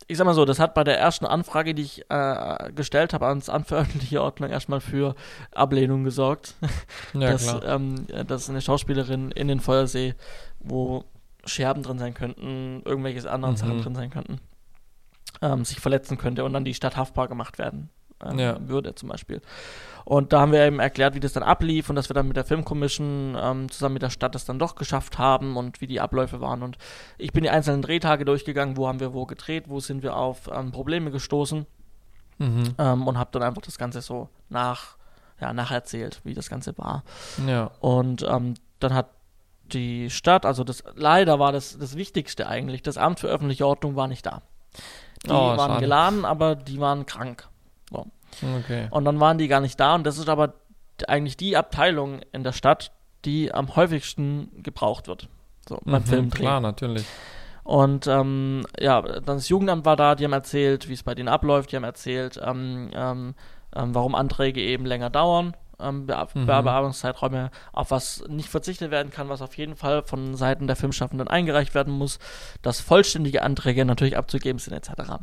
ich 0.06 0.18
sag 0.18 0.24
mal 0.24 0.34
so, 0.34 0.44
das 0.44 0.58
hat 0.58 0.74
bei 0.74 0.84
der 0.84 0.98
ersten 0.98 1.26
Anfrage, 1.26 1.74
die 1.74 1.82
ich 1.82 2.04
äh, 2.10 2.72
gestellt 2.74 3.12
habe 3.12 3.26
ans 3.26 3.48
anveröffentlichte 3.48 4.22
Ordnung, 4.22 4.50
erstmal 4.50 4.80
für 4.80 5.14
Ablehnung 5.52 6.04
gesorgt. 6.04 6.54
Ja, 7.14 7.30
dass, 7.32 7.56
ähm, 7.64 8.06
dass 8.26 8.50
eine 8.50 8.60
Schauspielerin 8.60 9.30
in 9.30 9.48
den 9.48 9.60
Feuersee, 9.60 10.14
wo 10.60 11.04
Scherben 11.44 11.82
drin 11.82 11.98
sein 11.98 12.12
könnten, 12.12 12.82
irgendwelche 12.84 13.30
anderen 13.30 13.54
mhm. 13.54 13.58
Sachen 13.58 13.82
drin 13.82 13.94
sein 13.94 14.10
könnten 14.10 14.40
ähm, 15.42 15.64
sich 15.64 15.80
verletzen 15.80 16.18
könnte 16.18 16.44
und 16.44 16.52
dann 16.52 16.64
die 16.64 16.74
Stadt 16.74 16.96
haftbar 16.96 17.28
gemacht 17.28 17.58
werden 17.58 17.90
ähm, 18.24 18.38
ja. 18.38 18.56
würde 18.68 18.94
zum 18.94 19.08
Beispiel. 19.08 19.40
Und 20.04 20.32
da 20.32 20.40
haben 20.40 20.52
wir 20.52 20.64
eben 20.64 20.80
erklärt, 20.80 21.14
wie 21.14 21.20
das 21.20 21.34
dann 21.34 21.42
ablief 21.42 21.90
und 21.90 21.96
dass 21.96 22.08
wir 22.08 22.14
dann 22.14 22.28
mit 22.28 22.36
der 22.36 22.44
Filmkommission 22.44 23.36
ähm, 23.38 23.70
zusammen 23.70 23.94
mit 23.94 24.02
der 24.02 24.10
Stadt 24.10 24.34
das 24.34 24.44
dann 24.44 24.58
doch 24.58 24.74
geschafft 24.74 25.18
haben 25.18 25.56
und 25.56 25.80
wie 25.80 25.86
die 25.86 26.00
Abläufe 26.00 26.40
waren. 26.40 26.62
Und 26.62 26.78
ich 27.18 27.32
bin 27.32 27.42
die 27.42 27.50
einzelnen 27.50 27.82
Drehtage 27.82 28.24
durchgegangen, 28.24 28.76
wo 28.76 28.88
haben 28.88 29.00
wir 29.00 29.12
wo 29.12 29.26
gedreht, 29.26 29.64
wo 29.68 29.80
sind 29.80 30.02
wir 30.02 30.16
auf 30.16 30.48
ähm, 30.52 30.72
Probleme 30.72 31.10
gestoßen 31.10 31.66
mhm. 32.38 32.74
ähm, 32.78 33.06
und 33.06 33.18
habe 33.18 33.30
dann 33.32 33.42
einfach 33.42 33.62
das 33.62 33.76
Ganze 33.76 34.00
so 34.00 34.28
nach, 34.48 34.96
ja, 35.40 35.52
nacherzählt, 35.52 36.20
wie 36.24 36.34
das 36.34 36.48
Ganze 36.48 36.76
war. 36.78 37.04
Ja. 37.46 37.70
Und 37.80 38.22
ähm, 38.28 38.54
dann 38.80 38.94
hat 38.94 39.10
die 39.64 40.08
Stadt, 40.08 40.46
also 40.46 40.64
das 40.64 40.82
leider 40.94 41.38
war 41.38 41.52
das 41.52 41.78
das 41.78 41.94
Wichtigste 41.94 42.46
eigentlich, 42.46 42.80
das 42.80 42.96
Amt 42.96 43.20
für 43.20 43.28
öffentliche 43.28 43.66
Ordnung 43.66 43.96
war 43.96 44.08
nicht 44.08 44.24
da. 44.24 44.40
Die 45.26 45.30
oh, 45.30 45.34
waren 45.34 45.58
schade. 45.58 45.80
geladen, 45.80 46.24
aber 46.24 46.54
die 46.54 46.80
waren 46.80 47.06
krank. 47.06 47.48
So. 47.90 48.06
Okay. 48.60 48.88
Und 48.90 49.04
dann 49.04 49.20
waren 49.20 49.38
die 49.38 49.48
gar 49.48 49.60
nicht 49.60 49.78
da 49.78 49.94
und 49.94 50.04
das 50.04 50.18
ist 50.18 50.28
aber 50.28 50.54
eigentlich 51.06 51.36
die 51.36 51.56
Abteilung 51.56 52.20
in 52.32 52.44
der 52.44 52.52
Stadt, 52.52 52.92
die 53.24 53.52
am 53.52 53.76
häufigsten 53.76 54.62
gebraucht 54.62 55.08
wird. 55.08 55.28
So, 55.68 55.80
beim 55.84 56.02
mhm, 56.02 56.06
Filmdrehen. 56.06 56.46
Klar, 56.46 56.60
natürlich. 56.60 57.04
Und 57.64 58.06
ähm, 58.06 58.66
ja, 58.78 59.02
dann 59.02 59.36
das 59.36 59.48
Jugendamt 59.48 59.84
war 59.84 59.96
da, 59.96 60.14
die 60.14 60.24
haben 60.24 60.32
erzählt, 60.32 60.88
wie 60.88 60.94
es 60.94 61.02
bei 61.02 61.14
denen 61.14 61.28
abläuft, 61.28 61.70
die 61.70 61.76
haben 61.76 61.84
erzählt, 61.84 62.40
ähm, 62.42 62.90
ähm, 62.94 63.34
ähm 63.76 63.94
warum 63.94 64.14
Anträge 64.14 64.60
eben 64.60 64.86
länger 64.86 65.10
dauern 65.10 65.54
ähm, 65.80 66.06
Be 66.06 66.26
mhm. 66.34 66.46
Bearbeitungszeiträume, 66.46 67.50
auf 67.72 67.90
was 67.90 68.24
nicht 68.28 68.48
verzichtet 68.48 68.90
werden 68.90 69.10
kann, 69.10 69.28
was 69.28 69.42
auf 69.42 69.56
jeden 69.56 69.76
Fall 69.76 70.02
von 70.02 70.34
Seiten 70.36 70.66
der 70.66 70.76
Filmschaffenden 70.76 71.28
eingereicht 71.28 71.74
werden 71.74 71.92
muss, 71.92 72.18
dass 72.62 72.80
vollständige 72.80 73.42
Anträge 73.42 73.84
natürlich 73.84 74.16
abzugeben 74.16 74.58
sind, 74.58 74.74
etc. 74.74 75.20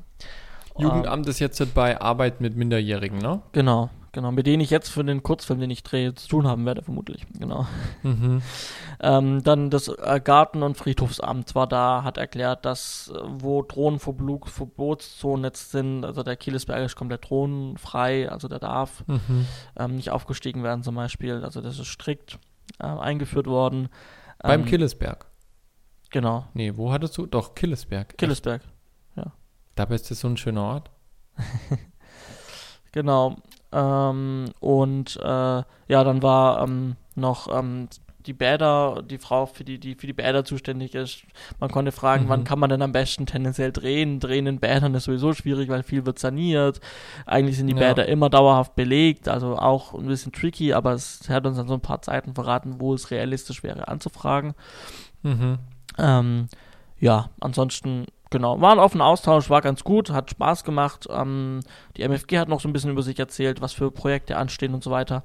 Jugendamt 0.77 1.25
ähm, 1.25 1.29
ist 1.29 1.39
jetzt 1.39 1.73
bei 1.73 1.99
Arbeit 1.99 2.41
mit 2.41 2.55
Minderjährigen, 2.55 3.19
ne? 3.19 3.41
Genau, 3.53 3.89
Genau, 4.15 4.31
mit 4.31 4.47
denen 4.47 4.61
ich 4.61 4.69
jetzt 4.69 4.87
für 4.87 5.03
den 5.03 5.23
Kurzfilm, 5.23 5.59
den 5.59 5.69
ich 5.69 5.83
drehe, 5.83 6.15
zu 6.15 6.29
tun 6.29 6.47
haben 6.47 6.65
werde, 6.65 6.81
vermutlich. 6.81 7.25
Genau. 7.37 7.67
Mhm. 8.01 8.41
ähm, 9.01 9.43
dann 9.43 9.69
das 9.69 9.89
äh, 9.89 10.21
Garten- 10.23 10.63
und 10.63 10.77
Friedhofsamt 10.77 11.53
war 11.53 11.67
da, 11.67 12.05
hat 12.05 12.17
erklärt, 12.17 12.63
dass 12.63 13.11
äh, 13.13 13.19
wo 13.27 13.61
Drohnenverbotszonen 13.61 15.43
jetzt 15.43 15.71
sind, 15.71 16.05
also 16.05 16.23
der 16.23 16.37
Kielesberg 16.37 16.85
ist 16.85 16.95
komplett 16.95 17.29
drohnenfrei, 17.29 18.31
also 18.31 18.47
der 18.47 18.59
darf 18.59 19.05
mhm. 19.05 19.47
ähm, 19.75 19.97
nicht 19.97 20.11
aufgestiegen 20.11 20.63
werden 20.63 20.81
zum 20.81 20.95
Beispiel. 20.95 21.43
Also 21.43 21.59
das 21.59 21.77
ist 21.77 21.87
strikt 21.87 22.39
äh, 22.79 22.85
eingeführt 22.85 23.47
worden. 23.47 23.89
Beim 24.39 24.61
ähm, 24.61 24.65
Killesberg? 24.65 25.25
Genau. 26.09 26.47
Nee, 26.53 26.77
wo 26.77 26.93
hattest 26.93 27.17
du? 27.17 27.25
Doch, 27.25 27.53
Killesberg. 27.53 28.17
Killesberg, 28.17 28.61
ja. 29.17 29.33
Dabei 29.75 29.95
ist 29.95 30.09
das 30.09 30.21
so 30.21 30.29
ein 30.29 30.37
schöner 30.37 30.63
Ort. 30.63 30.89
genau. 32.93 33.35
Ähm, 33.75 34.45
und 34.61 35.17
äh, 35.17 35.27
ja, 35.27 35.65
dann 35.87 36.23
war 36.23 36.63
ähm, 36.63 36.95
noch 37.15 37.47
ähm, 37.53 37.89
die 38.25 38.33
Bäder, 38.33 39.03
die 39.03 39.17
Frau, 39.17 39.45
für 39.45 39.65
die, 39.65 39.79
die 39.79 39.95
für 39.95 40.07
die 40.07 40.13
Bäder 40.13 40.45
zuständig 40.45 40.95
ist. 40.95 41.23
Man 41.59 41.69
konnte 41.69 41.91
fragen, 41.91 42.25
mhm. 42.25 42.29
wann 42.29 42.43
kann 42.45 42.57
man 42.57 42.69
denn 42.69 42.81
am 42.81 42.93
besten 42.93 43.25
tendenziell 43.25 43.73
drehen? 43.73 44.21
Drehen 44.21 44.47
in 44.47 44.59
Bädern 44.59 44.95
ist 44.95 45.03
sowieso 45.03 45.33
schwierig, 45.33 45.69
weil 45.69 45.83
viel 45.83 46.05
wird 46.05 46.19
saniert. 46.19 46.79
Eigentlich 47.25 47.57
sind 47.57 47.67
die 47.67 47.73
ja. 47.73 47.79
Bäder 47.79 48.07
immer 48.07 48.29
dauerhaft 48.29 48.75
belegt, 48.75 49.27
also 49.27 49.57
auch 49.57 49.93
ein 49.93 50.07
bisschen 50.07 50.31
tricky, 50.31 50.73
aber 50.73 50.93
es 50.93 51.29
hat 51.29 51.45
uns 51.45 51.57
dann 51.57 51.67
so 51.67 51.73
ein 51.73 51.81
paar 51.81 52.01
Zeiten 52.01 52.33
verraten, 52.33 52.79
wo 52.79 52.93
es 52.93 53.11
realistisch 53.11 53.61
wäre 53.61 53.89
anzufragen. 53.89 54.53
Mhm. 55.21 55.59
Ähm, 55.97 56.47
ja, 56.99 57.29
ansonsten 57.41 58.05
genau, 58.35 58.59
war 58.59 58.73
ein 58.73 58.79
offener 58.79 59.05
Austausch, 59.05 59.49
war 59.49 59.61
ganz 59.61 59.85
gut, 59.85 60.09
hat 60.09 60.29
Spaß 60.29 60.65
gemacht. 60.65 61.07
Ähm, 61.09 61.61
die 61.95 62.03
MFG 62.03 62.37
hat 62.37 62.49
noch 62.49 62.59
so 62.59 62.67
ein 62.67 62.73
bisschen 62.73 62.91
über 62.91 63.01
sich 63.01 63.17
erzählt, 63.17 63.61
was 63.61 63.71
für 63.71 63.91
Projekte 63.91 64.35
anstehen 64.35 64.73
und 64.73 64.83
so 64.83 64.91
weiter. 64.91 65.23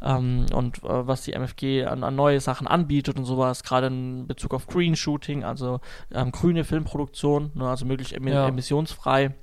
Ähm, 0.00 0.46
und 0.54 0.78
äh, 0.84 1.06
was 1.06 1.22
die 1.22 1.32
MFG 1.32 1.86
an, 1.86 2.04
an, 2.04 2.14
neue 2.14 2.38
Sachen 2.40 2.68
anbietet 2.68 3.18
und 3.18 3.24
sowas, 3.24 3.64
gerade 3.64 3.88
in 3.88 4.28
Bezug 4.28 4.54
auf 4.54 4.68
Green 4.68 4.94
Shooting, 4.94 5.42
also 5.42 5.80
ähm, 6.12 6.30
grüne 6.30 6.62
Filmproduktion, 6.62 7.50
ne, 7.54 7.68
also 7.68 7.84
möglichst 7.84 8.12
em 8.12 8.28
ja. 8.28 8.46
emissionsfrei. 8.46 9.34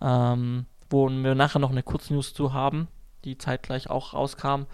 Ähm, 0.00 0.66
wo 0.90 1.08
wir 1.08 1.34
nachher 1.34 1.58
noch 1.58 1.72
eine 1.72 1.82
Kurznews 1.82 2.32
zu 2.32 2.52
haben, 2.52 2.86
die 3.24 3.36
zeitgleich 3.36 3.90
auch 3.90 4.14
rauskam. 4.14 4.66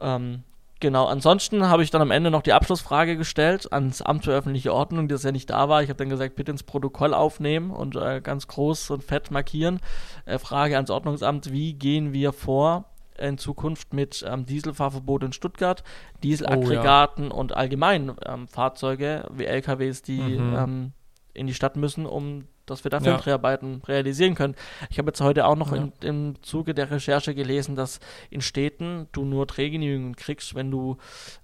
Ähm, 0.00 0.44
Genau, 0.80 1.06
ansonsten 1.06 1.68
habe 1.68 1.82
ich 1.82 1.90
dann 1.90 2.02
am 2.02 2.12
Ende 2.12 2.30
noch 2.30 2.42
die 2.42 2.52
Abschlussfrage 2.52 3.16
gestellt 3.16 3.72
ans 3.72 4.00
Amt 4.00 4.24
für 4.24 4.32
öffentliche 4.32 4.72
Ordnung, 4.72 5.08
das 5.08 5.24
ja 5.24 5.32
nicht 5.32 5.50
da 5.50 5.68
war. 5.68 5.82
Ich 5.82 5.88
habe 5.88 5.96
dann 5.96 6.08
gesagt, 6.08 6.36
bitte 6.36 6.52
ins 6.52 6.62
Protokoll 6.62 7.14
aufnehmen 7.14 7.72
und 7.72 7.96
äh, 7.96 8.20
ganz 8.20 8.46
groß 8.46 8.90
und 8.90 9.02
fett 9.02 9.32
markieren. 9.32 9.80
Äh, 10.24 10.38
Frage 10.38 10.76
ans 10.76 10.90
Ordnungsamt, 10.90 11.52
wie 11.52 11.74
gehen 11.74 12.12
wir 12.12 12.32
vor 12.32 12.84
in 13.18 13.38
Zukunft 13.38 13.92
mit 13.92 14.24
ähm, 14.28 14.46
Dieselfahrverbot 14.46 15.24
in 15.24 15.32
Stuttgart, 15.32 15.82
Dieselaggregaten 16.22 17.26
oh, 17.26 17.34
ja. 17.34 17.34
und 17.34 17.56
allgemein 17.56 18.12
ähm, 18.24 18.46
Fahrzeuge 18.46 19.26
wie 19.32 19.46
LKWs, 19.46 20.02
die 20.02 20.20
mhm. 20.20 20.56
ähm, 20.56 20.92
in 21.34 21.48
die 21.48 21.54
Stadt 21.54 21.76
müssen, 21.76 22.06
um 22.06 22.44
dass 22.70 22.84
wir 22.84 22.90
da 22.90 23.00
Filmdreharbeiten 23.00 23.80
ja. 23.80 23.84
realisieren 23.86 24.34
können. 24.34 24.54
Ich 24.90 24.98
habe 24.98 25.08
jetzt 25.08 25.20
heute 25.20 25.46
auch 25.46 25.56
noch 25.56 25.72
ja. 25.72 25.78
in, 25.78 25.92
im 26.02 26.42
Zuge 26.42 26.74
der 26.74 26.90
Recherche 26.90 27.34
gelesen, 27.34 27.76
dass 27.76 28.00
in 28.30 28.40
Städten 28.40 29.08
du 29.12 29.24
nur 29.24 29.46
Drehgenehmigungen 29.46 30.16
kriegst, 30.16 30.54
wenn 30.54 30.70
du 30.70 30.96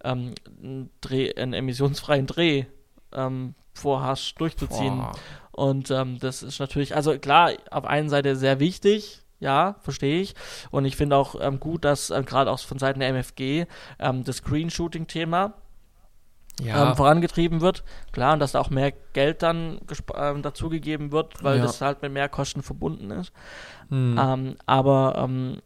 ähm, 0.03 0.35
einen, 0.63 0.91
Dreh, 1.01 1.35
einen 1.35 1.53
emissionsfreien 1.53 2.27
Dreh 2.27 2.65
ähm, 3.13 3.55
vorhast, 3.73 4.41
durchzuziehen. 4.41 4.99
Boah. 4.99 5.13
Und 5.53 5.91
ähm, 5.91 6.19
das 6.19 6.43
ist 6.43 6.59
natürlich, 6.59 6.97
also 6.97 7.17
klar, 7.19 7.53
auf 7.71 7.85
einen 7.85 8.09
Seite 8.09 8.35
sehr 8.37 8.59
wichtig, 8.59 9.23
ja, 9.41 9.77
verstehe 9.81 10.21
ich. 10.21 10.35
Und 10.71 10.85
ich 10.85 10.97
finde 10.97 11.17
auch 11.17 11.37
ähm, 11.41 11.61
gut, 11.61 11.85
dass 11.85 12.11
äh, 12.11 12.23
gerade 12.25 12.51
auch 12.51 12.59
von 12.59 12.79
Seiten 12.79 13.01
der 13.01 13.11
MFG 13.11 13.67
ähm, 13.99 14.25
das 14.25 14.39
Screenshooting-Thema 14.39 15.55
ja. 16.63 16.91
ähm, 16.91 16.97
vorangetrieben 16.97 17.61
wird. 17.61 17.85
Klar, 18.13 18.35
und 18.35 18.41
dass 18.41 18.53
da 18.53 18.61
auch 18.61 18.71
mehr 18.71 18.93
Geld 19.13 19.43
dann 19.43 19.81
ähm, 20.17 20.43
dazugegeben 20.43 21.13
wird, 21.13 21.43
weil 21.43 21.59
ja. 21.59 21.63
das 21.65 21.81
halt 21.81 22.03
mit 22.03 22.13
mehr 22.13 22.29
Kosten 22.29 22.63
verbunden 22.63 23.11
ist. 23.11 23.33
Hm. 23.89 24.19
Ähm, 24.21 24.57
aber 24.67 25.15
ähm, 25.19 25.59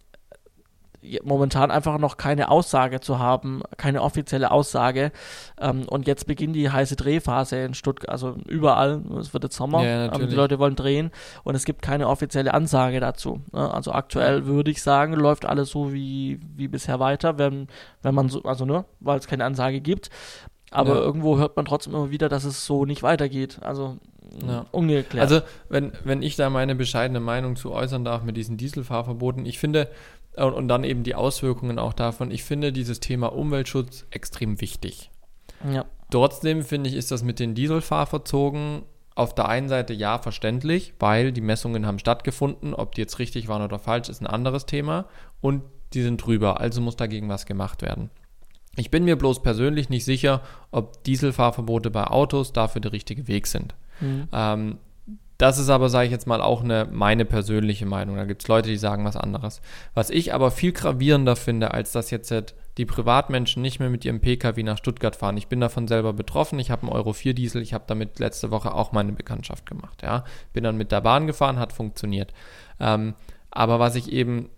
momentan 1.22 1.70
einfach 1.70 1.98
noch 1.98 2.16
keine 2.16 2.50
Aussage 2.50 3.00
zu 3.00 3.18
haben, 3.18 3.62
keine 3.76 4.02
offizielle 4.02 4.50
Aussage. 4.50 5.12
Ähm, 5.60 5.84
und 5.88 6.06
jetzt 6.06 6.26
beginnt 6.26 6.56
die 6.56 6.70
heiße 6.70 6.96
Drehphase 6.96 7.56
in 7.58 7.74
Stuttgart, 7.74 8.10
also 8.10 8.36
überall. 8.46 9.02
Es 9.18 9.32
wird 9.32 9.44
jetzt 9.44 9.56
Sommer, 9.56 9.84
ja, 9.84 10.12
ähm, 10.12 10.28
die 10.28 10.34
Leute 10.34 10.58
wollen 10.58 10.76
drehen 10.76 11.10
und 11.44 11.54
es 11.54 11.64
gibt 11.64 11.82
keine 11.82 12.08
offizielle 12.08 12.52
Ansage 12.54 13.00
dazu. 13.00 13.40
Ne? 13.52 13.72
Also 13.72 13.92
aktuell 13.92 14.46
würde 14.46 14.70
ich 14.70 14.82
sagen, 14.82 15.14
läuft 15.14 15.46
alles 15.46 15.70
so 15.70 15.92
wie, 15.92 16.40
wie 16.56 16.68
bisher 16.68 16.98
weiter, 17.00 17.38
wenn, 17.38 17.68
wenn 18.02 18.14
man 18.14 18.28
so, 18.28 18.42
also 18.42 18.64
ne, 18.64 18.84
weil 19.00 19.18
es 19.18 19.26
keine 19.26 19.44
Ansage 19.44 19.80
gibt. 19.80 20.10
Aber 20.70 20.96
ja. 20.96 21.00
irgendwo 21.00 21.38
hört 21.38 21.56
man 21.56 21.64
trotzdem 21.64 21.94
immer 21.94 22.10
wieder, 22.10 22.28
dass 22.28 22.44
es 22.44 22.66
so 22.66 22.84
nicht 22.84 23.02
weitergeht. 23.02 23.58
Also 23.62 23.98
ja. 24.46 24.66
ungeklärt. 24.70 25.22
Also 25.22 25.44
wenn, 25.68 25.92
wenn 26.04 26.22
ich 26.22 26.36
da 26.36 26.50
meine 26.50 26.74
bescheidene 26.74 27.20
Meinung 27.20 27.56
zu 27.56 27.72
äußern 27.72 28.04
darf 28.04 28.22
mit 28.22 28.36
diesen 28.36 28.56
Dieselfahrverboten, 28.56 29.46
ich 29.46 29.58
finde, 29.58 29.88
und, 30.36 30.54
und 30.54 30.68
dann 30.68 30.84
eben 30.84 31.02
die 31.02 31.14
Auswirkungen 31.14 31.78
auch 31.78 31.92
davon. 31.92 32.30
Ich 32.30 32.44
finde 32.44 32.72
dieses 32.72 33.00
Thema 33.00 33.32
Umweltschutz 33.32 34.06
extrem 34.10 34.60
wichtig. 34.60 35.10
Ja. 35.70 35.84
Trotzdem 36.10 36.62
finde 36.62 36.88
ich, 36.88 36.96
ist 36.96 37.10
das 37.10 37.22
mit 37.22 37.38
den 37.38 37.54
Dieselfahrverzogen 37.54 38.82
auf 39.14 39.34
der 39.34 39.48
einen 39.48 39.68
Seite 39.68 39.94
ja 39.94 40.18
verständlich, 40.18 40.94
weil 41.00 41.32
die 41.32 41.40
Messungen 41.40 41.86
haben 41.86 41.98
stattgefunden. 41.98 42.72
Ob 42.72 42.94
die 42.94 43.00
jetzt 43.00 43.18
richtig 43.18 43.48
waren 43.48 43.62
oder 43.62 43.78
falsch, 43.78 44.08
ist 44.08 44.20
ein 44.22 44.28
anderes 44.28 44.64
Thema. 44.64 45.06
Und 45.40 45.64
die 45.92 46.02
sind 46.02 46.24
drüber, 46.24 46.60
also 46.60 46.80
muss 46.80 46.96
dagegen 46.96 47.28
was 47.28 47.44
gemacht 47.44 47.82
werden. 47.82 48.10
Ich 48.76 48.90
bin 48.90 49.04
mir 49.04 49.16
bloß 49.16 49.42
persönlich 49.42 49.88
nicht 49.88 50.04
sicher, 50.04 50.42
ob 50.70 51.02
Dieselfahrverbote 51.04 51.90
bei 51.90 52.04
Autos 52.04 52.52
dafür 52.52 52.80
der 52.80 52.92
richtige 52.92 53.26
Weg 53.26 53.46
sind. 53.46 53.74
Mhm. 54.00 54.28
Ähm, 54.32 54.78
das 55.38 55.58
ist 55.58 55.68
aber, 55.68 55.88
sage 55.88 56.06
ich 56.06 56.10
jetzt 56.10 56.26
mal, 56.26 56.42
auch 56.42 56.64
eine 56.64 56.88
meine 56.90 57.24
persönliche 57.24 57.86
Meinung. 57.86 58.16
Da 58.16 58.24
gibt 58.24 58.42
es 58.42 58.48
Leute, 58.48 58.68
die 58.68 58.76
sagen 58.76 59.04
was 59.04 59.16
anderes. 59.16 59.60
Was 59.94 60.10
ich 60.10 60.34
aber 60.34 60.50
viel 60.50 60.72
gravierender 60.72 61.36
finde, 61.36 61.72
als 61.72 61.92
dass 61.92 62.10
jetzt 62.10 62.34
die 62.76 62.84
Privatmenschen 62.84 63.62
nicht 63.62 63.78
mehr 63.78 63.88
mit 63.88 64.04
ihrem 64.04 64.20
Pkw 64.20 64.62
nach 64.64 64.78
Stuttgart 64.78 65.14
fahren. 65.14 65.36
Ich 65.36 65.46
bin 65.46 65.60
davon 65.60 65.86
selber 65.86 66.12
betroffen. 66.12 66.58
Ich 66.58 66.72
habe 66.72 66.82
einen 66.82 66.92
Euro 66.92 67.12
4 67.12 67.34
Diesel. 67.34 67.62
Ich 67.62 67.72
habe 67.72 67.84
damit 67.86 68.18
letzte 68.18 68.50
Woche 68.50 68.74
auch 68.74 68.90
meine 68.90 69.12
Bekanntschaft 69.12 69.64
gemacht. 69.64 70.02
Ja, 70.02 70.24
bin 70.52 70.64
dann 70.64 70.76
mit 70.76 70.90
der 70.90 71.02
Bahn 71.02 71.28
gefahren, 71.28 71.60
hat 71.60 71.72
funktioniert. 71.72 72.32
Ähm, 72.80 73.14
aber 73.50 73.78
was 73.78 73.94
ich 73.94 74.12
eben 74.12 74.50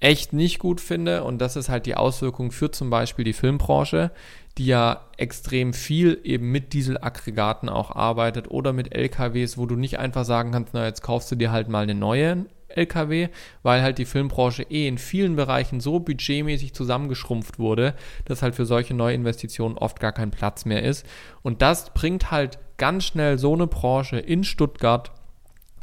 echt 0.00 0.32
nicht 0.32 0.58
gut 0.58 0.80
finde, 0.80 1.24
und 1.24 1.38
das 1.38 1.56
ist 1.56 1.68
halt 1.68 1.86
die 1.86 1.94
Auswirkung 1.94 2.50
für 2.50 2.70
zum 2.70 2.90
Beispiel 2.90 3.24
die 3.24 3.34
Filmbranche, 3.34 4.10
die 4.58 4.66
ja 4.66 5.06
extrem 5.16 5.72
viel 5.72 6.20
eben 6.24 6.50
mit 6.50 6.72
Dieselaggregaten 6.72 7.68
auch 7.68 7.94
arbeitet 7.94 8.50
oder 8.50 8.72
mit 8.72 8.94
LKWs, 8.94 9.58
wo 9.58 9.66
du 9.66 9.76
nicht 9.76 9.98
einfach 9.98 10.24
sagen 10.24 10.52
kannst, 10.52 10.74
na 10.74 10.86
jetzt 10.86 11.02
kaufst 11.02 11.30
du 11.30 11.36
dir 11.36 11.52
halt 11.52 11.68
mal 11.68 11.82
einen 11.82 11.98
neuen 11.98 12.48
LKW, 12.68 13.28
weil 13.62 13.82
halt 13.82 13.98
die 13.98 14.04
Filmbranche 14.04 14.62
eh 14.62 14.88
in 14.88 14.98
vielen 14.98 15.36
Bereichen 15.36 15.80
so 15.80 16.00
budgetmäßig 16.00 16.72
zusammengeschrumpft 16.72 17.58
wurde, 17.58 17.94
dass 18.24 18.42
halt 18.42 18.54
für 18.54 18.66
solche 18.66 18.94
Neuinvestitionen 18.94 19.76
oft 19.76 20.00
gar 20.00 20.12
kein 20.12 20.30
Platz 20.30 20.64
mehr 20.64 20.82
ist. 20.82 21.04
Und 21.42 21.62
das 21.62 21.92
bringt 21.92 22.30
halt 22.30 22.58
ganz 22.76 23.04
schnell 23.04 23.38
so 23.38 23.54
eine 23.54 23.66
Branche 23.66 24.18
in 24.18 24.44
Stuttgart, 24.44 25.10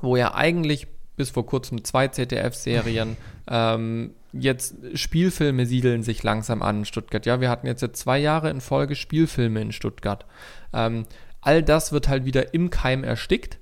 wo 0.01 0.15
ja 0.15 0.34
eigentlich 0.34 0.88
bis 1.18 1.32
vor 1.32 1.45
kurzem 1.45 1.84
zwei 1.84 2.07
ZDF-Serien. 2.07 3.18
Ähm, 3.49 4.11
jetzt 4.32 4.76
Spielfilme 4.93 5.65
siedeln 5.65 6.03
sich 6.03 6.24
langsam 6.24 6.61
an 6.61 6.80
in 6.80 6.86
Stuttgart. 6.86 7.26
Ja, 7.26 7.41
wir 7.41 7.49
hatten 7.49 7.68
jetzt, 7.68 7.82
jetzt 7.82 7.99
zwei 7.99 8.20
Jahre 8.20 8.49
in 8.49 8.61
Folge 8.61 8.95
Spielfilme 8.95 9.59
in 9.59 9.74
Stuttgart. 9.74 10.26
Ähm, 10.72 11.05
all 11.41 11.63
das 11.63 11.91
wird 11.91 12.07
halt 12.07 12.24
wieder 12.24 12.53
im 12.53 12.70
Keim 12.70 13.03
erstickt, 13.03 13.59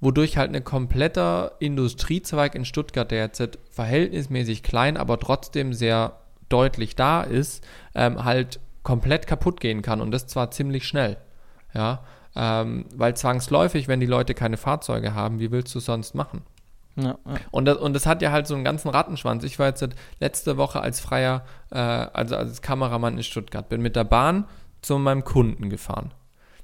wodurch 0.00 0.36
halt 0.36 0.54
ein 0.54 0.64
kompletter 0.64 1.52
Industriezweig 1.60 2.54
in 2.54 2.64
Stuttgart, 2.64 3.10
der 3.10 3.20
jetzt 3.20 3.58
verhältnismäßig 3.70 4.62
klein, 4.62 4.96
aber 4.96 5.18
trotzdem 5.18 5.72
sehr 5.72 6.18
deutlich 6.48 6.96
da 6.96 7.22
ist, 7.22 7.64
ähm, 7.94 8.24
halt 8.24 8.60
komplett 8.82 9.26
kaputt 9.26 9.60
gehen 9.60 9.82
kann 9.82 10.00
und 10.00 10.10
das 10.10 10.26
zwar 10.26 10.50
ziemlich 10.50 10.86
schnell. 10.86 11.16
Ja, 11.74 12.04
ähm, 12.34 12.86
weil 12.94 13.16
zwangsläufig, 13.16 13.88
wenn 13.88 14.00
die 14.00 14.06
Leute 14.06 14.34
keine 14.34 14.56
Fahrzeuge 14.56 15.14
haben, 15.14 15.40
wie 15.40 15.50
willst 15.50 15.74
du 15.74 15.80
sonst 15.80 16.14
machen? 16.14 16.42
Ja, 16.96 17.18
ja. 17.26 17.36
Und, 17.50 17.66
das, 17.66 17.76
und 17.78 17.92
das 17.92 18.06
hat 18.06 18.22
ja 18.22 18.32
halt 18.32 18.46
so 18.46 18.54
einen 18.54 18.64
ganzen 18.64 18.88
Rattenschwanz. 18.88 19.44
Ich 19.44 19.58
war 19.58 19.66
jetzt 19.66 19.86
letzte 20.18 20.56
Woche 20.56 20.80
als 20.80 21.00
freier, 21.00 21.44
äh, 21.70 21.78
also 21.78 22.36
als 22.36 22.62
Kameramann 22.62 23.16
in 23.16 23.22
Stuttgart, 23.22 23.68
bin 23.68 23.82
mit 23.82 23.96
der 23.96 24.04
Bahn 24.04 24.46
zu 24.82 24.98
meinem 24.98 25.24
Kunden 25.24 25.68
gefahren. 25.68 26.12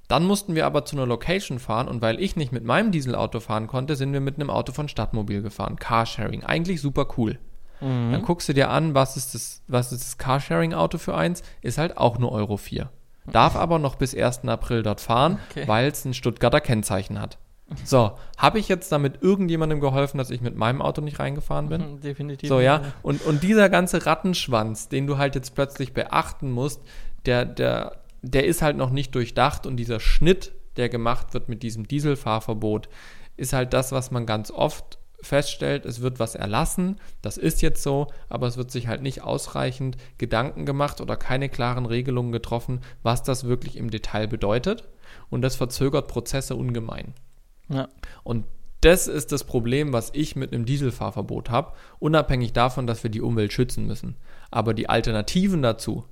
Dann 0.09 0.25
mussten 0.25 0.55
wir 0.55 0.67
aber 0.67 0.85
zu 0.85 0.97
einer 0.97 1.07
Location 1.07 1.59
fahren 1.59 1.89
und 1.89 2.03
weil 2.03 2.21
ich 2.21 2.37
nicht 2.37 2.53
mit 2.53 2.65
meinem 2.65 2.91
Dieselauto 2.93 3.41
fahren 3.41 3.67
konnte, 3.67 3.97
sind 3.97 4.13
wir 4.13 4.21
mit 4.21 4.37
einem 4.37 4.51
Auto 4.51 4.73
von 4.73 4.89
Stadtmobil 4.89 5.43
gefahren. 5.43 5.77
Carsharing. 5.77 6.45
Eigentlich 6.45 6.81
super 6.81 7.07
cool. 7.17 7.39
Mhm. 7.81 8.13
Dann 8.13 8.23
guckst 8.23 8.49
du 8.49 8.53
dir 8.53 8.71
an, 8.71 8.95
was 8.95 9.17
ist 9.17 9.35
das, 9.35 9.63
was 9.69 9.93
ist 9.93 10.05
das 10.05 10.19
Carsharing-Auto 10.19 10.99
für 10.99 11.15
eins? 11.15 11.43
Ist 11.63 11.79
halt 11.79 11.97
auch 11.97 12.19
nur 12.19 12.33
Euro 12.33 12.57
4. 12.57 12.91
Darf 13.31 13.57
aber 13.57 13.79
noch 13.79 13.95
bis 13.95 14.15
1. 14.15 14.45
April 14.49 14.83
dort 14.83 15.01
fahren, 15.01 15.39
okay. 15.51 15.67
weil 15.67 15.89
es 15.89 16.05
ein 16.05 16.15
Stuttgarter 16.15 16.61
Kennzeichen 16.61 17.21
hat. 17.21 17.39
So, 17.85 18.13
habe 18.37 18.59
ich 18.59 18.69
jetzt 18.69 18.91
damit 18.93 19.23
irgendjemandem 19.23 19.81
geholfen, 19.81 20.19
dass 20.19 20.31
ich 20.31 20.41
mit 20.41 20.57
meinem 20.57 20.83
Auto 20.83 21.01
nicht 21.01 21.19
reingefahren 21.19 21.69
bin? 21.69 22.01
Definitiv. 22.03 22.49
So, 22.49 22.61
ja. 22.61 22.83
Und, 23.03 23.25
und 23.25 23.43
dieser 23.43 23.69
ganze 23.69 24.05
Rattenschwanz, 24.07 24.89
den 24.89 25.07
du 25.07 25.19
halt 25.19 25.35
jetzt 25.35 25.55
plötzlich 25.55 25.93
beachten 25.93 26.51
musst, 26.51 26.81
der, 27.27 27.45
der, 27.45 28.03
der 28.23 28.47
ist 28.47 28.63
halt 28.63 28.77
noch 28.77 28.91
nicht 28.91 29.15
durchdacht 29.15 29.67
und 29.67 29.77
dieser 29.77 30.01
Schnitt, 30.01 30.53
der 30.77 30.89
gemacht 30.89 31.35
wird 31.35 31.49
mit 31.49 31.63
diesem 31.63 31.87
Dieselfahrverbot, 31.87 32.89
ist 33.37 33.53
halt 33.53 33.73
das, 33.73 33.93
was 33.93 34.11
man 34.11 34.27
ganz 34.27 34.51
oft 34.51 34.99
feststellt, 35.23 35.87
es 35.87 36.01
wird 36.01 36.19
was 36.19 36.35
erlassen, 36.35 37.01
das 37.23 37.37
ist 37.37 37.63
jetzt 37.63 37.83
so, 37.83 38.09
aber 38.29 38.49
es 38.49 38.57
wird 38.57 38.71
sich 38.71 38.89
halt 38.89 39.03
nicht 39.03 39.23
ausreichend 39.23 39.97
Gedanken 40.19 40.67
gemacht 40.67 41.01
oder 41.01 41.17
keine 41.17 41.49
klaren 41.49 41.87
Regelungen 41.87 42.33
getroffen, 42.33 42.81
was 43.03 43.23
das 43.23 43.45
wirklich 43.45 43.77
im 43.77 43.91
Detail 43.91 44.27
bedeutet. 44.27 44.89
Und 45.31 45.43
das 45.43 45.57
verzögert 45.57 46.09
Prozesse 46.09 46.57
ungemein. 46.57 47.15
Ja. 47.69 47.89
Und 48.25 48.45
das 48.83 49.07
ist 49.07 49.31
das 49.31 49.45
Problem, 49.45 49.93
was 49.93 50.11
ich 50.13 50.35
mit 50.35 50.53
einem 50.53 50.65
Dieselfahrverbot 50.65 51.51
habe, 51.51 51.73
unabhängig 52.01 52.53
davon, 52.53 52.87
dass 52.87 53.03
wir 53.03 53.11
die 53.11 53.21
Umwelt 53.21 53.53
schützen 53.53 53.87
müssen. 53.87 54.17
Aber 54.51 54.75
die 54.75 54.89
Alternativen 54.89 55.63
dazu 55.63 56.05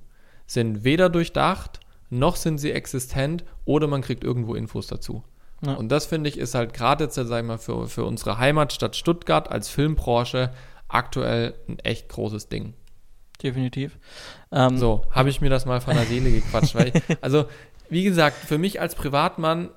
sind 0.47 0.83
weder 0.83 1.09
durchdacht, 1.09 1.81
noch 2.09 2.37
sind 2.37 2.59
sie 2.59 2.71
existent 2.71 3.43
oder 3.65 3.87
man 3.87 4.01
kriegt 4.01 4.23
irgendwo 4.23 4.55
Infos 4.55 4.87
dazu. 4.87 5.23
Ja. 5.65 5.73
Und 5.73 5.89
das 5.89 6.05
finde 6.05 6.29
ich 6.29 6.37
ist 6.37 6.55
halt 6.55 6.73
gerade 6.73 7.03
jetzt, 7.05 7.15
sag 7.15 7.41
ich 7.41 7.47
mal, 7.47 7.57
für, 7.57 7.87
für 7.87 8.05
unsere 8.05 8.37
Heimatstadt 8.37 8.95
Stuttgart 8.95 9.51
als 9.51 9.69
Filmbranche 9.69 10.51
aktuell 10.87 11.53
ein 11.67 11.79
echt 11.79 12.09
großes 12.09 12.49
Ding. 12.49 12.73
Definitiv. 13.43 13.97
Ähm, 14.51 14.77
so, 14.77 15.05
habe 15.11 15.29
ich 15.29 15.41
mir 15.41 15.49
das 15.49 15.65
mal 15.65 15.81
von 15.81 15.95
der 15.95 16.05
Seele 16.05 16.31
gequatscht. 16.31 16.75
weil 16.75 16.89
ich, 16.89 17.01
also, 17.21 17.45
wie 17.89 18.03
gesagt, 18.03 18.37
für 18.37 18.57
mich 18.57 18.79
als 18.79 18.95
Privatmann 18.95 19.69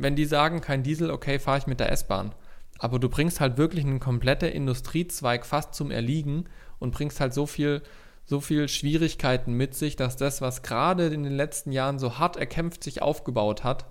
wenn 0.00 0.16
die 0.16 0.24
sagen, 0.24 0.60
kein 0.60 0.82
Diesel, 0.82 1.10
okay, 1.10 1.38
fahre 1.38 1.58
ich 1.58 1.66
mit 1.66 1.80
der 1.80 1.92
S-Bahn. 1.92 2.34
Aber 2.78 2.98
du 2.98 3.08
bringst 3.08 3.40
halt 3.40 3.58
wirklich 3.58 3.84
einen 3.84 4.00
kompletten 4.00 4.48
Industriezweig 4.48 5.44
fast 5.44 5.74
zum 5.74 5.90
Erliegen 5.90 6.46
und 6.78 6.92
bringst 6.92 7.20
halt 7.20 7.34
so 7.34 7.46
viel, 7.46 7.82
so 8.24 8.40
viel 8.40 8.68
Schwierigkeiten 8.68 9.52
mit 9.52 9.74
sich, 9.74 9.96
dass 9.96 10.16
das, 10.16 10.40
was 10.40 10.62
gerade 10.62 11.06
in 11.08 11.22
den 11.22 11.34
letzten 11.34 11.72
Jahren 11.72 11.98
so 11.98 12.18
hart 12.18 12.36
erkämpft 12.36 12.82
sich 12.82 13.02
aufgebaut 13.02 13.64
hat, 13.64 13.84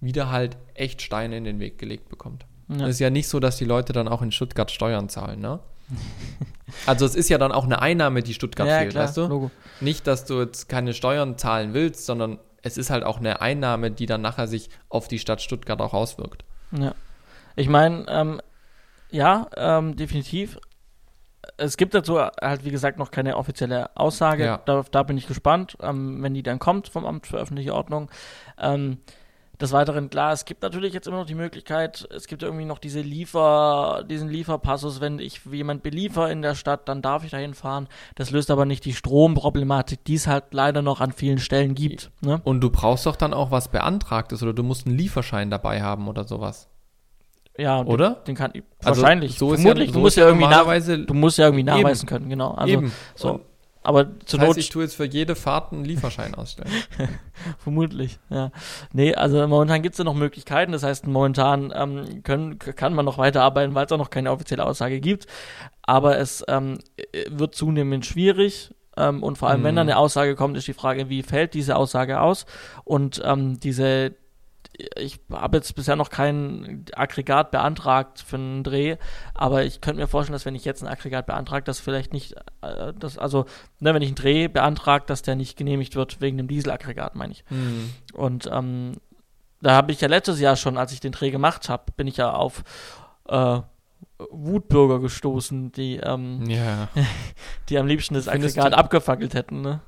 wieder 0.00 0.30
halt 0.30 0.56
echt 0.74 1.02
Steine 1.02 1.36
in 1.36 1.44
den 1.44 1.58
Weg 1.58 1.78
gelegt 1.78 2.08
bekommt. 2.08 2.46
Ja. 2.68 2.84
Es 2.84 2.90
ist 2.90 3.00
ja 3.00 3.10
nicht 3.10 3.28
so, 3.28 3.40
dass 3.40 3.56
die 3.56 3.64
Leute 3.64 3.92
dann 3.92 4.06
auch 4.06 4.22
in 4.22 4.30
Stuttgart 4.30 4.70
Steuern 4.70 5.08
zahlen, 5.08 5.40
ne? 5.40 5.58
also 6.86 7.06
es 7.06 7.14
ist 7.14 7.30
ja 7.30 7.38
dann 7.38 7.50
auch 7.50 7.64
eine 7.64 7.80
Einnahme, 7.80 8.22
die 8.22 8.34
Stuttgart 8.34 8.68
ja, 8.68 8.78
fehlt, 8.78 8.90
klar, 8.92 9.04
weißt 9.04 9.16
du? 9.16 9.26
Logo. 9.26 9.50
Nicht, 9.80 10.06
dass 10.06 10.26
du 10.26 10.40
jetzt 10.40 10.68
keine 10.68 10.92
Steuern 10.92 11.38
zahlen 11.38 11.74
willst, 11.74 12.06
sondern 12.06 12.38
es 12.68 12.78
ist 12.78 12.90
halt 12.90 13.04
auch 13.04 13.18
eine 13.18 13.40
Einnahme, 13.40 13.90
die 13.90 14.06
dann 14.06 14.20
nachher 14.20 14.46
sich 14.46 14.70
auf 14.88 15.08
die 15.08 15.18
Stadt 15.18 15.42
Stuttgart 15.42 15.80
auch 15.80 15.94
auswirkt. 15.94 16.44
Ja. 16.70 16.94
Ich 17.56 17.68
meine, 17.68 18.06
ähm, 18.08 18.40
ja, 19.10 19.48
ähm, 19.56 19.96
definitiv. 19.96 20.58
Es 21.56 21.76
gibt 21.76 21.94
dazu 21.94 22.20
halt, 22.20 22.64
wie 22.64 22.70
gesagt, 22.70 22.98
noch 22.98 23.10
keine 23.10 23.36
offizielle 23.36 23.96
Aussage. 23.96 24.44
Ja. 24.44 24.60
Da, 24.64 24.84
da, 24.90 25.02
bin 25.02 25.16
ich 25.16 25.26
gespannt, 25.26 25.76
ähm, 25.82 26.22
wenn 26.22 26.34
die 26.34 26.42
dann 26.42 26.58
kommt 26.58 26.88
vom 26.88 27.06
Amt 27.06 27.26
für 27.26 27.38
öffentliche 27.38 27.74
Ordnung. 27.74 28.10
Des 29.60 29.72
Weiteren, 29.72 30.08
klar, 30.08 30.32
es 30.32 30.44
gibt 30.44 30.62
natürlich 30.62 30.94
jetzt 30.94 31.08
immer 31.08 31.16
noch 31.16 31.26
die 31.26 31.34
Möglichkeit, 31.34 32.08
es 32.14 32.28
gibt 32.28 32.44
irgendwie 32.44 32.64
noch 32.64 32.78
diese 32.78 33.00
Liefer, 33.00 34.04
diesen 34.08 34.28
Lieferpassus, 34.28 35.00
wenn 35.00 35.18
ich 35.18 35.40
jemand 35.50 35.82
beliefer 35.82 36.30
in 36.30 36.42
der 36.42 36.54
Stadt, 36.54 36.88
dann 36.88 37.02
darf 37.02 37.24
ich 37.24 37.32
dahin 37.32 37.54
fahren. 37.54 37.88
Das 38.14 38.30
löst 38.30 38.52
aber 38.52 38.66
nicht 38.66 38.84
die 38.84 38.92
Stromproblematik, 38.92 40.04
die 40.04 40.14
es 40.14 40.28
halt 40.28 40.44
leider 40.52 40.80
noch 40.80 41.00
an 41.00 41.10
vielen 41.10 41.38
Stellen 41.38 41.74
gibt. 41.74 42.12
Ne? 42.20 42.40
Und 42.44 42.60
du 42.60 42.70
brauchst 42.70 43.06
doch 43.06 43.16
dann 43.16 43.34
auch 43.34 43.50
was 43.50 43.66
beantragtes 43.68 44.44
oder 44.44 44.52
du 44.52 44.62
musst 44.62 44.86
einen 44.86 44.96
Lieferschein 44.96 45.50
dabei 45.50 45.82
haben 45.82 46.06
oder 46.06 46.22
sowas. 46.22 46.68
Ja, 47.58 47.82
oder? 47.82 48.10
Den, 48.10 48.24
den 48.26 48.34
kann 48.36 48.52
also 48.84 49.02
wahrscheinlich. 49.02 49.36
So 49.36 49.54
Vermutlich, 49.56 49.88
ja, 49.88 49.92
so 49.92 49.98
du 49.98 50.00
musst 50.00 50.16
ja 50.16 50.26
irgendwie 50.26 50.46
nach, 50.46 51.06
du 51.06 51.14
musst 51.14 51.38
ja 51.38 51.46
irgendwie 51.46 51.64
nachweisen 51.64 52.02
eben, 52.02 52.08
können, 52.08 52.28
genau. 52.30 52.52
Also, 52.52 52.72
eben. 52.72 52.92
So. 53.16 53.40
Aber 53.82 54.18
zur 54.26 54.38
das 54.38 54.48
heißt, 54.48 54.56
Not. 54.56 54.56
Ich 54.58 54.70
tue 54.70 54.82
jetzt 54.82 54.96
für 54.96 55.04
jede 55.04 55.34
Fahrt 55.34 55.72
einen 55.72 55.84
Lieferschein 55.84 56.34
ausstellen. 56.34 56.70
Vermutlich, 57.58 58.18
ja. 58.28 58.50
Nee, 58.92 59.14
also 59.14 59.46
momentan 59.46 59.82
gibt 59.82 59.94
es 59.94 59.98
ja 59.98 60.04
noch 60.04 60.14
Möglichkeiten. 60.14 60.72
Das 60.72 60.82
heißt, 60.82 61.06
momentan 61.06 61.72
ähm, 61.74 62.22
können, 62.22 62.58
kann 62.58 62.94
man 62.94 63.04
noch 63.04 63.18
weiterarbeiten, 63.18 63.74
weil 63.74 63.86
es 63.86 63.92
auch 63.92 63.98
noch 63.98 64.10
keine 64.10 64.32
offizielle 64.32 64.64
Aussage 64.64 65.00
gibt. 65.00 65.26
Aber 65.82 66.18
es 66.18 66.44
ähm, 66.48 66.78
wird 67.28 67.54
zunehmend 67.54 68.04
schwierig. 68.04 68.74
Ähm, 68.96 69.22
und 69.22 69.38
vor 69.38 69.48
allem, 69.48 69.60
mhm. 69.60 69.64
wenn 69.64 69.76
dann 69.76 69.88
eine 69.88 69.96
Aussage 69.96 70.34
kommt, 70.34 70.56
ist 70.56 70.66
die 70.66 70.74
Frage, 70.74 71.08
wie 71.08 71.22
fällt 71.22 71.54
diese 71.54 71.76
Aussage 71.76 72.20
aus? 72.20 72.46
Und 72.84 73.22
ähm, 73.24 73.60
diese 73.60 74.14
ich 74.96 75.20
habe 75.32 75.56
jetzt 75.56 75.74
bisher 75.74 75.96
noch 75.96 76.10
kein 76.10 76.84
Aggregat 76.94 77.50
beantragt 77.50 78.22
für 78.24 78.36
einen 78.36 78.62
Dreh, 78.62 78.96
aber 79.34 79.64
ich 79.64 79.80
könnte 79.80 80.00
mir 80.00 80.06
vorstellen, 80.06 80.34
dass 80.34 80.46
wenn 80.46 80.54
ich 80.54 80.64
jetzt 80.64 80.82
ein 80.82 80.88
Aggregat 80.88 81.26
beantrage, 81.26 81.64
dass 81.64 81.80
vielleicht 81.80 82.12
nicht, 82.12 82.34
äh, 82.62 82.92
das, 82.98 83.18
also, 83.18 83.46
ne, 83.80 83.92
wenn 83.92 84.02
ich 84.02 84.08
einen 84.08 84.14
Dreh 84.14 84.48
beantrage, 84.48 85.04
dass 85.06 85.22
der 85.22 85.34
nicht 85.34 85.56
genehmigt 85.56 85.96
wird 85.96 86.20
wegen 86.20 86.36
dem 86.36 86.48
Dieselaggregat, 86.48 87.16
meine 87.16 87.32
ich. 87.32 87.44
Mhm. 87.50 87.90
Und 88.12 88.48
ähm, 88.52 88.92
da 89.60 89.72
habe 89.72 89.90
ich 89.90 90.00
ja 90.00 90.08
letztes 90.08 90.38
Jahr 90.38 90.54
schon, 90.54 90.78
als 90.78 90.92
ich 90.92 91.00
den 91.00 91.12
Dreh 91.12 91.30
gemacht 91.30 91.68
habe, 91.68 91.84
bin 91.96 92.06
ich 92.06 92.18
ja 92.18 92.32
auf 92.32 92.62
äh, 93.28 93.60
Wutbürger 94.30 95.00
gestoßen, 95.00 95.72
die, 95.72 95.96
ähm, 95.96 96.48
ja. 96.48 96.88
die 97.68 97.78
am 97.78 97.86
liebsten 97.86 98.14
das 98.14 98.28
Aggregat 98.28 98.74
abgefackelt 98.74 99.34
hätten. 99.34 99.60
Ne? 99.60 99.80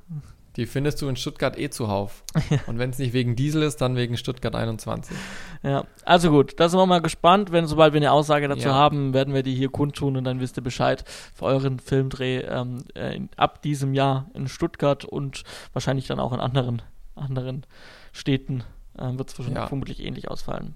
Die 0.57 0.65
findest 0.65 1.01
du 1.01 1.07
in 1.07 1.15
Stuttgart 1.15 1.57
eh 1.57 1.69
zuhauf. 1.69 2.23
Und 2.67 2.77
wenn 2.77 2.89
es 2.89 2.99
nicht 2.99 3.13
wegen 3.13 3.35
Diesel 3.35 3.63
ist, 3.63 3.77
dann 3.81 3.95
wegen 3.95 4.17
Stuttgart 4.17 4.53
21. 4.53 5.15
Ja, 5.63 5.85
also 6.03 6.29
gut, 6.29 6.59
da 6.59 6.67
sind 6.67 6.79
wir 6.79 6.85
mal 6.85 7.01
gespannt. 7.01 7.51
Wenn, 7.51 7.67
sobald 7.67 7.93
wir 7.93 7.99
eine 7.99 8.11
Aussage 8.11 8.47
dazu 8.47 8.67
ja. 8.67 8.73
haben, 8.73 9.13
werden 9.13 9.33
wir 9.33 9.43
die 9.43 9.55
hier 9.55 9.69
kundtun 9.69 10.17
und 10.17 10.25
dann 10.25 10.39
wisst 10.41 10.57
ihr 10.57 10.63
Bescheid 10.63 11.05
für 11.33 11.45
euren 11.45 11.79
Filmdreh 11.79 12.39
ähm, 12.39 12.83
äh, 12.95 13.21
ab 13.37 13.61
diesem 13.61 13.93
Jahr 13.93 14.29
in 14.33 14.47
Stuttgart 14.47 15.05
und 15.05 15.43
wahrscheinlich 15.71 16.07
dann 16.07 16.19
auch 16.19 16.33
in 16.33 16.41
anderen, 16.41 16.81
anderen 17.15 17.65
Städten 18.11 18.63
äh, 18.97 19.17
wird 19.17 19.29
es 19.29 19.47
ja. 19.47 19.67
vermutlich 19.67 20.01
ähnlich 20.01 20.29
ausfallen. 20.29 20.75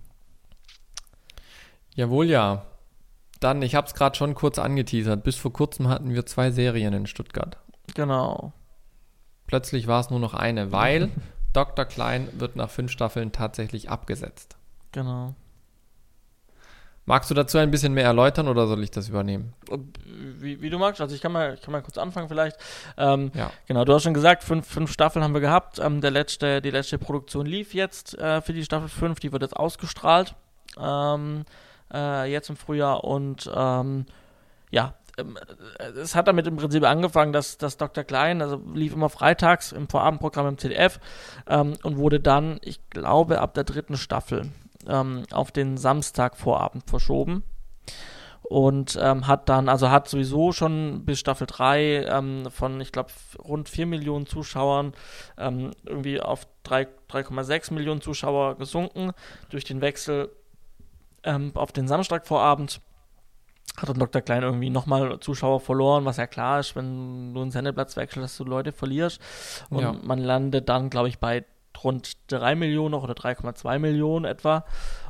Jawohl, 1.95 2.27
ja. 2.27 2.65
Dann, 3.41 3.61
ich 3.61 3.75
habe 3.75 3.87
es 3.87 3.93
gerade 3.93 4.15
schon 4.15 4.35
kurz 4.35 4.57
angeteasert. 4.57 5.23
Bis 5.23 5.35
vor 5.35 5.51
kurzem 5.51 5.89
hatten 5.89 6.13
wir 6.13 6.25
zwei 6.25 6.51
Serien 6.51 6.93
in 6.93 7.05
Stuttgart. 7.05 7.57
Genau. 7.93 8.53
Plötzlich 9.47 9.87
war 9.87 9.99
es 9.99 10.09
nur 10.09 10.19
noch 10.19 10.33
eine, 10.33 10.71
weil 10.71 11.09
Dr. 11.53 11.85
Klein 11.85 12.27
wird 12.33 12.55
nach 12.55 12.69
fünf 12.69 12.91
Staffeln 12.91 13.31
tatsächlich 13.31 13.89
abgesetzt. 13.89 14.57
Genau. 14.91 15.35
Magst 17.07 17.29
du 17.29 17.35
dazu 17.35 17.59
ein 17.59 17.69
bisschen 17.69 17.93
mehr 17.93 18.05
erläutern 18.05 18.47
oder 18.47 18.65
soll 18.65 18.81
ich 18.81 18.89
das 18.89 19.09
übernehmen? 19.09 19.53
Wie, 20.07 20.59
wie 20.59 20.71
du 20.71 20.79
magst. 20.79 21.01
Also 21.01 21.13
ich 21.13 21.21
kann 21.21 21.31
mal, 21.31 21.53
ich 21.53 21.61
kann 21.61 21.71
mal 21.71 21.83
kurz 21.83 21.99
anfangen 21.99 22.27
vielleicht. 22.27 22.57
Ähm, 22.97 23.31
ja. 23.35 23.51
Genau, 23.67 23.85
du 23.85 23.93
hast 23.93 24.03
schon 24.03 24.15
gesagt, 24.15 24.43
fünf, 24.43 24.67
fünf 24.67 24.91
Staffeln 24.91 25.23
haben 25.23 25.35
wir 25.35 25.41
gehabt. 25.41 25.77
Ähm, 25.77 26.01
der 26.01 26.09
letzte, 26.09 26.63
die 26.63 26.71
letzte 26.71 26.97
Produktion 26.97 27.45
lief 27.45 27.75
jetzt 27.75 28.17
äh, 28.17 28.41
für 28.41 28.53
die 28.53 28.65
Staffel 28.65 28.89
5, 28.89 29.19
die 29.19 29.31
wird 29.31 29.43
jetzt 29.43 29.55
ausgestrahlt. 29.55 30.33
Ähm, 30.79 31.45
äh, 31.93 32.31
jetzt 32.31 32.49
im 32.49 32.55
Frühjahr 32.55 33.03
und 33.03 33.51
ähm, 33.53 34.07
ja, 34.71 34.95
ähm, 35.17 35.37
es 35.79 36.15
hat 36.15 36.27
damit 36.27 36.47
im 36.47 36.57
Prinzip 36.57 36.83
angefangen, 36.83 37.33
dass, 37.33 37.57
dass 37.57 37.77
Dr. 37.77 38.03
Klein, 38.03 38.41
also 38.41 38.61
lief 38.73 38.93
immer 38.93 39.09
freitags 39.09 39.71
im 39.71 39.87
Vorabendprogramm 39.87 40.47
im 40.47 40.57
ZDF 40.57 40.99
ähm, 41.47 41.73
und 41.83 41.97
wurde 41.97 42.19
dann, 42.19 42.59
ich 42.61 42.89
glaube, 42.89 43.39
ab 43.39 43.53
der 43.53 43.63
dritten 43.63 43.97
Staffel 43.97 44.51
ähm, 44.87 45.23
auf 45.31 45.51
den 45.51 45.77
Samstagvorabend 45.77 46.89
verschoben. 46.89 47.43
Und 48.47 48.95
ähm, 49.01 49.25
hat 49.25 49.49
dann, 49.49 49.69
also 49.69 49.89
hat 49.89 50.07
sowieso 50.07 50.51
schon 50.51 51.03
bis 51.03 51.19
Staffel 51.19 51.47
3 51.47 52.05
ähm, 52.05 52.51
von, 52.51 52.79
ich 52.79 52.91
glaube, 52.91 53.09
rund 53.43 53.69
4 53.69 53.87
Millionen 53.87 54.27
Zuschauern 54.27 54.93
ähm, 55.39 55.71
irgendwie 55.83 56.21
auf 56.21 56.45
3,6 56.67 57.73
Millionen 57.73 58.01
Zuschauer 58.01 58.55
gesunken 58.57 59.13
durch 59.49 59.63
den 59.63 59.81
Wechsel 59.81 60.29
auf 61.55 61.71
den 61.71 61.87
Samstagvorabend 61.87 62.81
hat 63.77 63.89
dann 63.89 63.99
Dr. 63.99 64.21
Klein 64.21 64.43
irgendwie 64.43 64.69
nochmal 64.69 65.19
Zuschauer 65.19 65.59
verloren, 65.59 66.05
was 66.05 66.17
ja 66.17 66.27
klar 66.27 66.59
ist, 66.59 66.75
wenn 66.75 67.33
du 67.33 67.41
einen 67.41 67.51
Sendeplatz 67.51 67.97
wechselst, 67.97 68.23
dass 68.23 68.37
du 68.37 68.45
Leute 68.45 68.71
verlierst. 68.71 69.19
Und 69.69 69.81
ja. 69.81 69.95
man 70.03 70.19
landet 70.19 70.69
dann, 70.69 70.89
glaube 70.89 71.09
ich, 71.09 71.19
bei 71.19 71.45
rund 71.83 72.13
3 72.27 72.55
Millionen 72.55 72.91
noch 72.91 73.03
oder 73.03 73.13
3,2 73.13 73.79
Millionen 73.79 74.25
etwa. 74.25 74.65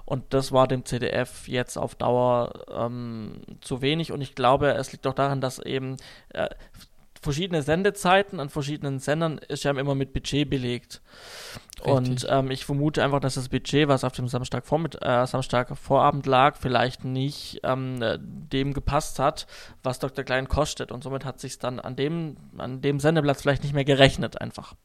Und 0.05 0.33
das 0.33 0.51
war 0.51 0.67
dem 0.67 0.85
CDF 0.85 1.47
jetzt 1.47 1.77
auf 1.77 1.95
Dauer 1.95 2.53
ähm, 2.71 3.41
zu 3.61 3.81
wenig. 3.81 4.11
Und 4.11 4.21
ich 4.21 4.35
glaube, 4.35 4.71
es 4.73 4.91
liegt 4.91 5.05
auch 5.07 5.13
daran, 5.13 5.41
dass 5.41 5.59
eben 5.59 5.97
äh, 6.29 6.49
verschiedene 7.25 7.61
Sendezeiten 7.61 8.39
an 8.39 8.47
verschiedenen 8.49 8.99
Sendern 8.99 9.37
ist 9.37 9.65
ja 9.65 9.71
immer 9.71 9.95
mit 9.95 10.13
Budget 10.13 10.49
belegt. 10.49 11.01
Richtig. 11.79 11.93
Und 11.93 12.27
ähm, 12.29 12.51
ich 12.51 12.63
vermute 12.63 13.03
einfach, 13.03 13.19
dass 13.19 13.35
das 13.35 13.49
Budget, 13.49 13.89
was 13.89 14.05
auf 14.05 14.13
dem 14.13 14.29
Samstag, 14.29 14.63
äh, 15.01 15.27
Samstag 15.27 15.77
Vorabend 15.77 16.25
lag, 16.25 16.55
vielleicht 16.55 17.03
nicht 17.03 17.59
ähm, 17.63 17.99
dem 18.17 18.73
gepasst 18.73 19.19
hat, 19.19 19.47
was 19.83 19.99
Dr. 19.99 20.23
Klein 20.23 20.47
kostet. 20.47 20.91
Und 20.93 21.03
somit 21.03 21.25
hat 21.25 21.41
sich 21.41 21.59
dann 21.59 21.81
an 21.81 21.97
dem, 21.97 22.37
an 22.57 22.79
dem 22.79 23.01
Sendeplatz 23.01 23.41
vielleicht 23.41 23.63
nicht 23.63 23.73
mehr 23.73 23.85
gerechnet 23.85 24.39
einfach. 24.39 24.75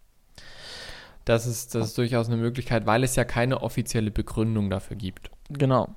Das 1.25 1.47
ist, 1.47 1.75
das 1.75 1.89
ist 1.89 1.99
durchaus 1.99 2.27
eine 2.27 2.39
Möglichkeit, 2.39 2.87
weil 2.87 3.05
es 3.05 3.15
ja 3.15 3.25
keine 3.25 3.63
offizielle 3.63 4.11
Begründung 4.11 4.69
dafür 4.69 4.97
gibt. 4.97 5.31
Genau. 5.51 5.95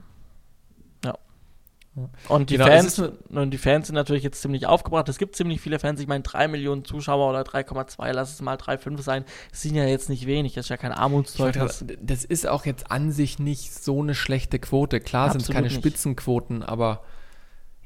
Und 2.27 2.49
die, 2.49 2.55
genau, 2.55 2.65
Fans, 2.65 2.99
und 2.99 3.51
die 3.51 3.57
Fans 3.57 3.87
sind 3.87 3.95
natürlich 3.95 4.23
jetzt 4.23 4.41
ziemlich 4.41 4.65
aufgebracht. 4.65 5.07
Es 5.09 5.19
gibt 5.19 5.35
ziemlich 5.35 5.61
viele 5.61 5.77
Fans. 5.77 5.99
Ich 5.99 6.07
meine, 6.07 6.23
3 6.23 6.47
Millionen 6.47 6.85
Zuschauer 6.85 7.29
oder 7.29 7.41
3,2, 7.41 8.11
lass 8.11 8.33
es 8.33 8.41
mal 8.41 8.55
3,5 8.57 9.01
sein. 9.01 9.25
Das 9.51 9.61
sind 9.61 9.75
ja 9.75 9.85
jetzt 9.85 10.09
nicht 10.09 10.25
wenig. 10.25 10.53
Das 10.53 10.65
ist 10.65 10.69
ja 10.69 10.77
kein 10.77 10.91
Armutszeugnis. 10.91 11.85
Das 12.01 12.25
ist 12.25 12.47
auch 12.47 12.65
jetzt 12.65 12.89
an 12.89 13.11
sich 13.11 13.37
nicht 13.37 13.73
so 13.73 14.01
eine 14.01 14.15
schlechte 14.15 14.57
Quote. 14.57 15.01
Klar 15.01 15.31
sind 15.31 15.41
es 15.41 15.49
keine 15.49 15.67
nicht. 15.67 15.75
Spitzenquoten, 15.75 16.63
aber 16.63 17.03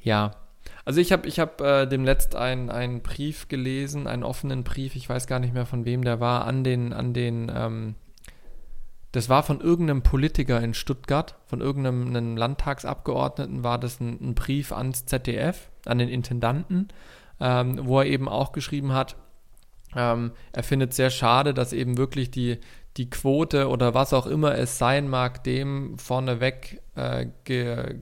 ja. 0.01 0.31
Also 0.85 1.01
ich 1.01 1.11
habe 1.11 1.27
ich 1.27 1.39
hab, 1.39 1.59
äh, 1.59 1.85
demnächst 1.85 2.33
einen 2.35 3.01
Brief 3.01 3.49
gelesen, 3.49 4.07
einen 4.07 4.23
offenen 4.23 4.63
Brief, 4.63 4.95
ich 4.95 5.09
weiß 5.09 5.27
gar 5.27 5.39
nicht 5.39 5.53
mehr 5.53 5.65
von 5.65 5.83
wem 5.83 6.05
der 6.05 6.21
war, 6.21 6.45
an 6.45 6.63
den, 6.63 6.93
an 6.93 7.13
den 7.13 7.51
ähm, 7.53 7.95
das 9.11 9.29
war 9.29 9.43
von 9.43 9.61
irgendeinem 9.61 10.03
Politiker 10.03 10.61
in 10.61 10.73
Stuttgart, 10.73 11.35
von 11.45 11.61
irgendeinem 11.61 12.37
Landtagsabgeordneten, 12.37 13.63
war 13.63 13.79
das 13.79 13.99
ein, 13.99 14.19
ein, 14.21 14.35
Brief 14.35 14.71
ans 14.71 15.05
ZDF, 15.05 15.69
an 15.85 15.97
den 15.97 16.09
Intendanten, 16.09 16.89
ähm, 17.39 17.79
wo 17.83 17.99
er 17.99 18.05
eben 18.07 18.27
auch 18.27 18.51
geschrieben 18.51 18.93
hat, 18.93 19.15
ähm, 19.95 20.31
er 20.51 20.63
findet 20.63 20.93
sehr 20.93 21.09
schade, 21.09 21.53
dass 21.53 21.73
eben 21.73 21.97
wirklich 21.97 22.29
die, 22.31 22.59
die 22.97 23.09
Quote 23.09 23.69
oder 23.69 23.93
was 23.93 24.13
auch 24.13 24.27
immer 24.27 24.55
es 24.55 24.77
sein 24.77 25.07
mag, 25.07 25.43
dem 25.43 25.97
vorneweg 25.97 26.81
äh, 26.95 27.27
ge, 27.43 28.01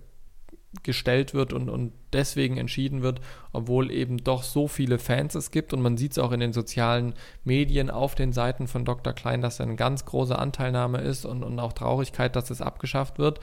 gestellt 0.83 1.33
wird 1.33 1.53
und, 1.53 1.69
und 1.69 1.91
deswegen 2.13 2.57
entschieden 2.57 3.01
wird, 3.01 3.21
obwohl 3.51 3.91
eben 3.91 4.17
doch 4.17 4.43
so 4.43 4.67
viele 4.67 4.99
Fans 4.99 5.35
es 5.35 5.51
gibt. 5.51 5.73
Und 5.73 5.81
man 5.81 5.97
sieht 5.97 6.13
es 6.13 6.19
auch 6.19 6.31
in 6.31 6.39
den 6.39 6.53
sozialen 6.53 7.13
Medien 7.43 7.89
auf 7.89 8.15
den 8.15 8.33
Seiten 8.33 8.67
von 8.67 8.85
Dr. 8.85 9.13
Klein, 9.13 9.41
dass 9.41 9.57
da 9.57 9.63
eine 9.63 9.75
ganz 9.75 10.05
große 10.05 10.37
Anteilnahme 10.37 10.99
ist 10.99 11.25
und, 11.25 11.43
und 11.43 11.59
auch 11.59 11.73
Traurigkeit, 11.73 12.35
dass 12.35 12.49
es 12.49 12.61
abgeschafft 12.61 13.19
wird, 13.19 13.39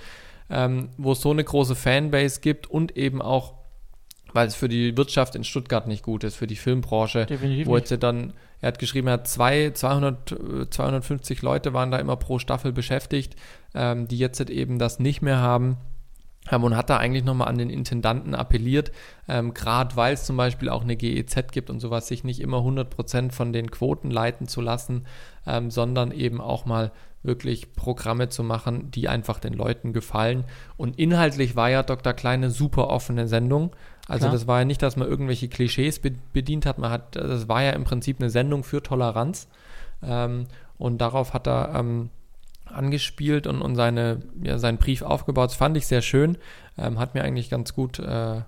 ähm, 0.50 0.90
wo 0.96 1.12
es 1.12 1.20
so 1.20 1.30
eine 1.30 1.44
große 1.44 1.74
Fanbase 1.74 2.40
gibt 2.40 2.68
und 2.68 2.96
eben 2.96 3.22
auch, 3.22 3.54
weil 4.32 4.46
es 4.46 4.54
für 4.54 4.68
die 4.68 4.96
Wirtschaft 4.96 5.34
in 5.34 5.44
Stuttgart 5.44 5.86
nicht 5.86 6.02
gut 6.02 6.24
ist, 6.24 6.36
für 6.36 6.46
die 6.46 6.56
Filmbranche, 6.56 7.26
Definitiv 7.26 7.66
wo 7.66 7.76
jetzt 7.76 7.92
dann, 8.02 8.32
er 8.60 8.68
hat 8.68 8.78
geschrieben, 8.78 9.08
er 9.08 9.14
hat 9.14 9.28
zwei, 9.28 9.70
200, 9.70 10.70
250 10.70 11.42
Leute 11.42 11.72
waren 11.74 11.90
da 11.90 11.98
immer 11.98 12.16
pro 12.16 12.38
Staffel 12.38 12.72
beschäftigt, 12.72 13.36
ähm, 13.74 14.08
die 14.08 14.18
jetzt 14.18 14.40
eben 14.40 14.78
das 14.78 14.98
nicht 14.98 15.20
mehr 15.20 15.38
haben 15.38 15.76
und 16.50 16.76
hat 16.76 16.90
da 16.90 16.96
eigentlich 16.96 17.24
nochmal 17.24 17.48
an 17.48 17.58
den 17.58 17.70
Intendanten 17.70 18.34
appelliert, 18.34 18.90
ähm, 19.28 19.54
gerade 19.54 19.96
weil 19.96 20.14
es 20.14 20.24
zum 20.24 20.36
Beispiel 20.36 20.68
auch 20.68 20.82
eine 20.82 20.96
GEZ 20.96 21.52
gibt 21.52 21.70
und 21.70 21.80
sowas, 21.80 22.08
sich 22.08 22.24
nicht 22.24 22.40
immer 22.40 22.58
100% 22.58 23.32
von 23.32 23.52
den 23.52 23.70
Quoten 23.70 24.10
leiten 24.10 24.48
zu 24.48 24.60
lassen, 24.60 25.06
ähm, 25.46 25.70
sondern 25.70 26.10
eben 26.10 26.40
auch 26.40 26.66
mal 26.66 26.90
wirklich 27.22 27.72
Programme 27.74 28.28
zu 28.28 28.42
machen, 28.42 28.90
die 28.90 29.08
einfach 29.08 29.38
den 29.38 29.52
Leuten 29.52 29.92
gefallen. 29.92 30.44
Und 30.76 30.98
inhaltlich 30.98 31.54
war 31.54 31.70
ja 31.70 31.84
Dr. 31.84 32.12
Kleine 32.12 32.50
super 32.50 32.88
offene 32.88 33.28
Sendung. 33.28 33.70
Also 34.08 34.24
Klar. 34.24 34.32
das 34.32 34.46
war 34.48 34.58
ja 34.58 34.64
nicht, 34.64 34.82
dass 34.82 34.96
man 34.96 35.06
irgendwelche 35.06 35.48
Klischees 35.48 36.00
be 36.00 36.12
bedient 36.32 36.66
hat, 36.66 36.78
man 36.78 36.90
hat, 36.90 37.14
das 37.14 37.48
war 37.48 37.62
ja 37.62 37.70
im 37.70 37.84
Prinzip 37.84 38.18
eine 38.18 38.30
Sendung 38.30 38.64
für 38.64 38.82
Toleranz. 38.82 39.46
Ähm, 40.02 40.46
und 40.78 40.98
darauf 40.98 41.32
hat 41.32 41.46
er 41.46 41.76
ähm, 41.76 42.10
angespielt 42.72 43.46
und, 43.46 43.62
und 43.62 43.76
seine, 43.76 44.20
ja, 44.42 44.58
seinen 44.58 44.78
Brief 44.78 45.02
aufgebaut. 45.02 45.50
Das 45.50 45.56
fand 45.56 45.76
ich 45.76 45.86
sehr 45.86 46.02
schön. 46.02 46.38
Ähm, 46.78 46.98
hat 46.98 47.14
mir 47.14 47.22
eigentlich 47.22 47.50
ganz 47.50 47.74
gut 47.74 47.98
äh, 47.98 48.40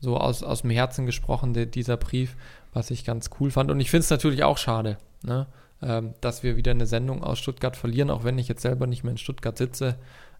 so 0.00 0.16
aus, 0.16 0.42
aus 0.42 0.62
dem 0.62 0.70
Herzen 0.70 1.06
gesprochen, 1.06 1.54
de, 1.54 1.66
dieser 1.66 1.96
Brief, 1.96 2.36
was 2.72 2.90
ich 2.90 3.04
ganz 3.04 3.30
cool 3.40 3.50
fand. 3.50 3.70
Und 3.70 3.80
ich 3.80 3.90
finde 3.90 4.04
es 4.04 4.10
natürlich 4.10 4.44
auch 4.44 4.58
schade, 4.58 4.98
ne? 5.22 5.46
ähm, 5.82 6.14
dass 6.20 6.42
wir 6.42 6.56
wieder 6.56 6.70
eine 6.70 6.86
Sendung 6.86 7.22
aus 7.22 7.38
Stuttgart 7.38 7.76
verlieren, 7.76 8.10
auch 8.10 8.24
wenn 8.24 8.38
ich 8.38 8.48
jetzt 8.48 8.62
selber 8.62 8.86
nicht 8.86 9.04
mehr 9.04 9.12
in 9.12 9.18
Stuttgart 9.18 9.56
sitze. 9.56 9.96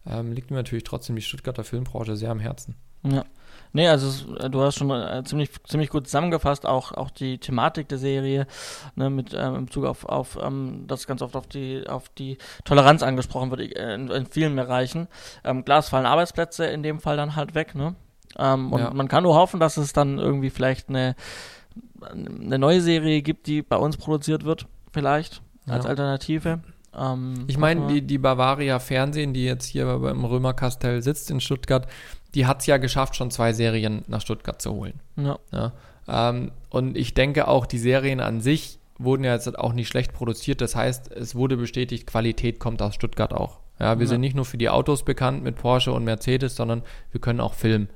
Ähm, 0.06 0.32
liegt 0.32 0.50
mir 0.50 0.56
natürlich 0.56 0.84
trotzdem 0.84 1.16
die 1.16 1.22
Stuttgarter 1.22 1.64
Filmbranche 1.64 2.16
sehr 2.16 2.30
am 2.30 2.40
Herzen. 2.40 2.74
Ja. 3.04 3.24
Nee, 3.72 3.88
also 3.88 4.34
äh, 4.36 4.50
du 4.50 4.62
hast 4.62 4.76
schon 4.76 4.90
äh, 4.90 5.22
ziemlich, 5.24 5.50
ziemlich 5.64 5.90
gut 5.90 6.06
zusammengefasst, 6.06 6.66
auch, 6.66 6.92
auch 6.92 7.10
die 7.10 7.38
Thematik 7.38 7.88
der 7.88 7.98
Serie, 7.98 8.46
ne, 8.96 9.08
mit 9.08 9.32
ähm, 9.34 9.54
im 9.54 9.66
Bezug 9.66 9.84
auf, 9.84 10.04
auf 10.04 10.38
ähm, 10.42 10.84
das 10.86 11.06
ganz 11.06 11.22
oft 11.22 11.36
auf 11.36 11.46
die, 11.46 11.86
auf 11.88 12.08
die 12.10 12.36
Toleranz 12.64 13.02
angesprochen 13.02 13.50
wird 13.50 13.60
äh, 13.60 13.94
in, 13.94 14.08
in 14.08 14.26
vielen 14.26 14.54
Bereichen. 14.56 15.08
Ähm, 15.44 15.64
Glas 15.64 15.88
fallen 15.88 16.06
Arbeitsplätze 16.06 16.66
in 16.66 16.82
dem 16.82 17.00
Fall 17.00 17.16
dann 17.16 17.34
halt 17.34 17.54
weg, 17.54 17.74
ne? 17.74 17.94
Ähm, 18.38 18.72
und 18.72 18.80
ja. 18.80 18.90
man 18.92 19.08
kann 19.08 19.24
nur 19.24 19.34
hoffen, 19.34 19.60
dass 19.60 19.76
es 19.76 19.92
dann 19.92 20.18
irgendwie 20.18 20.50
vielleicht 20.50 20.88
eine, 20.88 21.14
eine 22.00 22.58
neue 22.58 22.80
Serie 22.80 23.22
gibt, 23.22 23.46
die 23.46 23.62
bei 23.62 23.76
uns 23.76 23.96
produziert 23.96 24.44
wird, 24.44 24.66
vielleicht, 24.92 25.42
als 25.66 25.84
ja. 25.84 25.90
Alternative. 25.90 26.60
Ähm, 26.96 27.44
ich 27.46 27.58
meine, 27.58 27.86
die, 27.86 28.02
die 28.02 28.18
Bavaria 28.18 28.78
Fernsehen, 28.78 29.32
die 29.32 29.44
jetzt 29.44 29.66
hier 29.66 29.98
beim 29.98 30.24
Römerkastell 30.24 31.02
sitzt 31.02 31.30
in 31.30 31.40
Stuttgart, 31.40 31.86
die 32.34 32.46
hat 32.46 32.60
es 32.60 32.66
ja 32.66 32.76
geschafft, 32.76 33.16
schon 33.16 33.30
zwei 33.30 33.52
Serien 33.52 34.04
nach 34.08 34.20
Stuttgart 34.20 34.60
zu 34.60 34.72
holen. 34.72 35.00
Ja. 35.16 35.38
ja 35.50 35.72
ähm, 36.08 36.52
und 36.70 36.96
ich 36.96 37.14
denke 37.14 37.48
auch, 37.48 37.66
die 37.66 37.78
Serien 37.78 38.20
an 38.20 38.40
sich 38.40 38.78
wurden 38.98 39.24
ja 39.24 39.34
jetzt 39.34 39.58
auch 39.58 39.72
nicht 39.72 39.88
schlecht 39.88 40.12
produziert. 40.12 40.60
Das 40.60 40.76
heißt, 40.76 41.10
es 41.12 41.34
wurde 41.34 41.56
bestätigt, 41.56 42.06
Qualität 42.06 42.58
kommt 42.58 42.82
aus 42.82 42.94
Stuttgart 42.94 43.32
auch. 43.32 43.60
Ja, 43.78 43.98
wir 43.98 44.04
ja. 44.04 44.10
sind 44.10 44.20
nicht 44.20 44.36
nur 44.36 44.44
für 44.44 44.58
die 44.58 44.68
Autos 44.68 45.04
bekannt 45.04 45.42
mit 45.42 45.56
Porsche 45.56 45.92
und 45.92 46.04
Mercedes, 46.04 46.56
sondern 46.56 46.82
wir 47.10 47.20
können 47.20 47.40
auch 47.40 47.54
filmen. 47.54 47.88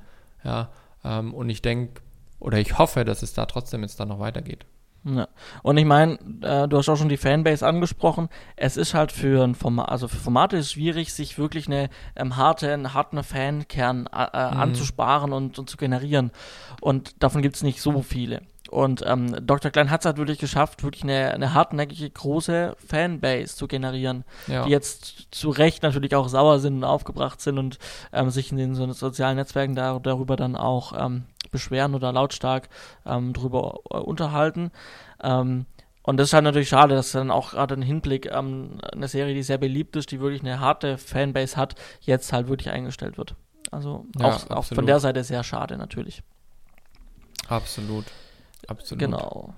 Ja, 0.43 0.69
ähm, 1.03 1.33
und 1.33 1.49
ich 1.49 1.61
denke, 1.61 2.01
oder 2.39 2.59
ich 2.59 2.77
hoffe, 2.77 3.05
dass 3.05 3.23
es 3.23 3.33
da 3.33 3.45
trotzdem 3.45 3.81
jetzt 3.81 3.99
dann 3.99 4.09
noch 4.09 4.19
weitergeht. 4.19 4.65
Ja. 5.07 5.27
Und 5.63 5.77
ich 5.77 5.85
meine, 5.85 6.19
äh, 6.41 6.67
du 6.67 6.77
hast 6.77 6.89
auch 6.89 6.97
schon 6.97 7.09
die 7.09 7.17
Fanbase 7.17 7.65
angesprochen. 7.65 8.29
Es 8.55 8.75
ist 8.77 8.93
halt 8.93 9.11
für 9.11 9.43
ein 9.43 9.55
Format, 9.55 9.89
also 9.89 10.07
für 10.07 10.17
Formate 10.17 10.57
ist 10.57 10.65
es 10.65 10.71
schwierig, 10.73 11.13
sich 11.13 11.37
wirklich 11.37 11.67
eine 11.67 11.89
ähm, 12.15 12.35
harte, 12.35 12.73
einen 12.73 12.93
harten 12.93 13.23
Fankern 13.23 14.07
äh, 14.07 14.23
äh, 14.33 14.51
mhm. 14.51 14.59
anzusparen 14.59 15.33
und, 15.33 15.59
und, 15.59 15.69
zu 15.69 15.77
generieren. 15.77 16.31
Und 16.81 17.23
davon 17.23 17.41
gibt 17.41 17.55
es 17.55 17.63
nicht 17.63 17.81
so 17.81 18.01
viele. 18.01 18.41
Und 18.69 19.03
ähm, 19.05 19.33
Dr. 19.45 19.71
Klein 19.71 19.89
hat 19.89 20.01
es 20.01 20.05
halt 20.05 20.17
wirklich 20.17 20.39
geschafft, 20.39 20.83
wirklich 20.83 21.03
eine, 21.03 21.31
eine 21.31 21.53
hartnäckige, 21.53 22.09
große 22.09 22.75
Fanbase 22.85 23.55
zu 23.55 23.67
generieren, 23.67 24.25
ja. 24.47 24.65
die 24.65 24.71
jetzt 24.71 25.27
zu 25.31 25.49
Recht 25.49 25.83
natürlich 25.83 26.15
auch 26.15 26.27
sauer 26.27 26.59
sind 26.59 26.77
und 26.77 26.83
aufgebracht 26.83 27.41
sind 27.41 27.57
und 27.57 27.79
ähm, 28.11 28.29
sich 28.29 28.51
in 28.51 28.57
den 28.57 28.75
so 28.75 28.91
sozialen 28.91 29.37
Netzwerken 29.37 29.75
da, 29.75 29.99
darüber 29.99 30.35
dann 30.35 30.55
auch 30.55 30.93
ähm, 30.97 31.23
beschweren 31.57 31.95
oder 31.95 32.11
lautstark 32.11 32.69
ähm, 33.05 33.33
darüber 33.33 33.79
äh, 33.89 33.97
unterhalten. 33.97 34.71
Ähm, 35.21 35.65
und 36.03 36.17
das 36.17 36.29
ist 36.29 36.33
halt 36.33 36.45
natürlich 36.45 36.69
schade, 36.69 36.95
dass 36.95 37.11
dann 37.11 37.31
auch 37.31 37.51
gerade 37.51 37.73
im 37.73 37.81
Hinblick 37.81 38.31
ähm, 38.31 38.79
eine 38.93 39.07
Serie, 39.09 39.33
die 39.35 39.43
sehr 39.43 39.57
beliebt 39.57 39.95
ist, 39.97 40.11
die 40.11 40.21
wirklich 40.21 40.41
eine 40.41 40.59
harte 40.59 40.97
Fanbase 40.97 41.57
hat, 41.57 41.75
jetzt 41.99 42.31
halt 42.31 42.47
wirklich 42.47 42.69
eingestellt 42.69 43.17
wird. 43.17 43.35
Also 43.71 44.05
ja, 44.17 44.27
auch, 44.27 44.49
auch 44.49 44.63
von 44.63 44.85
der 44.85 45.01
Seite 45.01 45.23
sehr 45.23 45.43
schade 45.43 45.77
natürlich. 45.77 46.23
Absolut. 47.49 48.05
Absolut. 48.67 48.99
Genau. 48.99 49.53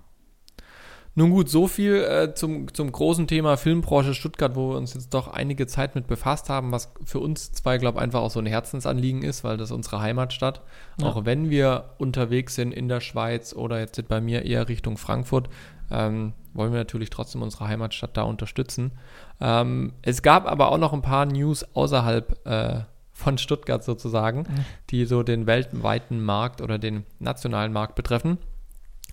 Nun 1.20 1.32
gut, 1.32 1.50
so 1.50 1.68
viel 1.68 1.96
äh, 1.96 2.34
zum, 2.34 2.74
zum 2.74 2.94
großen 2.94 3.28
Thema 3.28 3.58
Filmbranche 3.58 4.14
Stuttgart, 4.14 4.56
wo 4.56 4.70
wir 4.70 4.78
uns 4.78 4.94
jetzt 4.94 5.14
doch 5.14 5.28
einige 5.28 5.68
Zeit 5.68 5.94
mit 5.94 6.08
befasst 6.08 6.48
haben, 6.48 6.72
was 6.72 6.94
für 7.04 7.20
uns 7.20 7.52
zwei, 7.52 7.78
glaube 7.78 7.98
ich, 7.98 8.04
einfach 8.04 8.22
auch 8.22 8.32
so 8.32 8.40
ein 8.40 8.46
Herzensanliegen 8.46 9.22
ist, 9.24 9.44
weil 9.44 9.58
das 9.58 9.72
unsere 9.72 10.00
Heimatstadt. 10.00 10.62
Ja. 10.98 11.08
Auch 11.08 11.26
wenn 11.26 11.50
wir 11.50 11.90
unterwegs 11.98 12.56
sind 12.56 12.72
in 12.74 12.88
der 12.88 13.02
Schweiz 13.02 13.52
oder 13.54 13.80
jetzt 13.80 14.08
bei 14.08 14.22
mir 14.22 14.46
eher 14.46 14.70
Richtung 14.70 14.98
Frankfurt, 14.98 15.50
ähm, 15.92 16.32
wollen 16.54 16.72
wir 16.72 16.80
natürlich 16.80 17.10
trotzdem 17.10 17.42
unsere 17.42 17.68
Heimatstadt 17.68 18.16
da 18.16 18.22
unterstützen. 18.22 18.94
Ähm, 19.42 19.92
es 20.02 20.22
gab 20.22 20.50
aber 20.50 20.72
auch 20.72 20.78
noch 20.78 20.94
ein 20.94 21.02
paar 21.02 21.26
News 21.26 21.66
außerhalb 21.76 22.48
äh, 22.48 22.80
von 23.12 23.38
Stuttgart 23.38 23.84
sozusagen, 23.84 24.44
mhm. 24.44 24.66
die 24.90 25.04
so 25.04 25.22
den 25.24 25.48
weltweiten 25.48 26.24
Markt 26.24 26.62
oder 26.62 26.78
den 26.78 27.04
nationalen 27.20 27.74
Markt 27.74 27.96
betreffen. 27.96 28.38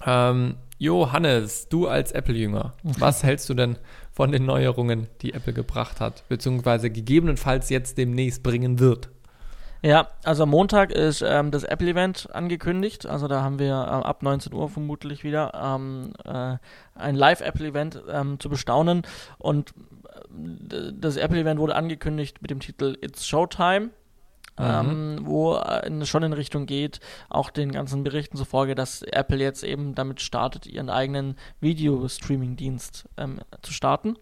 Ähm, 0.06 0.54
Johannes, 0.78 1.68
du 1.68 1.88
als 1.88 2.12
Apple-Jünger, 2.12 2.74
was 2.82 3.22
hältst 3.22 3.48
du 3.48 3.54
denn 3.54 3.78
von 4.12 4.32
den 4.32 4.44
Neuerungen, 4.44 5.08
die 5.22 5.32
Apple 5.32 5.52
gebracht 5.52 6.00
hat, 6.00 6.28
beziehungsweise 6.28 6.90
gegebenenfalls 6.90 7.70
jetzt 7.70 7.96
demnächst 7.98 8.42
bringen 8.42 8.78
wird? 8.78 9.10
Ja, 9.82 10.08
also 10.24 10.44
am 10.44 10.50
Montag 10.50 10.90
ist 10.90 11.22
ähm, 11.22 11.50
das 11.50 11.62
Apple-Event 11.62 12.28
angekündigt. 12.32 13.06
Also 13.06 13.28
da 13.28 13.42
haben 13.42 13.58
wir 13.58 13.72
äh, 13.72 14.06
ab 14.06 14.22
19 14.22 14.52
Uhr 14.52 14.68
vermutlich 14.68 15.22
wieder 15.22 15.52
ähm, 15.54 16.12
äh, 16.24 16.56
ein 16.94 17.14
Live-Apple-Event 17.14 18.02
ähm, 18.10 18.40
zu 18.40 18.48
bestaunen. 18.48 19.02
Und 19.38 19.74
äh, 20.72 20.92
das 20.92 21.16
Apple-Event 21.16 21.60
wurde 21.60 21.76
angekündigt 21.76 22.42
mit 22.42 22.50
dem 22.50 22.60
Titel 22.60 22.96
It's 23.00 23.26
Showtime. 23.26 23.90
Mhm. 24.58 24.64
Ähm, 24.64 25.18
wo 25.24 25.56
in, 25.84 26.06
schon 26.06 26.22
in 26.22 26.32
Richtung 26.32 26.66
geht, 26.66 27.00
auch 27.28 27.50
den 27.50 27.72
ganzen 27.72 28.04
Berichten 28.04 28.36
zufolge, 28.36 28.74
dass 28.74 29.02
Apple 29.02 29.38
jetzt 29.38 29.62
eben 29.64 29.94
damit 29.94 30.20
startet, 30.22 30.66
ihren 30.66 30.88
eigenen 30.88 31.36
Video-Streaming-Dienst 31.60 33.06
ähm, 33.18 33.40
zu 33.62 33.72
starten. 33.72 34.16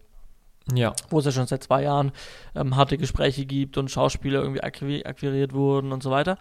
Ja. 0.73 0.93
Wo 1.09 1.19
es 1.19 1.25
ja 1.25 1.31
schon 1.31 1.47
seit 1.47 1.63
zwei 1.63 1.83
Jahren 1.83 2.11
ähm, 2.55 2.75
harte 2.75 2.97
Gespräche 2.97 3.45
gibt 3.45 3.77
und 3.77 3.91
Schauspieler 3.91 4.41
irgendwie 4.41 4.63
akquiriert 4.63 5.53
wurden 5.53 5.91
und 5.91 6.01
so 6.01 6.11
weiter. 6.11 6.37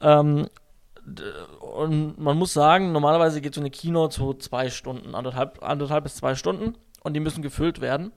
Ähm, 0.00 0.48
und 1.60 2.18
man 2.18 2.36
muss 2.36 2.52
sagen, 2.52 2.92
normalerweise 2.92 3.40
geht 3.40 3.54
so 3.54 3.60
eine 3.60 3.70
Keynote 3.70 4.14
so 4.14 4.34
zwei 4.34 4.70
Stunden, 4.70 5.14
anderthalb, 5.14 5.62
anderthalb 5.62 6.04
bis 6.04 6.16
zwei 6.16 6.34
Stunden 6.34 6.74
und 7.02 7.14
die 7.14 7.20
müssen 7.20 7.42
gefüllt 7.42 7.80
werden. 7.80 8.12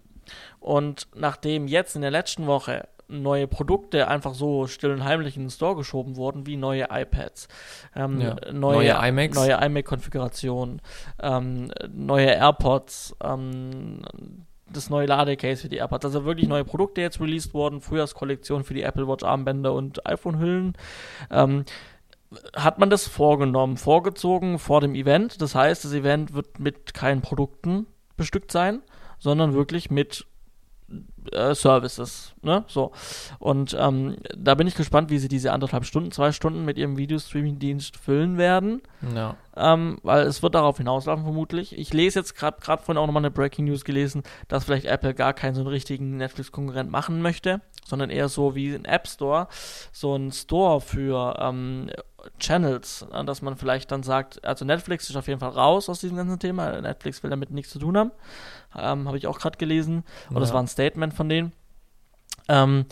Und 0.59 1.07
nachdem 1.15 1.67
jetzt 1.67 1.95
in 1.95 2.01
der 2.01 2.11
letzten 2.11 2.47
Woche 2.47 2.87
neue 3.09 3.47
Produkte 3.47 4.07
einfach 4.07 4.33
so 4.33 4.67
still 4.67 4.91
und 4.91 5.03
heimlich 5.03 5.35
in 5.35 5.43
den 5.43 5.49
Store 5.49 5.75
geschoben 5.75 6.15
wurden, 6.15 6.45
wie 6.45 6.57
neue 6.57 6.87
iPads, 6.89 7.47
ähm, 7.95 8.21
ja. 8.21 8.35
neue, 8.53 8.93
neue 8.93 9.09
iMacs, 9.09 9.35
neue 9.35 9.53
iMac-Konfigurationen, 9.53 10.81
ähm, 11.21 11.71
neue 11.91 12.27
AirPods, 12.27 13.15
ähm, 13.23 14.01
das 14.71 14.89
neue 14.89 15.07
Ladecase 15.07 15.63
für 15.63 15.69
die 15.69 15.77
AirPods. 15.77 16.05
Also 16.05 16.25
wirklich 16.25 16.47
neue 16.47 16.63
Produkte 16.63 17.01
jetzt 17.01 17.19
released 17.19 17.53
worden, 17.53 17.81
Frühjahrskollektion 17.81 18.63
für 18.63 18.75
die 18.75 18.83
Apple 18.83 19.07
Watch 19.07 19.23
Armbänder 19.23 19.73
und 19.73 20.05
iPhone-Hüllen. 20.05 20.73
Ähm, 21.31 21.65
hat 22.55 22.77
man 22.77 22.91
das 22.91 23.07
vorgenommen, 23.07 23.77
vorgezogen 23.77 24.59
vor 24.59 24.81
dem 24.81 24.93
Event. 24.93 25.41
Das 25.41 25.55
heißt, 25.55 25.83
das 25.83 25.93
Event 25.93 26.33
wird 26.33 26.59
mit 26.59 26.93
keinen 26.93 27.21
Produkten 27.21 27.87
bestückt 28.17 28.51
sein, 28.51 28.83
sondern 29.17 29.53
wirklich 29.53 29.89
mit 29.89 30.27
äh, 31.33 31.53
Services, 31.55 32.33
ne? 32.41 32.63
So. 32.67 32.91
Und 33.39 33.75
ähm, 33.79 34.17
da 34.37 34.55
bin 34.55 34.67
ich 34.67 34.75
gespannt, 34.75 35.09
wie 35.09 35.19
sie 35.19 35.27
diese 35.27 35.51
anderthalb 35.51 35.85
Stunden, 35.85 36.11
zwei 36.11 36.31
Stunden 36.31 36.65
mit 36.65 36.77
ihrem 36.77 36.97
Videostreaming-Dienst 36.97 37.97
füllen 37.97 38.37
werden. 38.37 38.81
Ja. 39.15 39.35
Ähm, 39.55 39.97
weil 40.03 40.25
es 40.25 40.41
wird 40.41 40.55
darauf 40.55 40.77
hinauslaufen, 40.77 41.23
vermutlich. 41.23 41.77
Ich 41.77 41.93
lese 41.93 42.19
jetzt 42.19 42.35
gerade 42.35 42.57
gerade 42.61 42.83
vorhin 42.83 43.01
auch 43.01 43.07
nochmal 43.07 43.21
eine 43.21 43.31
Breaking 43.31 43.65
News 43.65 43.83
gelesen, 43.83 44.23
dass 44.47 44.65
vielleicht 44.65 44.85
Apple 44.85 45.13
gar 45.13 45.33
keinen 45.33 45.55
so 45.55 45.61
einen 45.61 45.69
richtigen 45.69 46.17
Netflix-Konkurrent 46.17 46.89
machen 46.89 47.21
möchte, 47.21 47.61
sondern 47.89 48.09
eher 48.09 48.29
so 48.29 48.55
wie 48.55 48.73
ein 48.73 48.85
App 48.85 49.07
Store, 49.07 49.47
so 49.91 50.15
ein 50.15 50.31
Store 50.31 50.81
für 50.81 51.37
ähm, 51.39 51.89
Channels, 52.39 53.05
äh, 53.11 53.23
dass 53.25 53.41
man 53.41 53.57
vielleicht 53.57 53.91
dann 53.91 54.03
sagt, 54.03 54.43
also 54.45 54.65
Netflix 54.65 55.09
ist 55.09 55.15
auf 55.15 55.27
jeden 55.27 55.39
Fall 55.39 55.49
raus 55.49 55.89
aus 55.89 55.99
diesem 56.01 56.17
ganzen 56.17 56.39
Thema. 56.39 56.81
Netflix 56.81 57.23
will 57.23 57.29
damit 57.29 57.51
nichts 57.51 57.71
zu 57.71 57.79
tun 57.79 57.97
haben. 57.97 58.11
Ähm, 58.77 59.07
Habe 59.07 59.17
ich 59.17 59.27
auch 59.27 59.39
gerade 59.39 59.57
gelesen. 59.57 60.03
Und 60.29 60.35
ja. 60.35 60.39
das 60.39 60.53
war 60.53 60.61
ein 60.61 60.67
Statement 60.67 61.13
von 61.13 61.29
denen. 61.29 61.51
Ähm, 62.47 62.85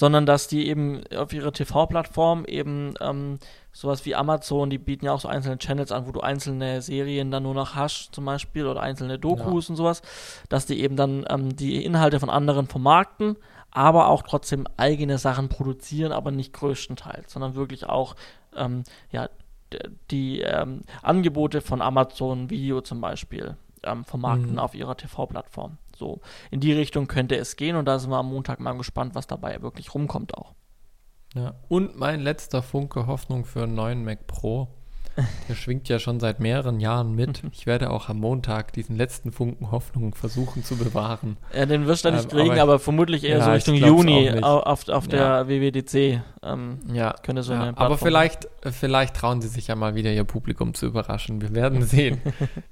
sondern 0.00 0.24
dass 0.24 0.48
die 0.48 0.66
eben 0.66 1.02
auf 1.14 1.34
ihrer 1.34 1.52
TV-Plattform 1.52 2.46
eben 2.46 2.94
ähm, 3.02 3.38
sowas 3.70 4.06
wie 4.06 4.14
Amazon, 4.14 4.70
die 4.70 4.78
bieten 4.78 5.04
ja 5.04 5.12
auch 5.12 5.20
so 5.20 5.28
einzelne 5.28 5.58
Channels 5.58 5.92
an, 5.92 6.06
wo 6.06 6.10
du 6.10 6.22
einzelne 6.22 6.80
Serien 6.80 7.30
dann 7.30 7.42
nur 7.42 7.52
noch 7.52 7.74
hast, 7.74 8.14
zum 8.14 8.24
Beispiel, 8.24 8.66
oder 8.66 8.80
einzelne 8.80 9.18
Dokus 9.18 9.68
ja. 9.68 9.72
und 9.72 9.76
sowas, 9.76 10.00
dass 10.48 10.64
die 10.64 10.80
eben 10.80 10.96
dann 10.96 11.26
ähm, 11.28 11.54
die 11.54 11.84
Inhalte 11.84 12.18
von 12.18 12.30
anderen 12.30 12.66
vermarkten, 12.66 13.36
aber 13.72 14.08
auch 14.08 14.22
trotzdem 14.22 14.66
eigene 14.78 15.18
Sachen 15.18 15.50
produzieren, 15.50 16.12
aber 16.12 16.30
nicht 16.30 16.54
größtenteils, 16.54 17.30
sondern 17.30 17.54
wirklich 17.54 17.84
auch 17.84 18.16
ähm, 18.56 18.84
ja, 19.12 19.28
die 20.10 20.40
ähm, 20.40 20.80
Angebote 21.02 21.60
von 21.60 21.82
Amazon 21.82 22.48
Video 22.48 22.80
zum 22.80 23.02
Beispiel 23.02 23.54
ähm, 23.82 24.06
vermarkten 24.06 24.52
mhm. 24.52 24.60
auf 24.60 24.74
ihrer 24.74 24.96
TV-Plattform. 24.96 25.76
So, 26.00 26.20
in 26.50 26.60
die 26.60 26.72
Richtung 26.72 27.06
könnte 27.06 27.36
es 27.36 27.56
gehen 27.56 27.76
und 27.76 27.84
da 27.84 27.98
sind 27.98 28.10
wir 28.10 28.16
am 28.16 28.30
Montag 28.30 28.58
mal 28.58 28.72
gespannt, 28.72 29.14
was 29.14 29.26
dabei 29.26 29.60
wirklich 29.60 29.94
rumkommt 29.94 30.34
auch. 30.34 30.54
Ja, 31.34 31.54
und 31.68 31.96
mein 31.96 32.20
letzter 32.20 32.62
Funke 32.62 33.06
Hoffnung 33.06 33.44
für 33.44 33.62
einen 33.64 33.74
neuen 33.74 34.02
Mac 34.02 34.26
Pro 34.26 34.68
der 35.48 35.54
schwingt 35.54 35.88
ja 35.88 35.98
schon 35.98 36.20
seit 36.20 36.40
mehreren 36.40 36.80
Jahren 36.80 37.14
mit. 37.14 37.42
Ich 37.52 37.66
werde 37.66 37.90
auch 37.90 38.08
am 38.08 38.18
Montag 38.18 38.72
diesen 38.72 38.96
letzten 38.96 39.32
Funken 39.32 39.70
Hoffnung 39.70 40.14
versuchen 40.14 40.64
zu 40.64 40.76
bewahren. 40.76 41.36
Ja, 41.54 41.66
den 41.66 41.86
wirst 41.86 42.04
du 42.04 42.10
nicht 42.10 42.24
ähm, 42.24 42.30
kriegen, 42.30 42.52
aber, 42.52 42.62
aber, 42.62 42.78
vermutlich 42.78 43.24
eher 43.24 43.38
ja, 43.38 43.44
so 43.44 43.50
Richtung 43.50 43.74
Juni 43.74 44.30
auf, 44.40 44.88
auf 44.88 45.08
der 45.08 45.20
ja. 45.20 45.48
WWDC. 45.48 46.22
Ähm, 46.42 46.78
ja, 46.92 47.14
könnte 47.22 47.42
so 47.42 47.52
ja, 47.52 47.72
aber 47.76 47.98
vielleicht, 47.98 48.48
vielleicht 48.70 49.14
trauen 49.16 49.42
sie 49.42 49.48
sich 49.48 49.66
ja 49.66 49.76
mal 49.76 49.94
wieder 49.94 50.12
ihr 50.12 50.24
Publikum 50.24 50.74
zu 50.74 50.86
überraschen. 50.86 51.40
Wir 51.40 51.54
werden 51.54 51.82
sehen. 51.86 52.20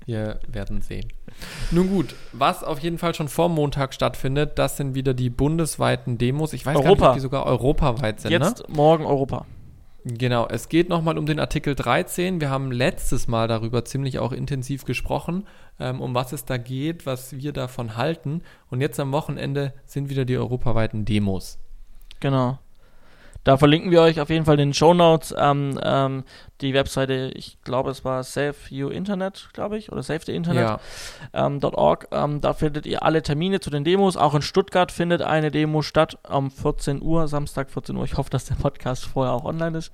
Wir 0.07 0.41
werden 0.47 0.81
sehen. 0.81 1.13
Nun 1.71 1.89
gut, 1.89 2.15
was 2.33 2.65
auf 2.65 2.79
jeden 2.79 2.99
Fall 2.99 3.15
schon 3.15 3.29
vor 3.29 3.49
Montag 3.49 3.95
stattfindet, 3.95 4.59
das 4.59 4.77
sind 4.77 4.95
wieder 4.95 5.15
die 5.15 5.31
bundesweiten 5.31 6.19
Demos. 6.19 6.53
Ich 6.53 6.65
weiß 6.65 6.77
Europa. 6.77 6.89
gar 6.89 6.95
nicht, 6.95 7.03
ob 7.03 7.15
die 7.15 7.21
sogar 7.21 7.47
europaweit 7.47 8.21
sind. 8.21 8.31
Jetzt, 8.31 8.69
ne? 8.69 8.75
morgen 8.75 9.05
Europa. 9.05 9.47
Genau, 10.11 10.47
es 10.49 10.71
geht 10.71 10.89
nochmal 10.89 11.19
um 11.19 11.27
den 11.27 11.39
Artikel 11.39 11.75
13. 11.75 12.41
Wir 12.41 12.49
haben 12.49 12.73
letztes 12.73 13.29
Mal 13.29 13.47
darüber 13.47 13.85
ziemlich 13.85 14.19
auch 14.19 14.33
intensiv 14.33 14.87
gesprochen, 14.87 15.47
ähm, 15.79 16.01
um 16.01 16.15
was 16.15 16.33
es 16.33 16.47
da 16.47 16.57
geht, 16.57 17.05
was 17.05 17.37
wir 17.37 17.53
davon 17.53 17.95
halten. 17.95 18.43
Und 18.71 18.81
jetzt 18.81 18.99
am 19.01 19.13
Wochenende 19.13 19.75
sind 19.85 20.09
wieder 20.09 20.25
die 20.25 20.39
europaweiten 20.39 21.05
Demos. 21.05 21.59
Genau. 22.21 22.59
Da 23.45 23.59
verlinken 23.59 23.91
wir 23.91 24.01
euch 24.01 24.19
auf 24.19 24.31
jeden 24.31 24.47
Fall 24.47 24.59
in 24.59 24.69
den 24.71 24.75
Show 24.75 24.95
Notes 24.95 25.35
ähm, 25.39 25.79
ähm, 25.83 26.25
die 26.61 26.75
Webseite, 26.75 27.31
ich 27.35 27.59
glaube, 27.63 27.91
es 27.91 28.05
war 28.05 28.25
Save 28.25 28.55
You 28.71 28.89
Internet, 28.89 29.51
glaube 29.53 29.79
ich, 29.79 29.93
oder 29.93 30.03
Save 30.03 30.21
the 30.27 30.35
Internet. 30.35 30.63
Ja. 30.63 30.81
Ähm, 31.33 31.61
.org. 31.63 32.09
Ähm, 32.11 32.41
da 32.41 32.53
findet 32.53 32.87
ihr 32.87 33.03
alle 33.03 33.23
Termine 33.23 33.61
zu 33.61 33.71
den 33.71 33.85
Demos. 33.85 34.17
Auch 34.17 34.35
in 34.35 34.43
Stuttgart 34.43 34.91
findet 34.91 35.23
eine 35.23 35.51
Demo 35.51 35.83
statt 35.83 36.19
um 36.29 36.51
14 36.51 37.01
Uhr, 37.01 37.29
Samstag 37.29 37.71
14 37.71 37.97
Uhr. 37.97 38.05
Ich 38.05 38.17
hoffe, 38.17 38.31
dass 38.31 38.47
der 38.47 38.57
Podcast 38.57 39.05
vorher 39.05 39.35
auch 39.35 39.45
online 39.45 39.79
ist. 39.79 39.93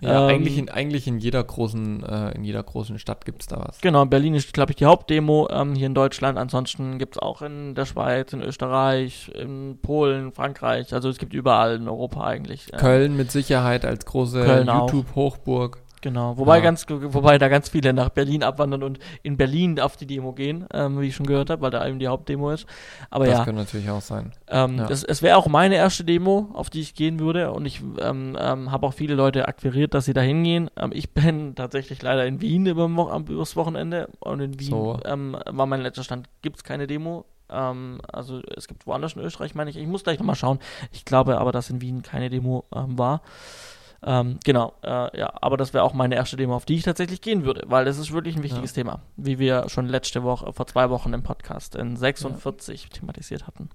Ja, 0.00 0.28
ähm, 0.28 0.36
eigentlich, 0.36 0.58
in, 0.58 0.68
eigentlich 0.68 1.08
in 1.08 1.18
jeder 1.18 1.42
großen, 1.42 2.04
äh, 2.04 2.30
in 2.32 2.44
jeder 2.44 2.62
großen 2.62 2.98
Stadt 2.98 3.24
gibt 3.24 3.42
es 3.42 3.48
da 3.48 3.64
was. 3.66 3.80
Genau, 3.80 4.04
Berlin 4.04 4.34
ist, 4.34 4.52
glaube 4.52 4.72
ich, 4.72 4.76
die 4.76 4.84
Hauptdemo 4.84 5.48
ähm, 5.50 5.74
hier 5.74 5.86
in 5.86 5.94
Deutschland. 5.94 6.38
Ansonsten 6.38 6.98
gibt 6.98 7.16
es 7.16 7.22
auch 7.22 7.42
in 7.42 7.74
der 7.74 7.86
Schweiz, 7.86 8.32
in 8.32 8.42
Österreich, 8.42 9.32
in 9.34 9.78
Polen, 9.82 10.32
Frankreich. 10.32 10.94
Also 10.94 11.08
es 11.08 11.18
gibt 11.18 11.34
überall 11.34 11.76
in 11.76 11.88
Europa 11.88 12.24
eigentlich. 12.24 12.70
Köln 12.76 13.16
mit 13.16 13.32
Sicherheit 13.32 13.84
als 13.84 14.04
große 14.04 14.64
YouTube-Hochburg. 14.64 15.78
Genau, 16.00 16.36
wobei, 16.36 16.58
ja. 16.58 16.62
ganz, 16.62 16.86
wobei 16.88 17.38
da 17.38 17.48
ganz 17.48 17.68
viele 17.68 17.92
nach 17.92 18.10
Berlin 18.10 18.42
abwandern 18.42 18.82
und 18.82 18.98
in 19.22 19.36
Berlin 19.36 19.80
auf 19.80 19.96
die 19.96 20.06
Demo 20.06 20.32
gehen, 20.32 20.66
ähm, 20.72 21.00
wie 21.00 21.08
ich 21.08 21.16
schon 21.16 21.26
gehört 21.26 21.50
habe, 21.50 21.62
weil 21.62 21.70
da 21.70 21.86
eben 21.86 21.98
die 21.98 22.08
Hauptdemo 22.08 22.50
ist. 22.50 22.66
Aber 23.10 23.24
das 23.24 23.32
ja. 23.32 23.38
Das 23.38 23.44
könnte 23.46 23.62
natürlich 23.62 23.90
auch 23.90 24.00
sein. 24.00 24.32
Ähm, 24.48 24.78
ja. 24.78 24.86
das, 24.86 25.04
es 25.04 25.22
wäre 25.22 25.36
auch 25.36 25.46
meine 25.46 25.76
erste 25.76 26.04
Demo, 26.04 26.50
auf 26.52 26.70
die 26.70 26.80
ich 26.80 26.94
gehen 26.94 27.18
würde 27.18 27.52
und 27.52 27.66
ich 27.66 27.82
ähm, 28.00 28.36
ähm 28.38 28.70
habe 28.70 28.86
auch 28.86 28.94
viele 28.94 29.14
Leute 29.14 29.48
akquiriert, 29.48 29.94
dass 29.94 30.04
sie 30.04 30.12
da 30.12 30.20
hingehen. 30.20 30.70
Ähm, 30.76 30.90
ich 30.92 31.10
bin 31.10 31.54
tatsächlich 31.56 32.02
leider 32.02 32.26
in 32.26 32.40
Wien 32.40 32.66
über, 32.66 32.84
übers 33.28 33.56
Wochenende 33.56 34.08
und 34.20 34.40
in 34.40 34.60
Wien 34.60 34.70
so. 34.70 35.00
Ähm, 35.04 35.36
war 35.46 35.66
mein 35.66 35.80
letzter 35.80 36.04
Stand, 36.04 36.28
gibt 36.42 36.56
es 36.56 36.64
keine 36.64 36.86
Demo. 36.86 37.24
also 37.48 38.42
es 38.56 38.68
gibt 38.68 38.86
woanders 38.86 39.14
in 39.14 39.22
Österreich, 39.22 39.54
meine 39.54 39.70
ich. 39.70 39.76
Ich 39.78 39.86
muss 39.86 40.04
gleich 40.04 40.18
nochmal 40.18 40.36
schauen. 40.36 40.58
Ich 40.92 41.06
glaube 41.06 41.38
aber, 41.38 41.50
dass 41.50 41.70
in 41.70 41.80
Wien 41.80 42.02
keine 42.02 42.28
Demo 42.28 42.64
war. 42.70 43.22
Ähm, 44.02 44.38
genau, 44.44 44.74
äh, 44.82 45.18
ja, 45.18 45.32
aber 45.40 45.56
das 45.56 45.74
wäre 45.74 45.82
auch 45.82 45.92
meine 45.92 46.14
erste 46.14 46.36
Demo, 46.36 46.54
auf 46.54 46.64
die 46.64 46.76
ich 46.76 46.82
tatsächlich 46.82 47.20
gehen 47.20 47.44
würde, 47.44 47.64
weil 47.66 47.84
das 47.84 47.98
ist 47.98 48.12
wirklich 48.12 48.36
ein 48.36 48.42
wichtiges 48.42 48.70
ja. 48.70 48.82
Thema, 48.82 49.02
wie 49.16 49.38
wir 49.38 49.68
schon 49.68 49.86
letzte 49.86 50.22
Woche, 50.22 50.52
vor 50.52 50.66
zwei 50.66 50.88
Wochen 50.90 51.12
im 51.12 51.22
Podcast 51.22 51.74
in 51.74 51.96
46 51.96 52.84
ja. 52.84 52.88
thematisiert 52.90 53.46
hatten. 53.46 53.70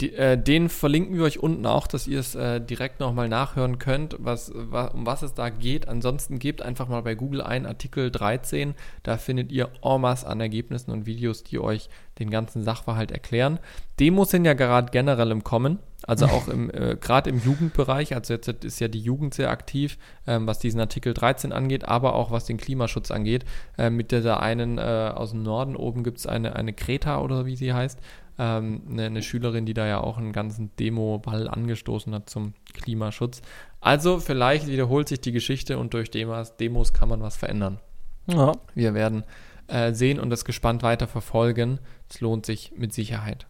Die, 0.00 0.14
äh, 0.14 0.42
den 0.42 0.70
verlinken 0.70 1.16
wir 1.16 1.24
euch 1.24 1.40
unten 1.40 1.66
auch, 1.66 1.86
dass 1.86 2.06
ihr 2.06 2.20
es 2.20 2.34
äh, 2.34 2.60
direkt 2.60 3.00
nochmal 3.00 3.28
nachhören 3.28 3.78
könnt, 3.78 4.16
was, 4.18 4.50
wa, 4.54 4.86
um 4.86 5.04
was 5.04 5.22
es 5.22 5.34
da 5.34 5.50
geht. 5.50 5.88
Ansonsten 5.88 6.38
gebt 6.38 6.62
einfach 6.62 6.88
mal 6.88 7.02
bei 7.02 7.14
Google 7.14 7.42
ein 7.42 7.66
Artikel 7.66 8.10
13. 8.10 8.74
Da 9.02 9.18
findet 9.18 9.52
ihr 9.52 9.68
en 9.82 10.00
masse 10.00 10.26
an 10.26 10.40
Ergebnissen 10.40 10.90
und 10.90 11.04
Videos, 11.04 11.44
die 11.44 11.58
euch 11.58 11.90
den 12.18 12.30
ganzen 12.30 12.64
Sachverhalt 12.64 13.10
erklären. 13.10 13.58
Demos 13.98 14.30
sind 14.30 14.46
ja 14.46 14.54
gerade 14.54 14.90
generell 14.90 15.30
im 15.30 15.44
Kommen, 15.44 15.78
also 16.06 16.26
auch 16.26 16.48
im, 16.48 16.70
äh, 16.70 16.96
gerade 17.00 17.30
im 17.30 17.38
Jugendbereich. 17.38 18.14
Also 18.14 18.34
jetzt 18.34 18.48
ist 18.48 18.80
ja 18.80 18.88
die 18.88 19.00
Jugend 19.00 19.34
sehr 19.34 19.50
aktiv, 19.50 19.98
ähm, 20.26 20.46
was 20.46 20.58
diesen 20.58 20.80
Artikel 20.80 21.14
13 21.14 21.52
angeht, 21.52 21.86
aber 21.86 22.14
auch 22.14 22.30
was 22.30 22.44
den 22.44 22.56
Klimaschutz 22.56 23.10
angeht. 23.10 23.44
Äh, 23.78 23.90
mit 23.90 24.12
dieser 24.12 24.40
einen 24.40 24.78
äh, 24.78 25.12
aus 25.14 25.30
dem 25.30 25.42
Norden 25.42 25.76
oben 25.76 26.04
gibt 26.04 26.18
es 26.18 26.26
eine, 26.26 26.56
eine 26.56 26.72
Kreta 26.72 27.20
oder 27.20 27.46
wie 27.46 27.56
sie 27.56 27.72
heißt 27.72 27.98
ähm, 28.40 28.82
eine, 28.90 29.04
eine, 29.04 29.22
Schülerin, 29.22 29.66
die 29.66 29.74
da 29.74 29.86
ja 29.86 30.00
auch 30.00 30.16
einen 30.16 30.32
ganzen 30.32 30.74
Demo-Ball 30.76 31.46
angestoßen 31.46 32.14
hat 32.14 32.30
zum 32.30 32.54
Klimaschutz. 32.72 33.42
Also 33.80 34.18
vielleicht 34.18 34.66
wiederholt 34.66 35.08
sich 35.08 35.20
die 35.20 35.32
Geschichte 35.32 35.78
und 35.78 35.92
durch 35.92 36.10
Demos, 36.10 36.56
Demos 36.56 36.94
kann 36.94 37.10
man 37.10 37.20
was 37.20 37.36
verändern. 37.36 37.80
Ja. 38.26 38.52
Wir 38.74 38.94
werden 38.94 39.24
äh, 39.66 39.92
sehen 39.92 40.18
und 40.18 40.30
das 40.30 40.46
gespannt 40.46 40.82
weiter 40.82 41.06
verfolgen. 41.06 41.80
Es 42.08 42.22
lohnt 42.22 42.46
sich 42.46 42.72
mit 42.76 42.94
Sicherheit. 42.94 43.46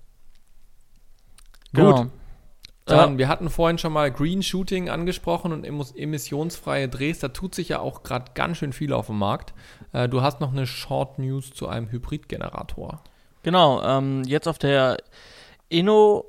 Genau. 1.72 2.06
Dann, 2.90 3.12
ja. 3.12 3.18
wir 3.18 3.28
hatten 3.28 3.50
vorhin 3.50 3.78
schon 3.78 3.92
mal 3.92 4.10
Green 4.10 4.42
Shooting 4.42 4.88
angesprochen 4.88 5.52
und 5.52 5.64
emissionsfreie 5.64 6.88
Drehs. 6.88 7.20
Da 7.20 7.28
tut 7.28 7.54
sich 7.54 7.70
ja 7.70 7.80
auch 7.80 8.02
gerade 8.02 8.32
ganz 8.34 8.58
schön 8.58 8.72
viel 8.72 8.92
auf 8.92 9.06
dem 9.06 9.18
Markt. 9.18 9.54
Äh, 9.92 10.08
du 10.08 10.22
hast 10.22 10.40
noch 10.40 10.52
eine 10.52 10.66
Short 10.66 11.18
News 11.18 11.52
zu 11.52 11.68
einem 11.68 11.90
Hybridgenerator. 11.90 13.02
Genau, 13.42 13.82
ähm, 13.82 14.22
jetzt 14.24 14.48
auf 14.48 14.58
der 14.58 14.98
Inno, 15.68 16.26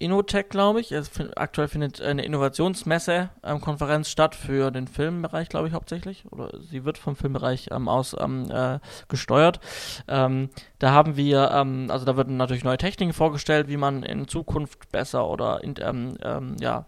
Innotech, 0.00 0.48
glaube 0.48 0.80
ich. 0.80 0.92
Es, 0.92 1.10
aktuell 1.36 1.68
findet 1.68 2.00
eine 2.00 2.24
Innovationsmesse-Konferenz 2.24 4.08
ähm, 4.08 4.10
statt 4.10 4.34
für 4.34 4.70
den 4.70 4.88
Filmbereich, 4.88 5.50
glaube 5.50 5.68
ich, 5.68 5.74
hauptsächlich. 5.74 6.24
Oder 6.32 6.58
sie 6.58 6.86
wird 6.86 6.96
vom 6.96 7.16
Filmbereich 7.16 7.68
ähm, 7.70 7.86
aus 7.86 8.16
ähm, 8.18 8.50
äh, 8.50 8.78
gesteuert. 9.08 9.60
Ähm, 10.08 10.48
da 10.78 10.92
haben 10.92 11.16
wir, 11.16 11.50
ähm, 11.52 11.88
also 11.90 12.06
da 12.06 12.16
werden 12.16 12.38
natürlich 12.38 12.64
neue 12.64 12.78
Techniken 12.78 13.12
vorgestellt, 13.12 13.68
wie 13.68 13.76
man 13.76 14.02
in 14.02 14.26
Zukunft 14.26 14.90
besser 14.90 15.28
oder 15.28 15.62
in, 15.62 15.74
ähm, 15.80 16.56
ja, 16.60 16.86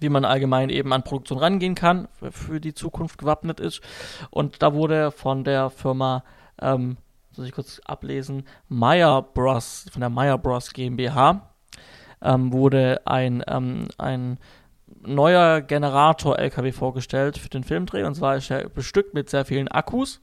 wie 0.00 0.08
man 0.08 0.24
allgemein 0.24 0.68
eben 0.68 0.92
an 0.92 1.04
Produktion 1.04 1.38
rangehen 1.38 1.76
kann, 1.76 2.08
für, 2.30 2.60
die 2.60 2.74
Zukunft 2.74 3.18
gewappnet 3.18 3.60
ist. 3.60 3.82
Und 4.30 4.62
da 4.62 4.74
wurde 4.74 5.12
von 5.12 5.44
der 5.44 5.70
Firma 5.70 6.24
muss 6.60 7.46
ich 7.46 7.52
kurz 7.52 7.80
ablesen, 7.84 8.46
Meyer 8.68 9.22
Bros, 9.22 9.86
von 9.90 10.00
der 10.00 10.10
Meyer 10.10 10.38
Bros 10.38 10.72
GmbH, 10.72 11.51
ähm, 12.22 12.52
wurde 12.52 13.02
ein, 13.04 13.42
ähm, 13.46 13.88
ein 13.98 14.38
neuer 15.00 15.60
Generator-LKW 15.60 16.72
vorgestellt 16.72 17.38
für 17.38 17.48
den 17.48 17.64
Filmdreh. 17.64 18.04
Und 18.04 18.14
zwar 18.14 18.36
ist 18.36 18.50
er 18.50 18.68
bestückt 18.68 19.14
mit 19.14 19.30
sehr 19.30 19.44
vielen 19.44 19.68
Akkus, 19.68 20.20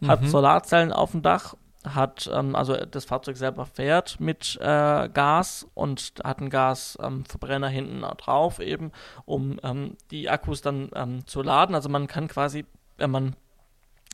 mhm. 0.00 0.08
hat 0.08 0.26
Solarzellen 0.26 0.92
auf 0.92 1.12
dem 1.12 1.22
Dach, 1.22 1.54
hat, 1.84 2.28
ähm, 2.32 2.56
also 2.56 2.76
das 2.76 3.04
Fahrzeug 3.04 3.36
selber 3.36 3.66
fährt 3.66 4.18
mit 4.20 4.58
äh, 4.60 5.08
Gas 5.08 5.66
und 5.74 6.14
hat 6.24 6.40
einen 6.40 6.50
Gasverbrenner 6.50 7.68
hinten 7.68 8.00
drauf 8.18 8.58
eben, 8.58 8.92
um 9.24 9.60
ähm, 9.62 9.96
die 10.10 10.28
Akkus 10.28 10.62
dann 10.62 10.90
ähm, 10.94 11.26
zu 11.26 11.42
laden. 11.42 11.74
Also 11.74 11.88
man 11.88 12.06
kann 12.06 12.28
quasi, 12.28 12.64
wenn 12.96 13.10
man 13.10 13.36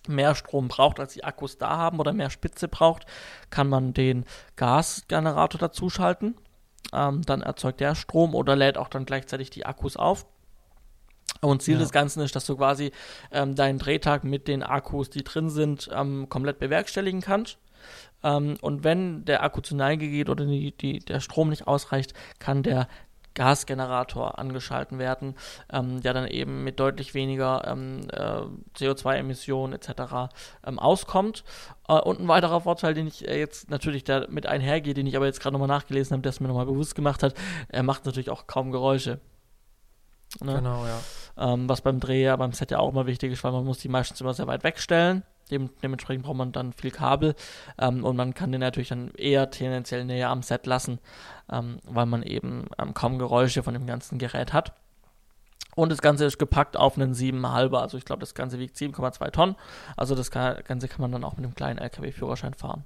mehr 0.08 0.34
Strom 0.34 0.68
braucht, 0.68 0.98
als 1.00 1.14
die 1.14 1.24
Akkus 1.24 1.58
da 1.58 1.76
haben 1.76 2.00
oder 2.00 2.12
mehr 2.12 2.30
Spitze 2.30 2.68
braucht, 2.68 3.06
kann 3.50 3.68
man 3.68 3.94
den 3.94 4.24
Gasgenerator 4.56 5.60
dazuschalten. 5.60 6.36
Ähm, 6.92 7.22
dann 7.22 7.42
erzeugt 7.42 7.80
der 7.80 7.94
Strom 7.94 8.34
oder 8.34 8.56
lädt 8.56 8.78
auch 8.78 8.88
dann 8.88 9.04
gleichzeitig 9.04 9.50
die 9.50 9.66
Akkus 9.66 9.96
auf. 9.96 10.26
Und 11.40 11.62
Ziel 11.62 11.74
ja. 11.74 11.80
des 11.80 11.92
Ganzen 11.92 12.22
ist, 12.22 12.36
dass 12.36 12.46
du 12.46 12.56
quasi 12.56 12.92
ähm, 13.30 13.54
deinen 13.54 13.78
Drehtag 13.78 14.24
mit 14.24 14.48
den 14.48 14.62
Akkus, 14.62 15.10
die 15.10 15.24
drin 15.24 15.50
sind, 15.50 15.90
ähm, 15.92 16.28
komplett 16.28 16.58
bewerkstelligen 16.58 17.20
kannst. 17.20 17.58
Ähm, 18.22 18.56
und 18.60 18.84
wenn 18.84 19.24
der 19.24 19.42
Akku 19.42 19.60
zu 19.60 19.74
Neige 19.74 20.08
geht 20.08 20.28
oder 20.28 20.44
die, 20.44 20.76
die, 20.76 20.98
der 21.00 21.20
Strom 21.20 21.48
nicht 21.48 21.66
ausreicht, 21.66 22.14
kann 22.38 22.62
der 22.62 22.88
Gasgenerator 23.34 24.38
angeschalten 24.38 24.98
werden, 24.98 25.34
ähm, 25.72 26.02
der 26.02 26.14
dann 26.14 26.26
eben 26.26 26.64
mit 26.64 26.80
deutlich 26.80 27.14
weniger 27.14 27.66
ähm, 27.66 28.06
äh, 28.12 28.42
CO2-Emissionen 28.78 29.72
etc. 29.72 30.32
Ähm, 30.66 30.78
auskommt. 30.78 31.44
Äh, 31.88 32.00
und 32.00 32.20
ein 32.20 32.28
weiterer 32.28 32.60
Vorteil, 32.60 32.94
den 32.94 33.06
ich 33.06 33.26
äh, 33.26 33.38
jetzt 33.38 33.70
natürlich 33.70 34.04
da 34.04 34.26
mit 34.28 34.46
einhergehe, 34.46 34.94
den 34.94 35.06
ich 35.06 35.16
aber 35.16 35.26
jetzt 35.26 35.40
gerade 35.40 35.52
nochmal 35.52 35.68
nachgelesen 35.68 36.14
habe, 36.14 36.22
der 36.22 36.30
es 36.30 36.40
mir 36.40 36.48
nochmal 36.48 36.66
bewusst 36.66 36.94
gemacht 36.94 37.22
hat, 37.22 37.34
er 37.68 37.82
macht 37.82 38.04
natürlich 38.04 38.30
auch 38.30 38.46
kaum 38.46 38.72
Geräusche. 38.72 39.20
Ne? 40.40 40.54
Genau, 40.54 40.86
ja. 40.86 40.98
Ähm, 41.36 41.68
was 41.68 41.80
beim 41.80 42.00
Dreh 42.00 42.22
ja 42.22 42.36
beim 42.36 42.52
Set 42.52 42.70
ja 42.70 42.78
auch 42.78 42.90
immer 42.90 43.06
wichtig 43.06 43.32
ist, 43.32 43.44
weil 43.44 43.52
man 43.52 43.64
muss 43.64 43.78
die 43.78 43.88
meistens 43.88 44.20
immer 44.20 44.34
sehr 44.34 44.46
weit 44.46 44.64
wegstellen. 44.64 45.22
Dem, 45.50 45.70
dementsprechend 45.82 46.24
braucht 46.24 46.36
man 46.36 46.52
dann 46.52 46.72
viel 46.72 46.90
Kabel 46.90 47.34
ähm, 47.78 48.04
und 48.04 48.16
man 48.16 48.34
kann 48.34 48.52
den 48.52 48.60
natürlich 48.60 48.88
dann 48.88 49.10
eher 49.14 49.50
tendenziell 49.50 50.04
näher 50.04 50.30
am 50.30 50.42
Set 50.42 50.66
lassen, 50.66 50.98
ähm, 51.50 51.78
weil 51.84 52.06
man 52.06 52.22
eben 52.22 52.66
ähm, 52.78 52.94
kaum 52.94 53.18
Geräusche 53.18 53.62
von 53.62 53.74
dem 53.74 53.86
ganzen 53.86 54.18
Gerät 54.18 54.52
hat. 54.52 54.72
Und 55.74 55.90
das 55.90 56.02
Ganze 56.02 56.26
ist 56.26 56.38
gepackt 56.38 56.76
auf 56.76 56.96
einen 56.98 57.14
7,5, 57.14 57.78
also 57.78 57.96
ich 57.96 58.04
glaube, 58.04 58.20
das 58.20 58.34
Ganze 58.34 58.58
wiegt 58.58 58.76
7,2 58.76 59.30
Tonnen. 59.30 59.56
Also 59.96 60.14
das 60.14 60.30
Ganze 60.30 60.88
kann 60.88 61.00
man 61.00 61.12
dann 61.12 61.24
auch 61.24 61.36
mit 61.36 61.44
einem 61.44 61.54
kleinen 61.54 61.78
LKW-Führerschein 61.78 62.54
fahren. 62.54 62.84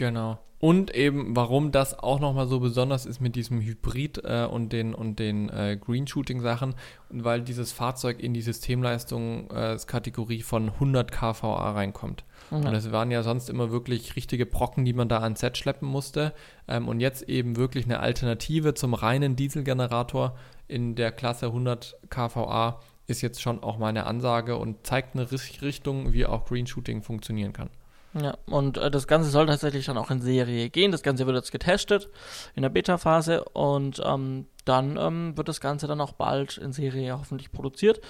Genau. 0.00 0.38
Und 0.58 0.94
eben, 0.94 1.36
warum 1.36 1.72
das 1.72 1.98
auch 1.98 2.20
nochmal 2.20 2.46
so 2.46 2.58
besonders 2.60 3.04
ist 3.04 3.20
mit 3.20 3.36
diesem 3.36 3.60
Hybrid 3.60 4.22
äh, 4.24 4.46
und 4.50 4.72
den, 4.72 4.94
und 4.94 5.18
den 5.18 5.50
äh, 5.50 5.78
Green 5.78 6.06
Shooting 6.06 6.40
Sachen, 6.40 6.74
weil 7.10 7.42
dieses 7.42 7.72
Fahrzeug 7.72 8.18
in 8.22 8.32
die 8.32 8.40
Systemleistungskategorie 8.40 10.38
äh, 10.38 10.42
von 10.42 10.70
100 10.70 11.12
kVA 11.12 11.72
reinkommt. 11.72 12.24
Mhm. 12.50 12.64
Und 12.64 12.72
das 12.72 12.92
waren 12.92 13.10
ja 13.10 13.22
sonst 13.22 13.50
immer 13.50 13.70
wirklich 13.70 14.16
richtige 14.16 14.46
Brocken, 14.46 14.86
die 14.86 14.94
man 14.94 15.10
da 15.10 15.20
ans 15.20 15.40
Set 15.40 15.58
schleppen 15.58 15.86
musste. 15.86 16.32
Ähm, 16.66 16.88
und 16.88 17.00
jetzt 17.00 17.28
eben 17.28 17.56
wirklich 17.56 17.84
eine 17.84 18.00
Alternative 18.00 18.72
zum 18.72 18.94
reinen 18.94 19.36
Dieselgenerator 19.36 20.34
in 20.66 20.94
der 20.94 21.12
Klasse 21.12 21.46
100 21.46 21.98
kVA 22.08 22.80
ist 23.06 23.20
jetzt 23.20 23.42
schon 23.42 23.62
auch 23.62 23.76
mal 23.76 23.88
eine 23.88 24.06
Ansage 24.06 24.56
und 24.56 24.86
zeigt 24.86 25.14
eine 25.14 25.30
Richtung, 25.30 26.14
wie 26.14 26.24
auch 26.24 26.46
Green 26.46 26.66
Shooting 26.66 27.02
funktionieren 27.02 27.52
kann. 27.52 27.68
Ja, 28.14 28.36
und 28.46 28.76
äh, 28.76 28.90
das 28.90 29.06
Ganze 29.06 29.30
soll 29.30 29.46
tatsächlich 29.46 29.86
dann 29.86 29.96
auch 29.96 30.10
in 30.10 30.20
Serie 30.20 30.68
gehen. 30.68 30.90
Das 30.90 31.02
Ganze 31.02 31.26
wird 31.26 31.36
jetzt 31.36 31.52
getestet 31.52 32.08
in 32.54 32.62
der 32.62 32.68
Beta-Phase 32.68 33.44
und 33.44 34.02
ähm, 34.04 34.46
dann 34.64 34.96
ähm, 34.96 35.36
wird 35.36 35.48
das 35.48 35.60
Ganze 35.60 35.86
dann 35.86 36.00
auch 36.00 36.12
bald 36.12 36.58
in 36.58 36.72
Serie 36.72 37.16
hoffentlich 37.18 37.52
produziert 37.52 38.00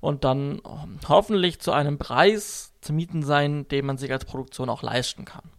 und 0.00 0.24
dann 0.24 0.62
ähm, 0.64 0.98
hoffentlich 1.08 1.60
zu 1.60 1.72
einem 1.72 1.98
Preis 1.98 2.72
zu 2.80 2.92
mieten 2.94 3.22
sein, 3.22 3.68
den 3.68 3.84
man 3.84 3.98
sich 3.98 4.10
als 4.10 4.24
Produktion 4.24 4.70
auch 4.70 4.82
leisten 4.82 5.26
kann. 5.26 5.50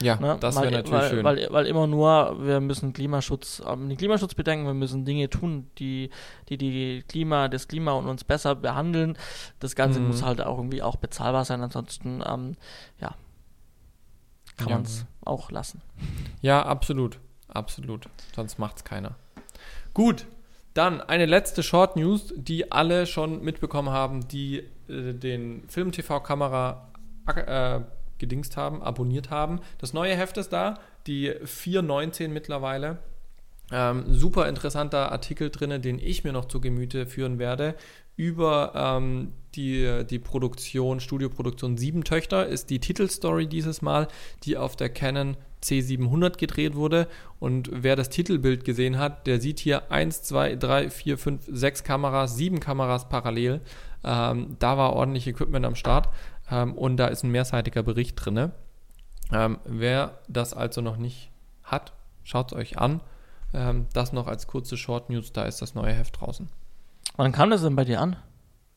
Ja, 0.00 0.16
ne? 0.16 0.36
das 0.38 0.56
wäre 0.56 0.70
natürlich 0.70 0.92
weil, 0.92 1.10
schön. 1.10 1.24
Weil, 1.24 1.48
weil 1.50 1.66
immer 1.66 1.86
nur, 1.86 2.36
wir 2.44 2.60
müssen 2.60 2.92
Klimaschutz, 2.92 3.62
ähm, 3.66 3.88
den 3.88 3.96
Klimaschutz 3.96 4.34
bedenken, 4.34 4.66
wir 4.66 4.74
müssen 4.74 5.04
Dinge 5.04 5.30
tun, 5.30 5.70
die 5.78 6.10
die, 6.48 6.58
die 6.58 7.04
Klima, 7.08 7.48
das 7.48 7.68
Klima 7.68 7.92
und 7.92 8.06
uns 8.08 8.22
besser 8.22 8.54
behandeln. 8.54 9.16
Das 9.60 9.74
Ganze 9.74 10.00
mhm. 10.00 10.08
muss 10.08 10.22
halt 10.22 10.40
auch 10.40 10.58
irgendwie 10.58 10.82
auch 10.82 10.96
bezahlbar 10.96 11.44
sein, 11.44 11.62
ansonsten, 11.62 12.22
ähm, 12.26 12.56
ja, 13.00 13.14
kann 14.62 14.70
ja. 14.70 14.76
man 14.76 14.84
es 14.84 15.04
auch 15.24 15.50
lassen. 15.50 15.82
Ja, 16.40 16.62
absolut. 16.62 17.18
Absolut. 17.48 18.08
Sonst 18.34 18.58
macht 18.58 18.76
es 18.78 18.84
keiner. 18.84 19.14
Gut, 19.94 20.26
dann 20.74 21.00
eine 21.00 21.26
letzte 21.26 21.62
Short 21.62 21.96
News, 21.96 22.32
die 22.36 22.72
alle 22.72 23.06
schon 23.06 23.42
mitbekommen 23.42 23.90
haben, 23.90 24.26
die 24.28 24.64
äh, 24.88 25.12
den 25.12 25.68
Film-TV-Kamera 25.68 26.88
äh, 27.26 27.80
gedingst 28.18 28.56
haben, 28.56 28.82
abonniert 28.82 29.30
haben. 29.30 29.60
Das 29.78 29.92
neue 29.92 30.16
Heft 30.16 30.38
ist 30.38 30.52
da, 30.52 30.78
die 31.06 31.30
4.19 31.30 32.28
mittlerweile. 32.28 32.98
Ähm, 33.70 34.04
super 34.08 34.48
interessanter 34.48 35.12
Artikel 35.12 35.50
drin, 35.50 35.82
den 35.82 35.98
ich 35.98 36.24
mir 36.24 36.32
noch 36.32 36.46
zu 36.46 36.60
Gemüte 36.60 37.06
führen 37.06 37.38
werde. 37.38 37.74
Über 38.16 38.72
ähm, 38.74 39.32
die, 39.54 40.04
die 40.08 40.18
Produktion, 40.18 41.00
Studioproduktion 41.00 41.76
Sieben 41.76 42.04
Töchter 42.04 42.46
ist 42.46 42.70
die 42.70 42.80
Titelstory 42.80 43.46
dieses 43.46 43.82
Mal, 43.82 44.08
die 44.44 44.56
auf 44.56 44.76
der 44.76 44.88
Canon 44.88 45.36
C700 45.62 46.38
gedreht 46.38 46.74
wurde. 46.74 47.08
Und 47.38 47.70
wer 47.72 47.96
das 47.96 48.10
Titelbild 48.10 48.64
gesehen 48.64 48.98
hat, 48.98 49.26
der 49.26 49.40
sieht 49.40 49.60
hier 49.60 49.90
1, 49.90 50.22
2, 50.22 50.56
3, 50.56 50.90
4, 50.90 51.18
5, 51.18 51.42
6 51.48 51.84
Kameras, 51.84 52.36
7 52.36 52.60
Kameras 52.60 53.08
parallel. 53.08 53.60
Ähm, 54.04 54.56
da 54.58 54.76
war 54.76 54.94
ordentlich 54.94 55.26
Equipment 55.26 55.64
am 55.64 55.76
Start 55.76 56.08
ähm, 56.50 56.74
und 56.74 56.96
da 56.96 57.06
ist 57.06 57.22
ein 57.22 57.30
mehrseitiger 57.30 57.82
Bericht 57.82 58.16
drin. 58.16 58.50
Ähm, 59.32 59.58
wer 59.64 60.18
das 60.28 60.54
also 60.54 60.80
noch 60.80 60.96
nicht 60.96 61.30
hat, 61.62 61.92
schaut 62.24 62.52
es 62.52 62.58
euch 62.58 62.78
an. 62.78 63.00
Ähm, 63.54 63.86
das 63.92 64.12
noch 64.12 64.26
als 64.26 64.46
kurze 64.46 64.76
Short 64.76 65.10
News, 65.10 65.32
da 65.32 65.44
ist 65.44 65.62
das 65.62 65.74
neue 65.74 65.92
Heft 65.92 66.20
draußen. 66.20 66.48
Wann 67.16 67.32
kam 67.32 67.50
das 67.50 67.62
denn 67.62 67.76
bei 67.76 67.84
dir 67.84 68.00
an? 68.00 68.16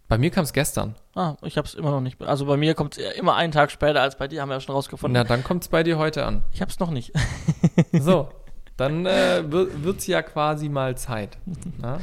Bei 0.08 0.18
mir 0.18 0.30
kam 0.30 0.44
es 0.44 0.54
gestern. 0.54 0.96
Ah, 1.16 1.36
ich 1.42 1.58
habe 1.58 1.68
es 1.68 1.74
immer 1.74 1.92
noch 1.92 2.02
nicht. 2.02 2.22
Also 2.22 2.46
bei 2.46 2.58
mir 2.58 2.76
kommt 2.76 2.98
es 2.98 3.14
immer 3.18 3.36
einen 3.36 3.52
Tag 3.52 3.72
später 3.72 4.02
als 4.02 4.18
bei 4.18 4.28
dir, 4.28 4.42
haben 4.42 4.50
wir 4.50 4.56
ja 4.56 4.60
schon 4.60 4.76
rausgefunden. 4.76 5.14
Na, 5.14 5.24
dann 5.28 5.44
kommt 5.44 5.64
es 5.64 5.70
bei 5.70 5.82
dir 5.84 5.98
heute 5.98 6.26
an. 6.26 6.44
Ich 6.54 6.62
habe 6.62 6.70
es 6.70 6.80
noch 6.80 6.92
nicht. 6.92 7.12
so, 7.92 8.30
dann 8.78 9.06
äh, 9.06 9.44
wird 9.50 10.00
es 10.00 10.08
ja 10.08 10.22
quasi 10.22 10.70
mal 10.70 10.96
Zeit. 10.98 11.38
Na? 11.80 12.00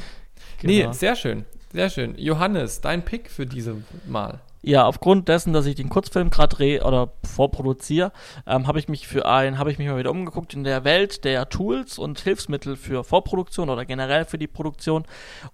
Genau. 0.61 0.89
Nee, 0.89 0.93
sehr 0.93 1.15
schön. 1.15 1.45
Sehr 1.73 1.91
schön. 1.91 2.17
Johannes, 2.19 2.81
dein 2.81 3.05
Pick 3.05 3.31
für 3.31 3.47
diese 3.47 3.77
Mal. 4.07 4.41
Ja, 4.65 4.87
aufgrund 4.87 5.29
dessen, 5.29 5.53
dass 5.53 5.67
ich 5.67 5.75
den 5.75 5.89
Kurzfilm 5.89 6.31
gerade 6.31 6.55
drehe 6.55 6.85
oder 6.85 7.13
vorproduziere, 7.25 8.13
ähm, 8.47 8.69
habe 8.69 8.79
ich 8.79 8.89
mich 8.89 9.09
für 9.09 9.27
ein, 9.27 9.59
habe 9.59 9.73
ich 9.73 9.79
mich 9.79 9.89
mal 9.89 9.99
wieder 9.99 10.13
umgeguckt 10.13 10.55
in 10.55 10.63
der 10.63 10.85
Welt 10.85 11.25
der 11.25 11.49
Tools 11.49 11.99
und 11.99 12.21
Hilfsmittel 12.21 12.77
für 12.77 13.03
Vorproduktion 13.03 13.71
oder 13.71 13.85
generell 13.85 14.25
für 14.25 14.39
die 14.39 14.47
Produktion 14.47 15.05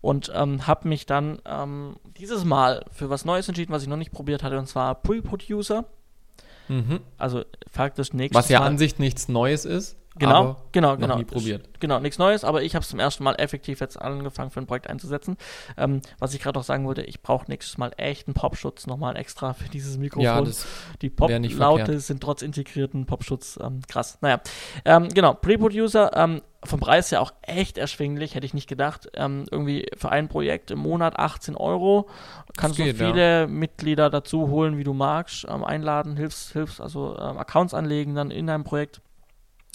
und 0.02 0.30
ähm, 0.34 0.66
habe 0.66 0.88
mich 0.88 1.06
dann 1.06 1.40
ähm, 1.46 1.96
dieses 2.18 2.44
Mal 2.44 2.84
für 2.92 3.09
was 3.09 3.24
Neues 3.24 3.48
entschieden, 3.48 3.72
was 3.72 3.82
ich 3.82 3.88
noch 3.88 3.96
nicht 3.96 4.12
probiert 4.12 4.42
hatte, 4.42 4.59
und 4.59 4.66
zwar 4.66 4.94
Pre-Producer. 4.96 5.86
Mhm. 6.68 7.00
Also 7.16 7.44
faktisch 7.70 8.12
nichts. 8.12 8.34
Was 8.34 8.50
ja 8.50 8.61
Mal. 8.61 8.66
an 8.66 8.78
sich 8.78 8.98
nichts 8.98 9.28
Neues 9.28 9.64
ist. 9.64 9.96
Genau, 10.19 10.57
genau, 10.73 10.97
genau. 10.97 11.16
nie 11.16 11.25
probiert. 11.25 11.69
Genau, 11.81 12.01
nichts 12.01 12.19
Neues, 12.19 12.45
aber 12.45 12.62
ich 12.62 12.75
habe 12.75 12.83
es 12.83 12.89
zum 12.89 12.99
ersten 12.99 13.25
Mal 13.25 13.35
effektiv 13.35 13.81
jetzt 13.81 14.01
angefangen 14.01 14.51
für 14.51 14.61
ein 14.61 14.66
Projekt 14.66 14.89
einzusetzen. 14.89 15.37
Ähm, 15.77 16.01
was 16.19 16.35
ich 16.35 16.41
gerade 16.41 16.59
auch 16.59 16.64
sagen 16.64 16.87
wollte, 16.87 17.03
ich 17.03 17.23
brauche 17.23 17.49
nächstes 17.49 17.79
Mal 17.79 17.93
echt 17.97 18.27
einen 18.27 18.35
Popschutz 18.35 18.87
nochmal 18.87 19.16
extra 19.16 19.55
für 19.55 19.69
dieses 19.69 19.99
Mikrofon. 19.99 20.25
Ja, 20.25 20.41
das 20.41 20.66
Die 21.03 21.11
Pop-Laute 21.11 22.01
sind 22.01 22.23
trotz 22.23 22.43
integrierten 22.43 23.07
Popschutz 23.07 23.59
ähm, 23.62 23.81
krass. 23.89 24.19
Naja, 24.21 24.41
ähm, 24.85 25.09
genau, 25.09 25.35
Pre-Producer, 25.35 26.16
ähm, 26.16 26.43
vom 26.64 26.81
Preis 26.81 27.11
ja 27.11 27.21
auch 27.21 27.33
echt 27.43 27.79
erschwinglich, 27.79 28.35
hätte 28.35 28.45
ich 28.45 28.55
nicht 28.55 28.69
gedacht. 28.69 29.09
Ähm, 29.14 29.45
irgendwie 29.51 29.87
für 29.97 30.11
ein 30.11 30.29
Projekt 30.29 30.71
im 30.71 30.81
Monat 30.81 31.19
18 31.19 31.57
Euro. 31.57 32.09
Kannst 32.57 32.79
du 32.79 32.85
so 32.85 32.95
viele 32.95 33.41
ja. 33.41 33.47
Mitglieder 33.47 34.11
dazu 34.11 34.49
holen, 34.49 34.77
wie 34.77 34.85
du 34.85 34.93
magst, 34.93 35.47
ähm, 35.49 35.64
einladen, 35.64 36.16
hilfst, 36.16 36.53
hilfst, 36.53 36.81
also 36.81 37.16
ähm, 37.16 37.39
Accounts 37.39 37.75
anlegen 37.75 38.14
dann 38.14 38.31
in 38.31 38.47
deinem 38.47 38.64
Projekt. 38.64 39.01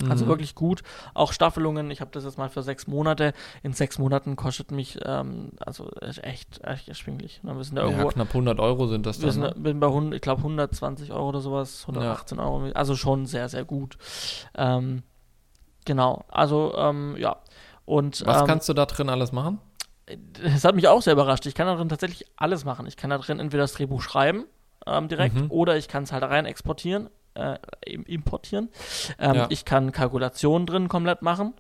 Also 0.10 0.26
mhm. 0.26 0.30
wirklich 0.30 0.56
gut. 0.56 0.84
Auch 1.14 1.34
Staffelungen, 1.34 1.89
ich 1.91 2.01
habe 2.01 2.12
das 2.12 2.24
jetzt 2.24 2.38
mal 2.38 2.49
für 2.49 2.64
sechs 2.64 2.88
Monate. 2.88 3.34
In 3.62 3.74
sechs 3.74 3.99
Monaten 3.99 4.36
kostet 4.36 4.72
mich, 4.72 4.99
ähm, 5.06 5.51
also 5.60 5.89
echt, 6.22 6.64
echt 6.64 6.88
erschwinglich. 6.88 7.41
Ne? 7.43 7.56
Wir 7.56 7.64
sind 7.64 7.76
da 7.76 7.84
irgendwo, 7.84 8.06
ja, 8.06 8.12
knapp 8.12 8.30
100 8.30 8.60
Euro 8.60 8.88
sind 8.88 9.06
das 9.06 9.18
dann. 9.18 9.26
Wir 9.26 9.32
sind, 9.32 9.43
ne? 9.43 9.54
bin 9.56 9.80
bei, 9.80 9.88
100, 9.88 10.16
ich 10.16 10.22
glaube, 10.22 10.39
120 10.39 11.12
Euro 11.12 11.30
oder 11.30 11.41
sowas, 11.41 11.82
118 11.82 12.38
ja. 12.38 12.43
Euro. 12.43 12.72
Also 12.74 12.95
schon 12.95 13.26
sehr, 13.26 13.49
sehr 13.49 13.66
gut. 13.66 13.97
Ähm, 14.56 15.04
genau, 15.86 16.26
also 16.30 16.74
ähm, 16.78 17.16
ja. 17.18 17.38
Und, 17.86 18.26
Was 18.26 18.41
ähm, 18.41 18.47
kannst 18.47 18.70
du 18.70 18.74
da 18.74 18.86
drin 18.86 19.10
alles 19.10 19.32
machen? 19.32 19.60
Es 20.43 20.66
hat 20.66 20.76
mich 20.76 20.89
auch 20.89 21.01
sehr 21.01 21.14
überrascht. 21.14 21.45
Ich 21.45 21.56
kann 21.56 21.66
da 21.66 21.76
drin 21.76 21.88
tatsächlich 21.88 22.26
alles 22.36 22.66
machen. 22.66 22.86
Ich 22.88 22.97
kann 22.97 23.10
da 23.10 23.18
drin 23.18 23.39
entweder 23.39 23.64
das 23.64 23.72
Drehbuch 23.72 24.01
schreiben, 24.01 24.43
ähm, 24.86 25.08
direkt, 25.08 25.36
mhm. 25.36 25.49
oder 25.49 25.78
ich 25.78 25.88
kann 25.88 26.04
es 26.04 26.12
halt 26.12 26.24
rein 26.24 26.45
exportieren 26.45 27.10
äh, 27.36 27.57
importieren. 27.86 28.69
Ähm, 29.19 29.36
ja. 29.36 29.47
Ich 29.49 29.65
kann 29.65 29.91
Kalkulationen 29.91 30.65
drin 30.65 30.88
komplett 30.88 31.21
machen. 31.21 31.53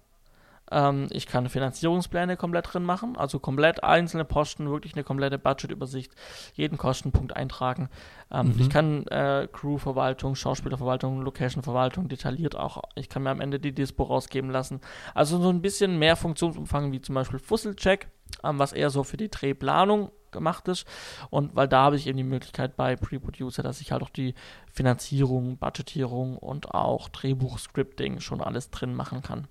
Ähm, 0.71 1.07
ich 1.11 1.27
kann 1.27 1.49
Finanzierungspläne 1.49 2.37
komplett 2.37 2.73
drin 2.73 2.83
machen, 2.83 3.17
also 3.17 3.39
komplett 3.39 3.83
einzelne 3.83 4.25
Posten, 4.25 4.69
wirklich 4.69 4.93
eine 4.93 5.03
komplette 5.03 5.37
Budgetübersicht, 5.37 6.11
jeden 6.53 6.77
Kostenpunkt 6.77 7.35
eintragen. 7.35 7.89
Ähm, 8.31 8.47
mhm. 8.47 8.55
Ich 8.59 8.69
kann 8.69 9.05
äh, 9.07 9.47
Crewverwaltung, 9.51 10.35
Schauspielerverwaltung, 10.35 11.21
Locationverwaltung 11.21 12.07
detailliert 12.07 12.55
auch. 12.55 12.81
Ich 12.95 13.09
kann 13.09 13.23
mir 13.23 13.31
am 13.31 13.41
Ende 13.41 13.59
die 13.59 13.73
Dispo 13.73 14.03
rausgeben 14.03 14.49
lassen. 14.49 14.81
Also 15.13 15.39
so 15.39 15.49
ein 15.49 15.61
bisschen 15.61 15.99
mehr 15.99 16.15
Funktionsumfang 16.15 16.91
wie 16.91 17.01
zum 17.01 17.15
Beispiel 17.15 17.39
Fusselcheck, 17.39 18.07
ähm, 18.43 18.57
was 18.57 18.73
eher 18.73 18.89
so 18.89 19.03
für 19.03 19.17
die 19.17 19.29
Drehplanung 19.29 20.11
gemacht 20.33 20.67
ist. 20.67 20.85
Und 21.29 21.55
weil 21.55 21.67
da 21.67 21.83
habe 21.83 21.95
ich 21.95 22.07
eben 22.07 22.17
die 22.17 22.23
Möglichkeit 22.23 22.75
bei 22.75 22.95
Pre-Producer, 22.95 23.63
dass 23.63 23.79
ich 23.79 23.91
halt 23.91 24.03
auch 24.03 24.09
die 24.09 24.35
Finanzierung, 24.71 25.57
Budgetierung 25.57 26.37
und 26.37 26.73
auch 26.73 27.07
Drehbuch-Scripting 27.09 28.19
schon 28.19 28.41
alles 28.41 28.69
drin 28.71 28.93
machen 28.93 29.21
kann. 29.21 29.47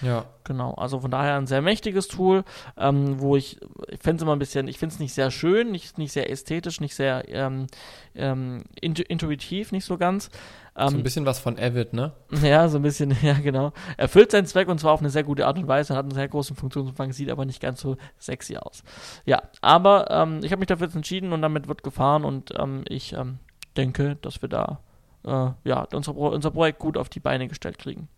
Ja. 0.00 0.26
Genau, 0.44 0.74
also 0.74 1.00
von 1.00 1.10
daher 1.10 1.36
ein 1.36 1.46
sehr 1.46 1.62
mächtiges 1.62 2.08
Tool, 2.08 2.44
ähm, 2.76 3.20
wo 3.20 3.36
ich, 3.36 3.58
ich 3.88 4.00
finde 4.00 4.16
es 4.16 4.22
immer 4.22 4.34
ein 4.34 4.38
bisschen, 4.38 4.68
ich 4.68 4.78
finde 4.78 4.94
es 4.94 5.00
nicht 5.00 5.14
sehr 5.14 5.30
schön, 5.30 5.70
nicht, 5.70 5.98
nicht 5.98 6.12
sehr 6.12 6.30
ästhetisch, 6.30 6.80
nicht 6.80 6.94
sehr 6.94 7.28
ähm, 7.28 7.66
ähm, 8.14 8.64
intuitiv, 8.80 9.72
nicht 9.72 9.84
so 9.84 9.98
ganz. 9.98 10.30
Ähm, 10.74 10.88
so 10.88 10.96
ein 10.96 11.02
bisschen 11.02 11.26
was 11.26 11.38
von 11.38 11.58
Avid, 11.58 11.92
ne? 11.92 12.12
Ja, 12.42 12.68
so 12.68 12.78
ein 12.78 12.82
bisschen, 12.82 13.16
ja, 13.22 13.34
genau. 13.34 13.72
Erfüllt 13.96 14.30
seinen 14.30 14.46
Zweck 14.46 14.68
und 14.68 14.78
zwar 14.78 14.92
auf 14.92 15.00
eine 15.00 15.10
sehr 15.10 15.24
gute 15.24 15.46
Art 15.46 15.58
und 15.58 15.68
Weise, 15.68 15.94
hat 15.94 16.04
einen 16.04 16.14
sehr 16.14 16.28
großen 16.28 16.56
Funktionsumfang, 16.56 17.12
sieht 17.12 17.30
aber 17.30 17.44
nicht 17.44 17.60
ganz 17.60 17.80
so 17.80 17.96
sexy 18.18 18.56
aus. 18.56 18.82
Ja, 19.24 19.42
aber 19.60 20.10
ähm, 20.10 20.40
ich 20.42 20.50
habe 20.50 20.60
mich 20.60 20.68
dafür 20.68 20.86
jetzt 20.86 20.96
entschieden 20.96 21.32
und 21.32 21.42
damit 21.42 21.68
wird 21.68 21.82
gefahren 21.82 22.24
und 22.24 22.52
ähm, 22.58 22.84
ich 22.88 23.12
ähm, 23.12 23.38
denke, 23.76 24.16
dass 24.16 24.40
wir 24.40 24.48
da 24.48 24.80
äh, 25.24 25.50
ja, 25.64 25.86
unser, 25.92 26.16
unser 26.16 26.50
Projekt 26.50 26.78
gut 26.78 26.96
auf 26.96 27.08
die 27.08 27.20
Beine 27.20 27.48
gestellt 27.48 27.78
kriegen. 27.78 28.08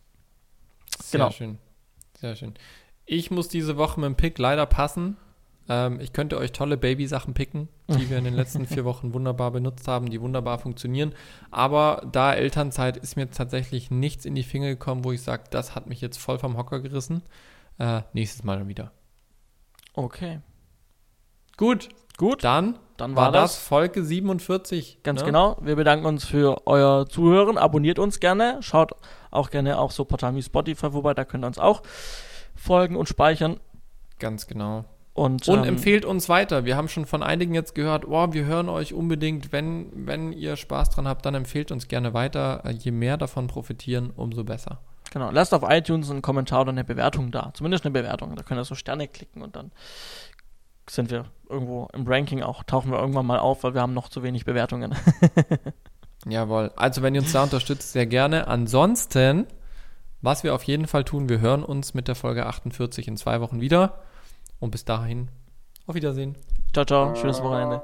Sehr 1.00 1.18
genau. 1.18 1.30
schön. 1.30 1.58
Sehr 2.18 2.36
schön. 2.36 2.54
Ich 3.04 3.30
muss 3.30 3.48
diese 3.48 3.76
Woche 3.76 4.00
mit 4.00 4.06
dem 4.06 4.16
Pick 4.16 4.38
leider 4.38 4.64
passen. 4.66 5.16
Ähm, 5.68 6.00
ich 6.00 6.12
könnte 6.12 6.38
euch 6.38 6.52
tolle 6.52 6.76
Baby-Sachen 6.76 7.34
picken, 7.34 7.68
die 7.88 8.10
wir 8.10 8.18
in 8.18 8.24
den 8.24 8.34
letzten 8.34 8.66
vier 8.66 8.84
Wochen 8.84 9.14
wunderbar 9.14 9.50
benutzt 9.50 9.88
haben, 9.88 10.10
die 10.10 10.20
wunderbar 10.20 10.58
funktionieren. 10.58 11.14
Aber 11.50 12.06
da 12.10 12.34
Elternzeit 12.34 12.96
ist 12.96 13.16
mir 13.16 13.30
tatsächlich 13.30 13.90
nichts 13.90 14.24
in 14.24 14.34
die 14.34 14.42
Finger 14.42 14.68
gekommen, 14.68 15.04
wo 15.04 15.12
ich 15.12 15.22
sage, 15.22 15.44
das 15.50 15.74
hat 15.74 15.86
mich 15.86 16.00
jetzt 16.00 16.18
voll 16.18 16.38
vom 16.38 16.56
Hocker 16.56 16.80
gerissen. 16.80 17.22
Äh, 17.78 18.02
nächstes 18.12 18.44
Mal 18.44 18.66
wieder. 18.68 18.92
Okay. 19.94 20.40
Gut. 21.56 21.88
Gut. 22.16 22.44
Dann, 22.44 22.78
dann 22.96 23.16
war, 23.16 23.26
war 23.26 23.32
das, 23.32 23.54
das 23.54 23.62
Folge 23.62 24.04
47. 24.04 25.02
Ganz 25.02 25.20
ne? 25.20 25.26
genau. 25.26 25.56
Wir 25.60 25.76
bedanken 25.76 26.06
uns 26.06 26.24
für 26.24 26.66
euer 26.66 27.08
Zuhören. 27.08 27.58
Abonniert 27.58 27.98
uns 27.98 28.20
gerne. 28.20 28.58
Schaut 28.60 28.92
auch 29.30 29.50
gerne 29.50 29.78
auf 29.78 29.92
so 29.92 30.04
Portal 30.04 30.34
wie 30.36 30.42
Spotify 30.42 30.90
vorbei. 30.90 31.14
Da 31.14 31.24
könnt 31.24 31.44
ihr 31.44 31.48
uns 31.48 31.58
auch 31.58 31.82
folgen 32.54 32.96
und 32.96 33.08
speichern. 33.08 33.58
Ganz 34.18 34.46
genau. 34.46 34.84
Und, 35.14 35.48
und 35.48 35.60
ähm, 35.60 35.64
empfehlt 35.64 36.04
uns 36.04 36.28
weiter. 36.28 36.64
Wir 36.64 36.76
haben 36.76 36.88
schon 36.88 37.06
von 37.06 37.22
einigen 37.22 37.54
jetzt 37.54 37.76
gehört, 37.76 38.04
oh, 38.06 38.32
wir 38.32 38.44
hören 38.46 38.68
euch 38.68 38.92
unbedingt. 38.92 39.52
Wenn, 39.52 40.06
wenn 40.06 40.32
ihr 40.32 40.56
Spaß 40.56 40.90
dran 40.90 41.06
habt, 41.06 41.24
dann 41.24 41.36
empfehlt 41.36 41.70
uns 41.70 41.86
gerne 41.86 42.14
weiter. 42.14 42.68
Je 42.70 42.90
mehr 42.90 43.16
davon 43.16 43.46
profitieren, 43.46 44.10
umso 44.14 44.42
besser. 44.42 44.80
Genau. 45.12 45.30
Lasst 45.30 45.54
auf 45.54 45.62
iTunes 45.68 46.10
einen 46.10 46.20
Kommentar 46.20 46.62
oder 46.62 46.70
eine 46.70 46.82
Bewertung 46.82 47.30
da. 47.30 47.52
Zumindest 47.54 47.84
eine 47.84 47.92
Bewertung. 47.92 48.34
Da 48.34 48.42
könnt 48.42 48.60
ihr 48.60 48.64
so 48.64 48.74
Sterne 48.74 49.06
klicken 49.06 49.42
und 49.42 49.54
dann 49.54 49.70
sind 50.90 51.12
wir 51.12 51.26
irgendwo 51.48 51.88
im 51.92 52.06
Ranking 52.06 52.42
auch, 52.42 52.64
tauchen 52.64 52.90
wir 52.90 52.98
irgendwann 52.98 53.24
mal 53.24 53.38
auf, 53.38 53.62
weil 53.62 53.74
wir 53.74 53.82
haben 53.82 53.94
noch 53.94 54.08
zu 54.08 54.24
wenig 54.24 54.44
Bewertungen. 54.44 54.96
Jawohl. 56.26 56.72
Also 56.74 57.02
wenn 57.02 57.14
ihr 57.14 57.20
uns 57.20 57.32
da 57.32 57.44
unterstützt, 57.44 57.92
sehr 57.92 58.06
gerne. 58.06 58.48
Ansonsten, 58.48 59.46
was 60.22 60.42
wir 60.42 60.54
auf 60.54 60.64
jeden 60.64 60.88
Fall 60.88 61.04
tun, 61.04 61.28
wir 61.28 61.38
hören 61.40 61.62
uns 61.62 61.94
mit 61.94 62.08
der 62.08 62.16
Folge 62.16 62.46
48 62.46 63.06
in 63.06 63.16
zwei 63.16 63.40
Wochen 63.40 63.60
wieder. 63.60 64.00
Und 64.64 64.70
bis 64.70 64.86
dahin, 64.86 65.28
auf 65.86 65.94
Wiedersehen. 65.94 66.38
Ciao, 66.72 66.86
ciao. 66.86 67.14
Schönes 67.14 67.42
Wochenende. 67.42 67.82